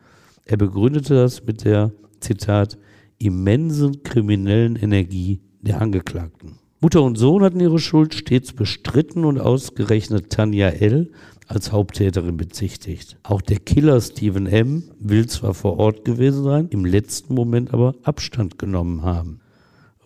Er 0.44 0.56
begründete 0.56 1.14
das 1.14 1.44
mit 1.44 1.64
der, 1.64 1.92
Zitat, 2.20 2.78
immensen 3.18 4.02
kriminellen 4.02 4.76
Energie 4.76 5.40
der 5.60 5.80
Angeklagten. 5.80 6.58
Mutter 6.80 7.02
und 7.02 7.16
Sohn 7.16 7.42
hatten 7.42 7.60
ihre 7.60 7.78
Schuld 7.78 8.14
stets 8.14 8.54
bestritten 8.54 9.26
und 9.26 9.38
ausgerechnet 9.38 10.30
Tanja 10.30 10.68
L. 10.68 11.12
als 11.50 11.72
Haupttäterin 11.72 12.36
bezichtigt. 12.36 13.18
Auch 13.24 13.42
der 13.42 13.58
Killer 13.58 14.00
Stephen 14.00 14.46
M. 14.46 14.84
will 15.00 15.26
zwar 15.26 15.52
vor 15.52 15.78
Ort 15.78 16.04
gewesen 16.04 16.44
sein, 16.44 16.68
im 16.70 16.84
letzten 16.84 17.34
Moment 17.34 17.74
aber 17.74 17.96
Abstand 18.04 18.56
genommen 18.58 19.02
haben. 19.02 19.40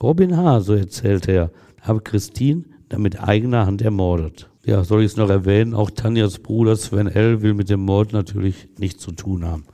Robin 0.03 0.37
H., 0.37 0.61
so 0.61 0.75
erzählte 0.75 1.33
er, 1.33 1.51
habe 1.83 2.01
Christine 2.01 2.65
dann 2.89 3.03
mit 3.03 3.23
eigener 3.23 3.67
Hand 3.67 3.83
ermordet. 3.83 4.49
Ja, 4.65 4.85
soll 4.85 5.01
ich 5.01 5.13
es 5.13 5.17
noch 5.19 5.29
erwähnen, 5.29 5.75
auch 5.75 5.91
Tanjas 5.91 6.39
Bruder 6.39 6.77
Sven 6.77 7.09
L. 7.09 7.43
will 7.43 7.53
mit 7.53 7.69
dem 7.69 7.81
Mord 7.81 8.15
natürlich 8.15 8.69
nichts 8.79 9.03
zu 9.03 9.13
tun 9.13 9.45
haben. 9.45 9.65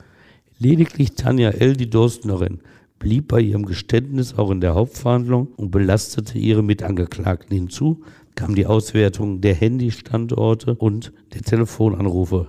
Lediglich 0.58 1.12
Tanja 1.14 1.50
L., 1.50 1.76
die 1.76 1.88
Dorstnerin, 1.88 2.58
blieb 2.98 3.28
bei 3.28 3.40
ihrem 3.40 3.64
Geständnis 3.64 4.34
auch 4.36 4.50
in 4.50 4.60
der 4.60 4.74
Hauptverhandlung 4.74 5.48
und 5.56 5.70
belastete 5.70 6.36
ihre 6.36 6.64
Mitangeklagten. 6.64 7.56
Hinzu 7.56 8.02
kam 8.34 8.54
die 8.54 8.66
Auswertung 8.66 9.40
der 9.40 9.54
Handystandorte 9.54 10.74
und 10.74 11.12
der 11.34 11.42
Telefonanrufe. 11.42 12.48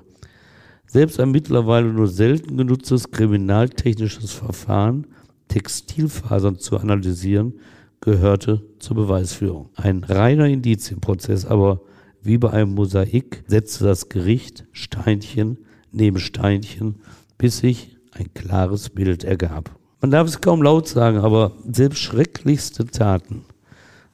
Selbst 0.88 1.20
ein 1.20 1.32
mittlerweile 1.32 1.88
nur 1.88 2.08
selten 2.08 2.58
genutztes 2.58 3.12
kriminaltechnisches 3.12 4.32
Verfahren, 4.32 5.08
Textilfasern 5.48 6.60
zu 6.60 6.78
analysieren, 6.78 7.54
gehörte 8.02 8.66
zur 8.80 8.96
Beweisführung. 8.96 9.70
Ein 9.76 10.04
reiner 10.04 10.48
Indizienprozess, 10.48 11.46
aber 11.46 11.82
wie 12.22 12.38
bei 12.38 12.52
einem 12.52 12.74
Mosaik 12.74 13.44
setzte 13.48 13.86
das 13.86 14.10
Gericht 14.10 14.66
Steinchen 14.72 15.58
neben 15.92 16.20
Steinchen, 16.20 16.96
bis 17.38 17.60
sich 17.60 17.98
ein 18.12 18.34
klares 18.34 18.90
Bild 18.90 19.24
ergab. 19.24 19.72
Man 20.02 20.12
darf 20.12 20.28
es 20.28 20.42
kaum 20.42 20.62
laut 20.62 20.88
sagen, 20.88 21.20
aber 21.20 21.54
selbst 21.70 22.00
schrecklichste 22.00 22.86
Taten 22.86 23.46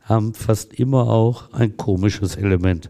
haben 0.08 0.34
fast 0.34 0.74
immer 0.74 1.10
auch 1.10 1.52
ein 1.52 1.76
komisches 1.76 2.36
Element. 2.36 2.90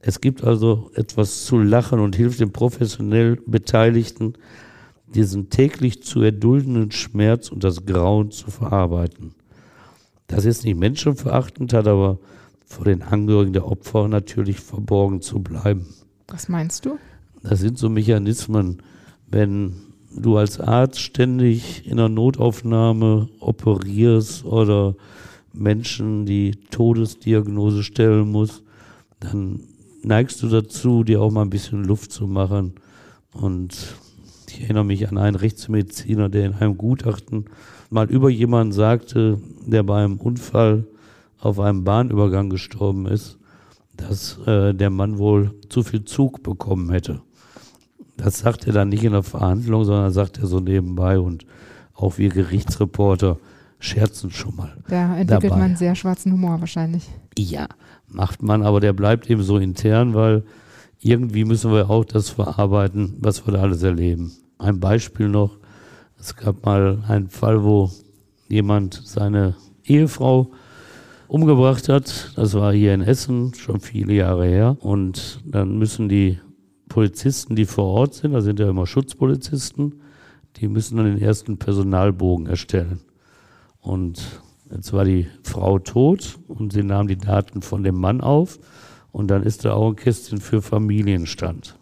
Es 0.00 0.20
gibt 0.20 0.42
also 0.42 0.90
etwas 0.94 1.44
zu 1.44 1.58
lachen 1.58 2.00
und 2.00 2.16
hilft 2.16 2.40
den 2.40 2.52
professionell 2.52 3.36
Beteiligten, 3.46 4.34
diesen 5.06 5.50
täglich 5.50 6.02
zu 6.02 6.22
erduldenden 6.22 6.90
Schmerz 6.90 7.50
und 7.50 7.62
das 7.62 7.84
Grauen 7.86 8.30
zu 8.30 8.50
verarbeiten. 8.50 9.34
Das 10.26 10.44
ist 10.44 10.64
nicht 10.64 10.78
menschenverachtend, 10.78 11.72
hat 11.72 11.86
aber 11.86 12.18
vor 12.64 12.84
den 12.84 13.02
Angehörigen 13.02 13.52
der 13.52 13.66
Opfer 13.66 14.08
natürlich 14.08 14.60
verborgen 14.60 15.20
zu 15.20 15.40
bleiben. 15.40 15.86
Was 16.28 16.48
meinst 16.48 16.86
du? 16.86 16.98
Das 17.42 17.60
sind 17.60 17.78
so 17.78 17.88
Mechanismen, 17.88 18.82
wenn 19.28 19.74
du 20.16 20.36
als 20.36 20.60
Arzt 20.60 21.00
ständig 21.00 21.86
in 21.86 21.98
einer 21.98 22.08
Notaufnahme 22.08 23.28
operierst 23.40 24.44
oder 24.44 24.94
Menschen 25.52 26.26
die 26.26 26.52
Todesdiagnose 26.70 27.82
stellen 27.82 28.30
musst, 28.30 28.62
dann 29.20 29.60
neigst 30.02 30.42
du 30.42 30.48
dazu, 30.48 31.04
dir 31.04 31.20
auch 31.20 31.30
mal 31.30 31.42
ein 31.42 31.50
bisschen 31.50 31.84
Luft 31.84 32.12
zu 32.12 32.26
machen. 32.26 32.74
Und 33.32 33.96
ich 34.48 34.62
erinnere 34.62 34.84
mich 34.84 35.08
an 35.08 35.18
einen 35.18 35.36
Rechtsmediziner, 35.36 36.28
der 36.28 36.46
in 36.46 36.54
einem 36.54 36.76
Gutachten 36.76 37.46
mal 37.90 38.10
über 38.10 38.30
jemanden 38.30 38.72
sagte, 38.72 39.40
der 39.66 39.82
bei 39.82 40.02
einem 40.02 40.16
Unfall 40.16 40.86
auf 41.38 41.58
einem 41.58 41.84
Bahnübergang 41.84 42.50
gestorben 42.50 43.06
ist, 43.06 43.38
dass 43.96 44.38
äh, 44.46 44.74
der 44.74 44.90
Mann 44.90 45.18
wohl 45.18 45.54
zu 45.68 45.82
viel 45.82 46.04
Zug 46.04 46.42
bekommen 46.42 46.90
hätte. 46.90 47.20
Das 48.16 48.40
sagt 48.40 48.66
er 48.66 48.72
dann 48.72 48.90
nicht 48.90 49.04
in 49.04 49.12
der 49.12 49.22
Verhandlung, 49.22 49.84
sondern 49.84 50.12
sagt 50.12 50.38
er 50.38 50.46
so 50.46 50.60
nebenbei 50.60 51.18
und 51.18 51.46
auch 51.94 52.18
wir 52.18 52.28
Gerichtsreporter 52.28 53.38
scherzen 53.80 54.30
schon 54.30 54.54
mal. 54.54 54.72
Da 54.88 55.16
entwickelt 55.16 55.50
dabei. 55.50 55.62
man 55.62 55.76
sehr 55.76 55.96
schwarzen 55.96 56.32
Humor 56.32 56.60
wahrscheinlich. 56.60 57.08
Ja, 57.36 57.66
macht 58.06 58.42
man, 58.42 58.62
aber 58.62 58.78
der 58.80 58.92
bleibt 58.92 59.28
eben 59.28 59.42
so 59.42 59.58
intern, 59.58 60.14
weil 60.14 60.44
irgendwie 61.00 61.44
müssen 61.44 61.72
wir 61.72 61.90
auch 61.90 62.04
das 62.04 62.28
verarbeiten, 62.28 63.16
was 63.18 63.46
wir 63.46 63.54
da 63.54 63.62
alles 63.62 63.82
erleben. 63.82 64.32
Ein 64.58 64.78
Beispiel 64.78 65.28
noch, 65.28 65.56
es 66.18 66.36
gab 66.36 66.64
mal 66.64 67.02
einen 67.08 67.28
Fall, 67.28 67.64
wo 67.64 67.90
jemand 68.48 69.00
seine 69.04 69.56
Ehefrau 69.84 70.50
umgebracht 71.28 71.88
hat. 71.88 72.32
Das 72.36 72.54
war 72.54 72.72
hier 72.74 72.92
in 72.92 73.00
Essen, 73.00 73.54
schon 73.54 73.80
viele 73.80 74.12
Jahre 74.12 74.46
her. 74.46 74.76
Und 74.80 75.40
dann 75.46 75.78
müssen 75.78 76.08
die 76.08 76.38
Polizisten, 76.88 77.56
die 77.56 77.64
vor 77.64 77.86
Ort 77.86 78.14
sind, 78.14 78.32
da 78.32 78.42
sind 78.42 78.58
ja 78.58 78.68
immer 78.68 78.86
Schutzpolizisten, 78.86 80.02
die 80.56 80.68
müssen 80.68 80.96
dann 80.96 81.06
den 81.06 81.22
ersten 81.22 81.56
Personalbogen 81.56 82.46
erstellen. 82.46 83.00
Und 83.80 84.42
jetzt 84.70 84.92
war 84.92 85.04
die 85.04 85.26
Frau 85.42 85.78
tot 85.78 86.38
und 86.48 86.72
sie 86.72 86.82
nahm 86.82 87.08
die 87.08 87.18
Daten 87.18 87.62
von 87.62 87.82
dem 87.82 87.96
Mann 87.96 88.20
auf 88.20 88.58
und 89.12 89.28
dann 89.28 89.42
ist 89.42 89.64
da 89.64 89.74
auch 89.74 89.90
ein 89.90 89.96
Kästchen 89.96 90.40
für 90.40 90.62
Familienstand. 90.62 91.76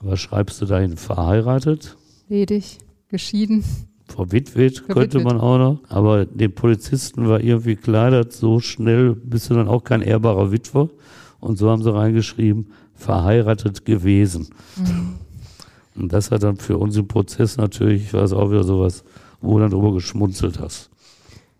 Was 0.00 0.20
schreibst 0.20 0.62
du 0.62 0.66
dahin? 0.66 0.96
Verheiratet? 0.96 1.96
Ledig, 2.28 2.78
geschieden. 3.08 3.64
Verwitwet 4.06 4.88
könnte 4.88 5.20
man 5.20 5.38
auch 5.40 5.58
noch. 5.58 5.78
Aber 5.88 6.24
den 6.24 6.54
Polizisten 6.54 7.28
war 7.28 7.40
irgendwie 7.40 7.76
klar, 7.76 8.10
dass 8.10 8.38
so 8.38 8.60
schnell 8.60 9.14
bist 9.14 9.50
du 9.50 9.54
dann 9.54 9.68
auch 9.68 9.84
kein 9.84 10.02
ehrbarer 10.02 10.50
Witwer. 10.50 10.88
Und 11.38 11.58
so 11.58 11.70
haben 11.70 11.82
sie 11.82 11.92
reingeschrieben, 11.92 12.72
verheiratet 12.94 13.84
gewesen. 13.84 14.48
Und 15.94 16.12
das 16.12 16.30
hat 16.30 16.42
dann 16.42 16.56
für 16.56 16.78
uns 16.78 16.96
im 16.96 17.08
Prozess 17.08 17.56
natürlich, 17.56 18.12
war 18.12 18.22
es 18.22 18.32
auch 18.32 18.50
wieder 18.50 18.64
sowas, 18.64 19.04
wo 19.40 19.54
du 19.54 19.60
dann 19.60 19.70
drüber 19.70 19.92
geschmunzelt 19.92 20.60
hast. 20.60 20.89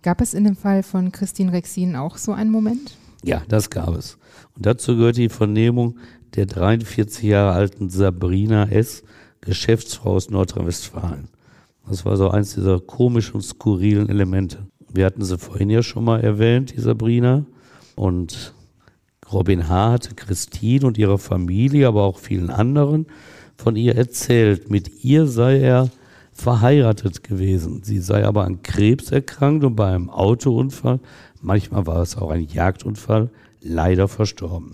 Gab 0.02 0.20
es 0.20 0.32
in 0.32 0.44
dem 0.44 0.56
Fall 0.56 0.82
von 0.82 1.12
Christine 1.12 1.52
Rexin 1.52 1.94
auch 1.94 2.16
so 2.16 2.32
einen 2.32 2.50
Moment? 2.50 2.96
Ja, 3.22 3.42
das 3.48 3.68
gab 3.68 3.94
es. 3.94 4.16
Und 4.56 4.64
dazu 4.64 4.96
gehört 4.96 5.18
die 5.18 5.28
Vernehmung 5.28 5.98
der 6.36 6.46
43 6.46 7.22
Jahre 7.24 7.52
alten 7.52 7.90
Sabrina 7.90 8.68
S., 8.68 9.02
Geschäftsfrau 9.42 10.14
aus 10.14 10.30
Nordrhein-Westfalen. 10.30 11.28
Das 11.88 12.04
war 12.04 12.16
so 12.16 12.30
eins 12.30 12.54
dieser 12.54 12.80
komischen 12.80 13.40
skurrilen 13.40 14.08
Elemente. 14.08 14.66
Wir 14.92 15.06
hatten 15.06 15.24
sie 15.24 15.38
vorhin 15.38 15.70
ja 15.70 15.82
schon 15.82 16.04
mal 16.04 16.20
erwähnt, 16.20 16.74
die 16.74 16.80
Sabrina. 16.80 17.44
Und 17.94 18.54
Robin 19.32 19.68
H. 19.68 19.92
hatte 19.92 20.14
Christine 20.14 20.86
und 20.86 20.98
ihrer 20.98 21.18
Familie, 21.18 21.88
aber 21.88 22.02
auch 22.04 22.18
vielen 22.18 22.50
anderen 22.50 23.06
von 23.56 23.76
ihr 23.76 23.96
erzählt. 23.96 24.70
Mit 24.70 25.04
ihr 25.04 25.26
sei 25.26 25.60
er 25.60 25.90
verheiratet 26.40 27.22
gewesen. 27.22 27.82
Sie 27.82 27.98
sei 27.98 28.26
aber 28.26 28.44
an 28.44 28.62
Krebs 28.62 29.12
erkrankt 29.12 29.64
und 29.64 29.76
bei 29.76 29.86
einem 29.86 30.10
Autounfall, 30.10 31.00
manchmal 31.40 31.86
war 31.86 32.02
es 32.02 32.16
auch 32.16 32.30
ein 32.30 32.46
Jagdunfall, 32.46 33.30
leider 33.60 34.08
verstorben. 34.08 34.72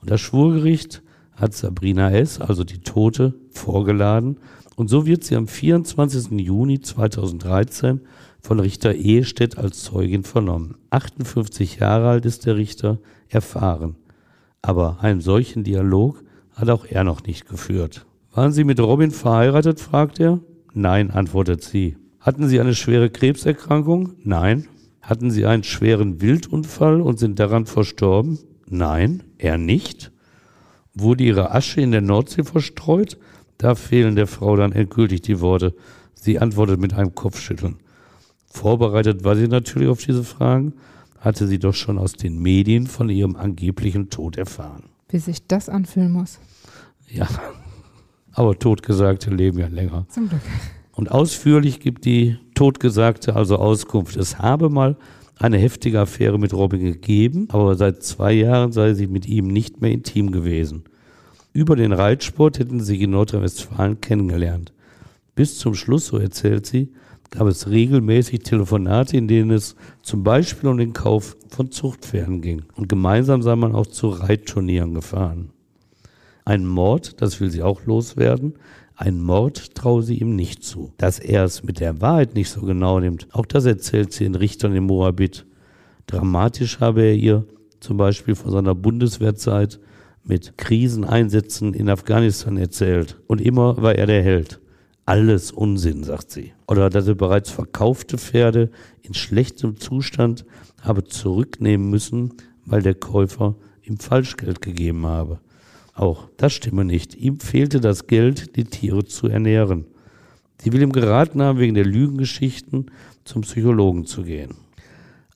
Und 0.00 0.10
das 0.10 0.20
Schwurgericht 0.20 1.02
hat 1.34 1.54
Sabrina 1.54 2.10
S., 2.10 2.40
also 2.40 2.64
die 2.64 2.78
Tote, 2.78 3.34
vorgeladen. 3.50 4.38
Und 4.76 4.88
so 4.88 5.06
wird 5.06 5.24
sie 5.24 5.36
am 5.36 5.48
24. 5.48 6.40
Juni 6.40 6.80
2013 6.80 8.00
von 8.40 8.60
Richter 8.60 8.94
Ehestedt 8.94 9.58
als 9.58 9.82
Zeugin 9.82 10.22
vernommen. 10.22 10.76
58 10.90 11.76
Jahre 11.76 12.08
alt 12.08 12.24
ist 12.26 12.46
der 12.46 12.56
Richter, 12.56 12.98
erfahren. 13.28 13.96
Aber 14.62 14.98
einen 15.00 15.20
solchen 15.20 15.64
Dialog 15.64 16.22
hat 16.54 16.70
auch 16.70 16.86
er 16.86 17.04
noch 17.04 17.24
nicht 17.24 17.46
geführt. 17.46 18.06
Waren 18.36 18.52
Sie 18.52 18.64
mit 18.64 18.78
Robin 18.78 19.12
verheiratet? 19.12 19.80
fragt 19.80 20.20
er. 20.20 20.40
Nein, 20.74 21.10
antwortet 21.10 21.62
sie. 21.64 21.96
Hatten 22.20 22.48
Sie 22.48 22.60
eine 22.60 22.74
schwere 22.74 23.08
Krebserkrankung? 23.08 24.12
Nein. 24.24 24.68
Hatten 25.00 25.30
Sie 25.30 25.46
einen 25.46 25.64
schweren 25.64 26.20
Wildunfall 26.20 27.00
und 27.00 27.18
sind 27.18 27.38
daran 27.38 27.64
verstorben? 27.64 28.38
Nein, 28.68 29.22
er 29.38 29.56
nicht. 29.56 30.12
Wurde 30.92 31.24
Ihre 31.24 31.54
Asche 31.54 31.80
in 31.80 31.92
der 31.92 32.02
Nordsee 32.02 32.44
verstreut? 32.44 33.16
Da 33.56 33.74
fehlen 33.74 34.16
der 34.16 34.26
Frau 34.26 34.54
dann 34.54 34.72
endgültig 34.72 35.22
die 35.22 35.40
Worte. 35.40 35.74
Sie 36.12 36.38
antwortet 36.38 36.78
mit 36.78 36.92
einem 36.92 37.14
Kopfschütteln. 37.14 37.78
Vorbereitet 38.48 39.24
war 39.24 39.34
sie 39.36 39.48
natürlich 39.48 39.88
auf 39.88 40.04
diese 40.04 40.24
Fragen, 40.24 40.74
hatte 41.20 41.46
sie 41.46 41.58
doch 41.58 41.74
schon 41.74 41.96
aus 41.96 42.12
den 42.12 42.38
Medien 42.38 42.86
von 42.86 43.08
ihrem 43.08 43.34
angeblichen 43.34 44.10
Tod 44.10 44.36
erfahren. 44.36 44.82
Wie 45.08 45.20
sich 45.20 45.46
das 45.46 45.70
anfühlen 45.70 46.12
muss. 46.12 46.38
Ja, 47.08 47.28
aber 48.36 48.58
Totgesagte 48.58 49.30
leben 49.30 49.58
ja 49.58 49.66
länger. 49.66 50.06
Zum 50.10 50.28
Glück. 50.28 50.40
Und 50.92 51.10
ausführlich 51.10 51.80
gibt 51.80 52.04
die 52.04 52.38
Totgesagte 52.54 53.34
also 53.34 53.56
Auskunft. 53.56 54.16
Es 54.16 54.38
habe 54.38 54.70
mal 54.70 54.96
eine 55.38 55.58
heftige 55.58 56.00
Affäre 56.00 56.38
mit 56.38 56.54
Robin 56.54 56.80
gegeben, 56.80 57.48
aber 57.50 57.74
seit 57.76 58.02
zwei 58.02 58.32
Jahren 58.32 58.72
sei 58.72 58.94
sie 58.94 59.06
mit 59.06 59.26
ihm 59.26 59.48
nicht 59.48 59.80
mehr 59.80 59.90
intim 59.90 60.32
gewesen. 60.32 60.84
Über 61.52 61.76
den 61.76 61.92
Reitsport 61.92 62.58
hätten 62.58 62.80
sie 62.80 62.86
sich 62.86 63.00
in 63.02 63.10
Nordrhein-Westfalen 63.10 64.00
kennengelernt. 64.00 64.72
Bis 65.34 65.58
zum 65.58 65.74
Schluss, 65.74 66.06
so 66.06 66.18
erzählt 66.18 66.66
sie, 66.66 66.92
gab 67.30 67.46
es 67.46 67.68
regelmäßig 67.68 68.40
Telefonate, 68.40 69.16
in 69.16 69.28
denen 69.28 69.50
es 69.50 69.76
zum 70.02 70.22
Beispiel 70.22 70.68
um 70.68 70.78
den 70.78 70.92
Kauf 70.92 71.36
von 71.48 71.70
Zuchtpferden 71.70 72.40
ging. 72.42 72.62
Und 72.74 72.88
gemeinsam 72.88 73.42
sei 73.42 73.56
man 73.56 73.74
auch 73.74 73.86
zu 73.86 74.08
Reitturnieren 74.08 74.94
gefahren. 74.94 75.50
Ein 76.46 76.64
Mord, 76.64 77.20
das 77.20 77.40
will 77.40 77.50
sie 77.50 77.64
auch 77.64 77.84
loswerden. 77.86 78.54
Ein 78.94 79.20
Mord 79.20 79.74
traue 79.74 80.04
sie 80.04 80.18
ihm 80.20 80.36
nicht 80.36 80.62
zu. 80.62 80.92
Dass 80.96 81.18
er 81.18 81.42
es 81.42 81.64
mit 81.64 81.80
der 81.80 82.00
Wahrheit 82.00 82.34
nicht 82.34 82.50
so 82.50 82.60
genau 82.60 83.00
nimmt, 83.00 83.26
auch 83.32 83.46
das 83.46 83.64
erzählt 83.64 84.12
sie 84.12 84.26
in 84.26 84.36
Richtern 84.36 84.74
im 84.76 84.84
Moabit. 84.84 85.44
Dramatisch 86.06 86.78
habe 86.78 87.02
er 87.02 87.14
ihr 87.14 87.44
zum 87.80 87.96
Beispiel 87.96 88.36
von 88.36 88.52
seiner 88.52 88.76
Bundeswehrzeit 88.76 89.80
mit 90.22 90.56
Kriseneinsätzen 90.56 91.74
in 91.74 91.90
Afghanistan 91.90 92.56
erzählt. 92.56 93.20
Und 93.26 93.40
immer 93.40 93.82
war 93.82 93.96
er 93.96 94.06
der 94.06 94.22
Held. 94.22 94.60
Alles 95.04 95.50
Unsinn, 95.50 96.04
sagt 96.04 96.30
sie. 96.30 96.52
Oder 96.68 96.90
dass 96.90 97.08
er 97.08 97.16
bereits 97.16 97.50
verkaufte 97.50 98.18
Pferde 98.18 98.70
in 99.02 99.14
schlechtem 99.14 99.78
Zustand 99.78 100.44
habe 100.80 101.02
zurücknehmen 101.02 101.90
müssen, 101.90 102.34
weil 102.64 102.82
der 102.82 102.94
Käufer 102.94 103.56
ihm 103.82 103.98
Falschgeld 103.98 104.62
gegeben 104.62 105.06
habe. 105.06 105.40
Auch 105.96 106.28
das 106.36 106.52
stimme 106.52 106.84
nicht. 106.84 107.14
Ihm 107.14 107.40
fehlte 107.40 107.80
das 107.80 108.06
Geld, 108.06 108.54
die 108.56 108.64
Tiere 108.64 109.04
zu 109.04 109.28
ernähren. 109.28 109.86
Sie 110.60 110.72
will 110.72 110.82
ihm 110.82 110.92
geraten 110.92 111.40
haben, 111.40 111.58
wegen 111.58 111.74
der 111.74 111.86
Lügengeschichten 111.86 112.90
zum 113.24 113.42
Psychologen 113.42 114.04
zu 114.04 114.22
gehen. 114.22 114.54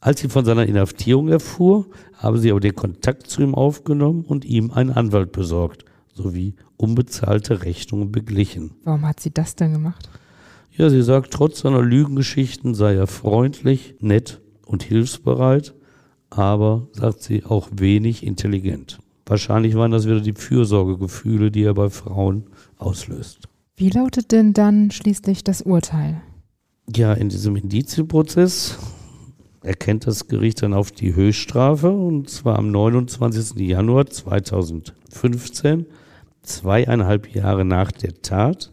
Als 0.00 0.20
sie 0.20 0.28
von 0.28 0.44
seiner 0.44 0.66
Inhaftierung 0.66 1.28
erfuhr, 1.28 1.86
habe 2.14 2.38
sie 2.38 2.50
aber 2.50 2.60
den 2.60 2.74
Kontakt 2.74 3.26
zu 3.28 3.40
ihm 3.40 3.54
aufgenommen 3.54 4.24
und 4.26 4.44
ihm 4.44 4.70
einen 4.70 4.90
Anwalt 4.90 5.32
besorgt, 5.32 5.86
sowie 6.12 6.54
unbezahlte 6.76 7.64
Rechnungen 7.64 8.12
beglichen. 8.12 8.72
Warum 8.84 9.06
hat 9.06 9.20
sie 9.20 9.32
das 9.32 9.56
denn 9.56 9.72
gemacht? 9.72 10.10
Ja, 10.76 10.90
sie 10.90 11.02
sagt, 11.02 11.32
trotz 11.32 11.60
seiner 11.60 11.82
Lügengeschichten 11.82 12.74
sei 12.74 12.94
er 12.94 13.06
freundlich, 13.06 13.94
nett 14.00 14.42
und 14.66 14.82
hilfsbereit, 14.82 15.74
aber, 16.28 16.86
sagt 16.92 17.22
sie, 17.22 17.44
auch 17.44 17.68
wenig 17.72 18.26
intelligent. 18.26 19.00
Wahrscheinlich 19.30 19.76
waren 19.76 19.92
das 19.92 20.06
wieder 20.06 20.20
die 20.20 20.32
Fürsorgegefühle, 20.32 21.52
die 21.52 21.62
er 21.62 21.74
bei 21.74 21.88
Frauen 21.88 22.46
auslöst. 22.78 23.46
Wie 23.76 23.88
lautet 23.88 24.32
denn 24.32 24.54
dann 24.54 24.90
schließlich 24.90 25.44
das 25.44 25.62
Urteil? 25.62 26.20
Ja, 26.96 27.12
in 27.12 27.28
diesem 27.28 27.54
Indizienprozess 27.54 28.76
erkennt 29.62 30.08
das 30.08 30.26
Gericht 30.26 30.62
dann 30.62 30.74
auf 30.74 30.90
die 30.90 31.14
Höchststrafe 31.14 31.90
und 31.92 32.28
zwar 32.28 32.58
am 32.58 32.72
29. 32.72 33.56
Januar 33.60 34.06
2015, 34.06 35.86
zweieinhalb 36.42 37.32
Jahre 37.32 37.64
nach 37.64 37.92
der 37.92 38.20
Tat. 38.22 38.72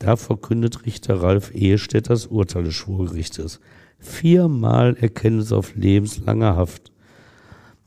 Da 0.00 0.16
verkündet 0.16 0.84
Richter 0.84 1.22
Ralf 1.22 1.54
Ehestedt 1.54 2.10
das 2.10 2.26
Urteil 2.26 2.64
des 2.64 2.74
Schwurgerichtes. 2.74 3.60
Viermal 4.00 4.96
Erkenntnis 4.96 5.52
auf 5.52 5.76
lebenslange 5.76 6.56
Haft. 6.56 6.91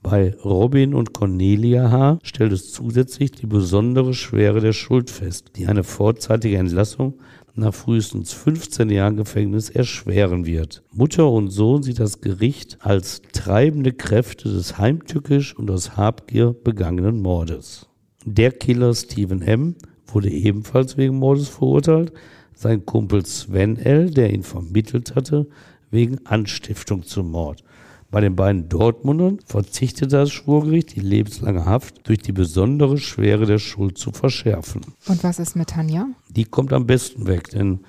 Bei 0.08 0.36
Robin 0.46 0.94
und 0.94 1.14
Cornelia 1.16 1.90
H. 1.90 2.20
stellt 2.22 2.52
es 2.52 2.72
zusätzlich 2.72 3.32
die 3.32 3.48
besondere 3.48 4.14
Schwere 4.14 4.62
der 4.62 4.72
Schuld 4.72 5.10
fest, 5.10 5.54
die 5.56 5.66
eine 5.66 5.84
vorzeitige 5.84 6.58
Entlassung 6.58 7.16
nach 7.56 7.74
frühestens 7.74 8.32
15 8.32 8.92
Jahren 8.92 9.18
Gefängnis 9.18 9.72
erschweren 9.72 10.46
wird. 10.46 10.84
Mutter 10.92 11.28
und 11.32 11.50
Sohn 11.50 11.82
sieht 11.82 12.00
das 12.00 12.22
Gericht 12.22 12.78
als 12.82 13.24
treibende 13.34 13.94
Kräfte 13.94 14.48
des 14.48 14.78
heimtückisch 14.78 15.56
und 15.58 15.72
aus 15.72 15.98
Habgier 15.98 16.54
begangenen 16.54 17.20
Mordes. 17.20 17.90
Der 18.26 18.52
Killer 18.52 18.94
Stephen 18.94 19.42
M. 19.42 19.74
wurde 20.06 20.30
ebenfalls 20.30 20.98
wegen 20.98 21.18
Mordes 21.18 21.50
verurteilt. 21.50 22.14
Sein 22.54 22.86
Kumpel 22.86 23.26
Sven 23.26 23.78
L., 23.78 24.12
der 24.12 24.32
ihn 24.32 24.44
vermittelt 24.44 25.16
hatte, 25.16 25.48
wegen 25.90 26.24
Anstiftung 26.28 27.02
zum 27.02 27.32
Mord. 27.32 27.64
Bei 28.12 28.22
den 28.22 28.36
beiden 28.36 28.70
Dortmundern 28.70 29.40
verzichtete 29.46 30.08
das 30.08 30.32
Schwurgericht, 30.32 30.96
die 30.96 31.02
lebenslange 31.02 31.66
Haft 31.66 32.08
durch 32.08 32.20
die 32.20 32.32
besondere 32.32 32.98
Schwere 32.98 33.46
der 33.46 33.60
Schuld 33.60 33.98
zu 33.98 34.12
verschärfen. 34.12 34.82
Und 35.08 35.24
was 35.24 35.40
ist 35.40 35.56
mit 35.56 35.70
Tanja? 35.70 36.08
Die 36.30 36.46
kommt 36.46 36.72
am 36.72 36.86
besten 36.86 37.28
weg, 37.28 37.50
denn 37.50 37.80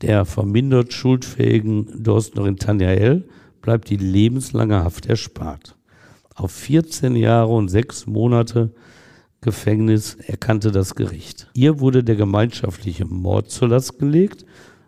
der 0.00 0.24
vermindert 0.24 0.92
schuldfähigen 0.92 2.02
Dorstnerin 2.02 2.56
Tanja 2.56 2.90
L. 2.90 3.28
bleibt 3.62 3.88
die 3.88 3.96
lebenslange 3.96 4.84
Haft 4.84 5.06
erspart. 5.06 5.76
Auf 6.34 6.52
14 6.52 7.16
Jahre 7.16 7.52
und 7.52 7.68
sechs 7.68 8.06
Monate 8.06 8.74
Gefängnis 9.40 10.14
erkannte 10.14 10.72
das 10.72 10.94
Gericht. 10.94 11.48
Ihr 11.54 11.78
wurde 11.80 12.02
der 12.02 12.16
gemeinschaftliche 12.16 13.04
Mord 13.04 13.50
zur 13.50 13.68
Last 13.68 13.98
gelegt 13.98 14.44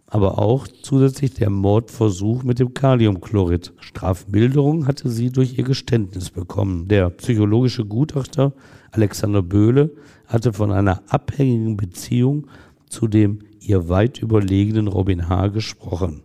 aber 0.07 0.39
auch 0.39 0.69
zusätzlich 0.69 1.35
der 1.35 1.51
Mordversuch 1.51 2.43
mit 2.45 2.59
dem 2.59 2.75
Kaliumchlorid. 2.75 3.73
Strafmilderung 3.81 4.87
hatte 4.87 5.11
sie 5.11 5.31
durch 5.31 5.59
ihr 5.59 5.65
Geständnis 5.65 6.31
bekommen. 6.31 6.89
Der 6.89 7.11
psychologische 7.11 7.85
Gutachter 7.85 8.53
Alexander 8.93 9.43
Böhle 9.43 9.91
hatte 10.27 10.53
von 10.53 10.71
einer 10.71 11.03
abhängigen 11.09 11.77
Beziehung 11.77 12.47
zu 12.89 13.09
dem 13.09 13.41
ihr 13.61 13.89
weit 13.89 14.23
überlegenen 14.23 14.87
Robin 14.87 15.29
H. 15.29 15.49
gesprochen. 15.49 16.23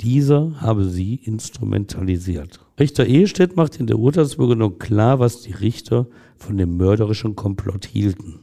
Dieser 0.00 0.60
habe 0.60 0.84
sie 0.84 1.14
instrumentalisiert. 1.14 2.60
Richter 2.78 3.06
Ehestedt 3.06 3.56
macht 3.56 3.78
in 3.78 3.86
der 3.86 3.98
Urteilsbegründung 3.98 4.78
klar, 4.78 5.20
was 5.20 5.42
die 5.42 5.52
Richter 5.52 6.08
von 6.36 6.56
dem 6.56 6.76
mörderischen 6.76 7.36
Komplott 7.36 7.86
hielten. 7.86 8.40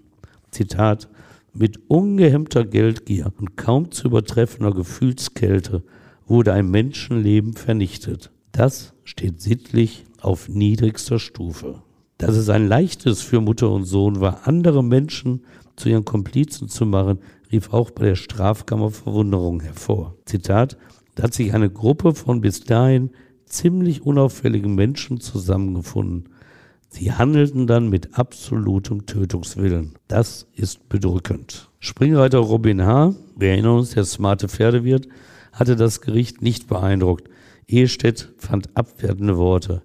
Zitat 0.52 1.10
mit 1.54 1.90
ungehemmter 1.90 2.66
Geldgier 2.66 3.32
und 3.40 3.58
kaum 3.58 3.92
zu 3.92 4.08
übertreffender 4.08 4.74
Gefühlskälte 4.74 5.84
wurde 6.28 6.54
ein 6.54 6.70
Menschenleben 6.70 7.54
vernichtet. 7.54 8.32
Das 8.52 8.94
steht 9.04 9.42
sittlich 9.42 10.06
auf 10.22 10.50
niedrigster 10.50 11.20
Stufe. 11.20 11.82
Dass 12.18 12.36
es 12.36 12.50
ein 12.50 12.68
leichtes 12.68 13.22
für 13.22 13.42
Mutter 13.42 13.72
und 13.72 13.86
Sohn 13.86 14.20
war, 14.20 14.48
andere 14.48 14.84
Menschen 14.84 15.46
zu 15.76 15.90
ihren 15.90 16.06
Komplizen 16.06 16.68
zu 16.68 16.86
machen, 16.86 17.20
rief 17.52 17.74
auch 17.74 17.92
bei 17.92 18.06
der 18.06 18.16
Strafkammer 18.16 18.92
Verwunderung 18.92 19.62
hervor. 19.62 20.16
Zitat, 20.26 20.78
da 21.16 21.24
hat 21.24 21.34
sich 21.34 21.54
eine 21.54 21.70
Gruppe 21.70 22.14
von 22.14 22.42
bis 22.42 22.62
dahin 22.62 23.12
ziemlich 23.46 24.04
unauffälligen 24.04 24.76
Menschen 24.76 25.20
zusammengefunden 25.20 26.30
Sie 26.90 27.12
handelten 27.12 27.68
dann 27.68 27.90
mit 27.90 28.18
absolutem 28.18 29.06
Tötungswillen. 29.06 29.94
Das 30.08 30.48
ist 30.56 30.90
bedrückend. 30.90 31.70
Springreiter 31.80 32.40
Robin 32.40 32.84
H., 32.84 33.14
wir 33.38 33.50
erinnern 33.50 33.78
uns, 33.78 33.92
der 33.92 34.06
smarte 34.06 34.50
Pferdewirt, 34.50 35.08
hatte 35.54 35.76
das 35.76 36.02
Gericht 36.02 36.42
nicht 36.42 36.68
beeindruckt. 36.68 37.30
Ehestedt 37.68 38.34
fand 38.38 38.76
abwertende 38.76 39.38
Worte. 39.38 39.84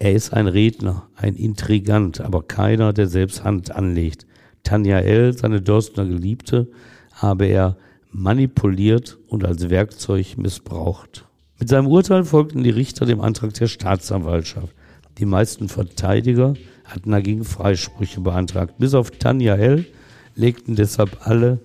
Er 0.00 0.12
ist 0.12 0.32
ein 0.32 0.48
Redner, 0.48 1.08
ein 1.14 1.36
Intrigant, 1.36 2.20
aber 2.20 2.42
keiner, 2.42 2.92
der 2.92 3.06
selbst 3.06 3.44
Hand 3.44 3.70
anlegt. 3.70 4.26
Tanja 4.64 4.98
L., 4.98 5.32
seine 5.32 5.62
Dorstner 5.62 6.04
Geliebte, 6.04 6.68
habe 7.12 7.46
er 7.46 7.76
manipuliert 8.10 9.18
und 9.28 9.44
als 9.44 9.70
Werkzeug 9.70 10.36
missbraucht. 10.36 11.24
Mit 11.60 11.68
seinem 11.68 11.86
Urteil 11.86 12.24
folgten 12.24 12.64
die 12.64 12.70
Richter 12.70 13.06
dem 13.06 13.20
Antrag 13.20 13.54
der 13.54 13.68
Staatsanwaltschaft. 13.68 14.74
Die 15.18 15.26
meisten 15.26 15.68
Verteidiger 15.68 16.54
hatten 16.84 17.10
dagegen 17.10 17.44
Freisprüche 17.44 18.20
beantragt. 18.20 18.74
Bis 18.78 18.94
auf 18.94 19.10
Tanja 19.10 19.54
L. 19.54 19.86
legten 20.34 20.76
deshalb 20.76 21.26
alle 21.26 21.60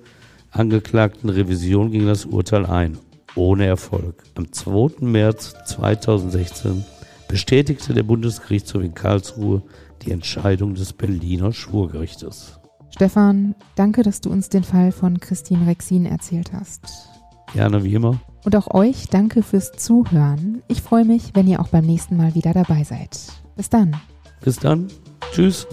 Angeklagten 0.51 1.29
Revision 1.29 1.91
gegen 1.91 2.07
das 2.07 2.25
Urteil 2.25 2.65
ein, 2.65 2.97
ohne 3.35 3.65
Erfolg. 3.65 4.23
Am 4.35 4.51
2. 4.51 5.05
März 5.05 5.53
2016 5.65 6.83
bestätigte 7.27 7.93
der 7.93 8.03
Bundesgerichtshof 8.03 8.81
in 8.81 8.93
Karlsruhe 8.93 9.61
die 10.01 10.11
Entscheidung 10.11 10.73
des 10.73 10.93
Berliner 10.93 11.51
Schwurgerichtes. 11.51 12.59
Stefan, 12.89 13.53
danke, 13.75 14.01
dass 14.01 14.21
du 14.21 14.29
uns 14.31 14.49
den 14.49 14.63
Fall 14.63 14.91
von 14.91 15.19
Christine 15.19 15.67
Rexin 15.67 16.05
erzählt 16.05 16.53
hast. 16.53 16.81
Gerne 17.53 17.83
wie 17.83 17.93
immer. 17.93 18.19
Und 18.47 18.55
auch 18.55 18.73
euch 18.73 19.09
danke 19.09 19.43
fürs 19.43 19.73
Zuhören. 19.73 20.63
Ich 20.69 20.81
freue 20.81 21.03
mich, 21.03 21.31
wenn 21.33 21.49
ihr 21.49 21.59
auch 21.59 21.67
beim 21.67 21.83
nächsten 21.85 22.15
Mal 22.15 22.33
wieder 22.33 22.53
dabei 22.53 22.85
seid. 22.85 23.09
Bis 23.57 23.69
dann. 23.69 23.99
Bis 24.39 24.55
dann. 24.55 24.87
Tschüss. 25.33 25.67